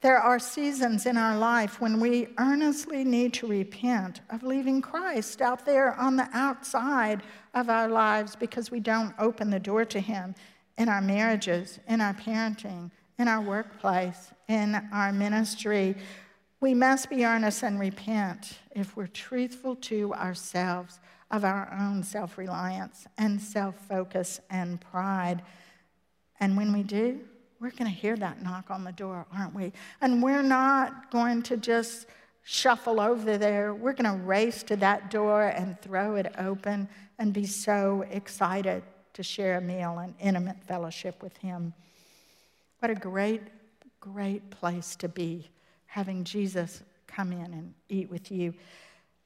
There 0.01 0.18
are 0.18 0.38
seasons 0.38 1.07
in 1.07 1.16
our 1.16 1.36
life 1.36 1.80
when 1.80 2.01
we 2.01 2.28
earnestly 2.38 3.05
need 3.05 3.34
to 3.34 3.46
repent 3.46 4.20
of 4.30 4.42
leaving 4.42 4.80
Christ 4.80 5.42
out 5.42 5.66
there 5.66 5.94
on 5.94 6.16
the 6.16 6.28
outside 6.32 7.22
of 7.53 7.68
our 7.68 7.88
lives 7.88 8.34
because 8.34 8.70
we 8.70 8.80
don't 8.80 9.14
open 9.18 9.51
the 9.51 9.61
door 9.61 9.84
to 9.84 10.01
Him 10.01 10.34
in 10.78 10.88
our 10.88 11.01
marriages, 11.01 11.80
in 11.88 12.01
our 12.01 12.14
parenting, 12.14 12.90
in 13.18 13.28
our 13.28 13.40
workplace, 13.40 14.30
in 14.49 14.80
our 14.92 15.12
ministry. 15.12 15.96
We 16.61 16.74
must 16.74 17.11
be 17.11 17.24
earnest 17.24 17.64
and 17.64 17.78
repent 17.78 18.59
if 18.74 18.96
we're 18.96 19.09
truthful 19.09 19.74
to 19.76 20.14
ourselves 20.14 21.01
of 21.31 21.45
our 21.45 21.76
own 21.79 22.03
self 22.03 22.39
reliance 22.39 23.07
and 23.16 23.41
self 23.41 23.74
focus 23.89 24.41
and 24.51 24.81
pride. 24.81 25.43
And 26.41 26.57
when 26.57 26.72
we 26.72 26.83
do, 26.83 27.20
we're 27.61 27.70
going 27.70 27.91
to 27.91 27.97
hear 27.97 28.16
that 28.16 28.43
knock 28.43 28.70
on 28.70 28.85
the 28.85 28.93
door, 28.93 29.26
aren't 29.37 29.55
we? 29.55 29.72
And 30.01 30.22
we're 30.22 30.43
not 30.43 31.11
going 31.11 31.43
to 31.45 31.57
just 31.57 32.07
shuffle 32.45 33.01
over 33.01 33.37
there. 33.37 33.74
We're 33.74 33.93
going 33.93 34.18
to 34.18 34.24
race 34.24 34.62
to 34.64 34.76
that 34.76 35.11
door 35.11 35.49
and 35.49 35.81
throw 35.81 36.14
it 36.14 36.33
open 36.39 36.89
and 37.18 37.33
be 37.33 37.47
so 37.47 38.05
excited 38.11 38.83
to 39.14 39.22
share 39.22 39.59
a 39.59 39.61
meal 39.61 39.99
and 39.99 40.14
intimate 40.20 40.62
fellowship 40.62 41.22
with 41.22 41.37
Him. 41.39 41.74
What 42.79 42.91
a 42.91 42.95
great, 42.95 43.43
great 43.99 44.49
place 44.51 44.95
to 44.97 45.09
be, 45.09 45.51
having 45.87 46.22
Jesus 46.22 46.83
come 47.09 47.33
in 47.33 47.53
and 47.53 47.74
eat 47.89 48.09
with 48.09 48.31
you. 48.31 48.55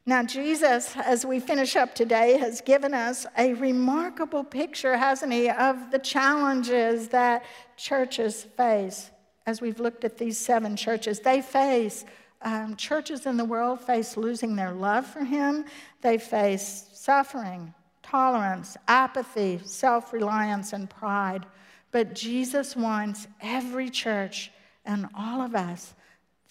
Now, 0.04 0.24
Jesus, 0.24 0.96
as 0.96 1.24
we 1.24 1.38
finish 1.38 1.76
up 1.76 1.94
today, 1.94 2.36
has 2.36 2.60
given 2.60 2.92
us 2.92 3.24
a 3.38 3.54
remarkable 3.54 4.42
picture, 4.42 4.96
hasn't 4.96 5.32
he, 5.32 5.48
of 5.48 5.92
the 5.92 5.98
challenges 6.00 7.08
that 7.08 7.44
churches 7.76 8.42
face. 8.42 9.12
As 9.46 9.60
we've 9.60 9.78
looked 9.78 10.04
at 10.04 10.18
these 10.18 10.38
seven 10.38 10.74
churches, 10.74 11.20
they 11.20 11.40
face, 11.40 12.04
um, 12.42 12.74
churches 12.74 13.26
in 13.26 13.36
the 13.36 13.44
world 13.44 13.80
face 13.80 14.16
losing 14.16 14.56
their 14.56 14.72
love 14.72 15.06
for 15.06 15.22
him, 15.22 15.66
they 16.00 16.18
face 16.18 16.88
suffering, 16.92 17.72
tolerance, 18.02 18.76
apathy, 18.88 19.60
self 19.64 20.12
reliance, 20.12 20.72
and 20.72 20.90
pride. 20.90 21.46
But 21.92 22.14
Jesus 22.14 22.74
wants 22.74 23.28
every 23.40 23.88
church 23.88 24.50
and 24.84 25.06
all 25.14 25.40
of 25.40 25.54
us 25.54 25.94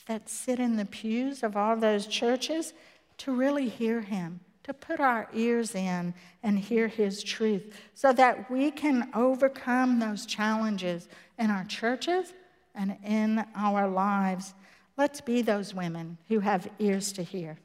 that 0.06 0.30
sit 0.30 0.60
in 0.60 0.78
the 0.78 0.86
pews 0.86 1.44
of 1.44 1.58
all 1.58 1.76
those 1.76 2.08
churches 2.08 2.74
to 3.22 3.32
really 3.32 3.70
hear 3.70 4.02
Him, 4.02 4.40
to 4.64 4.74
put 4.74 5.00
our 5.00 5.28
ears 5.32 5.76
in 5.76 6.14
and 6.42 6.58
hear 6.58 6.88
His 6.88 7.22
truth 7.24 7.80
so 7.94 8.12
that 8.14 8.50
we 8.50 8.72
can 8.72 9.10
overcome 9.14 10.00
those 10.00 10.26
challenges 10.26 11.08
in 11.38 11.52
our 11.52 11.64
churches 11.66 12.34
and 12.74 12.98
in 13.06 13.46
our 13.56 13.88
lives. 13.88 14.56
Let's 14.98 15.22
be 15.22 15.44
those 15.44 15.76
women 15.76 16.18
who 16.30 16.40
have 16.40 16.68
ears 16.80 17.12
to 17.14 17.22
hear. 17.22 17.60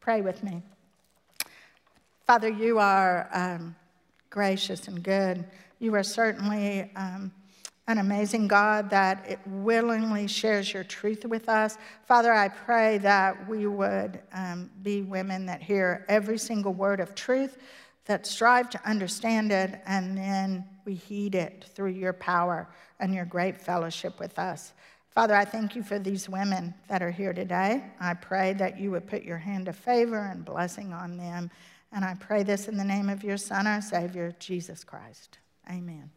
Pray 0.00 0.20
with 0.20 0.42
me. 0.42 0.62
Father, 2.26 2.50
you 2.50 2.78
are 2.78 3.30
um, 3.32 3.74
gracious 4.28 4.88
and 4.88 5.02
good. 5.02 5.42
You 5.78 5.94
are 5.94 6.02
certainly 6.02 6.90
um, 6.96 7.32
an 7.88 7.96
amazing 7.96 8.46
God 8.46 8.90
that 8.90 9.24
it 9.26 9.40
willingly 9.46 10.26
shares 10.26 10.72
your 10.72 10.84
truth 10.84 11.24
with 11.24 11.48
us. 11.48 11.78
Father, 12.06 12.32
I 12.32 12.48
pray 12.48 12.98
that 12.98 13.48
we 13.48 13.66
would 13.66 14.20
um, 14.34 14.70
be 14.82 15.00
women 15.00 15.46
that 15.46 15.62
hear 15.62 16.04
every 16.06 16.36
single 16.36 16.74
word 16.74 17.00
of 17.00 17.14
truth, 17.14 17.56
that 18.04 18.26
strive 18.26 18.68
to 18.70 18.88
understand 18.88 19.50
it, 19.50 19.80
and 19.86 20.16
then 20.16 20.64
we 20.84 20.94
heed 20.94 21.34
it 21.34 21.64
through 21.74 21.92
your 21.92 22.12
power 22.12 22.68
and 23.00 23.14
your 23.14 23.24
great 23.24 23.58
fellowship 23.58 24.20
with 24.20 24.38
us. 24.38 24.74
Father, 25.08 25.34
I 25.34 25.46
thank 25.46 25.74
you 25.74 25.82
for 25.82 25.98
these 25.98 26.28
women 26.28 26.74
that 26.88 27.02
are 27.02 27.10
here 27.10 27.32
today. 27.32 27.82
I 27.98 28.12
pray 28.12 28.52
that 28.54 28.78
you 28.78 28.90
would 28.90 29.06
put 29.06 29.22
your 29.22 29.38
hand 29.38 29.66
of 29.66 29.76
favor 29.76 30.28
and 30.30 30.44
blessing 30.44 30.92
on 30.92 31.16
them. 31.16 31.50
And 31.90 32.04
I 32.04 32.14
pray 32.20 32.42
this 32.42 32.68
in 32.68 32.76
the 32.76 32.84
name 32.84 33.08
of 33.08 33.24
your 33.24 33.38
Son, 33.38 33.66
our 33.66 33.80
Savior, 33.80 34.34
Jesus 34.38 34.84
Christ. 34.84 35.38
Amen. 35.70 36.10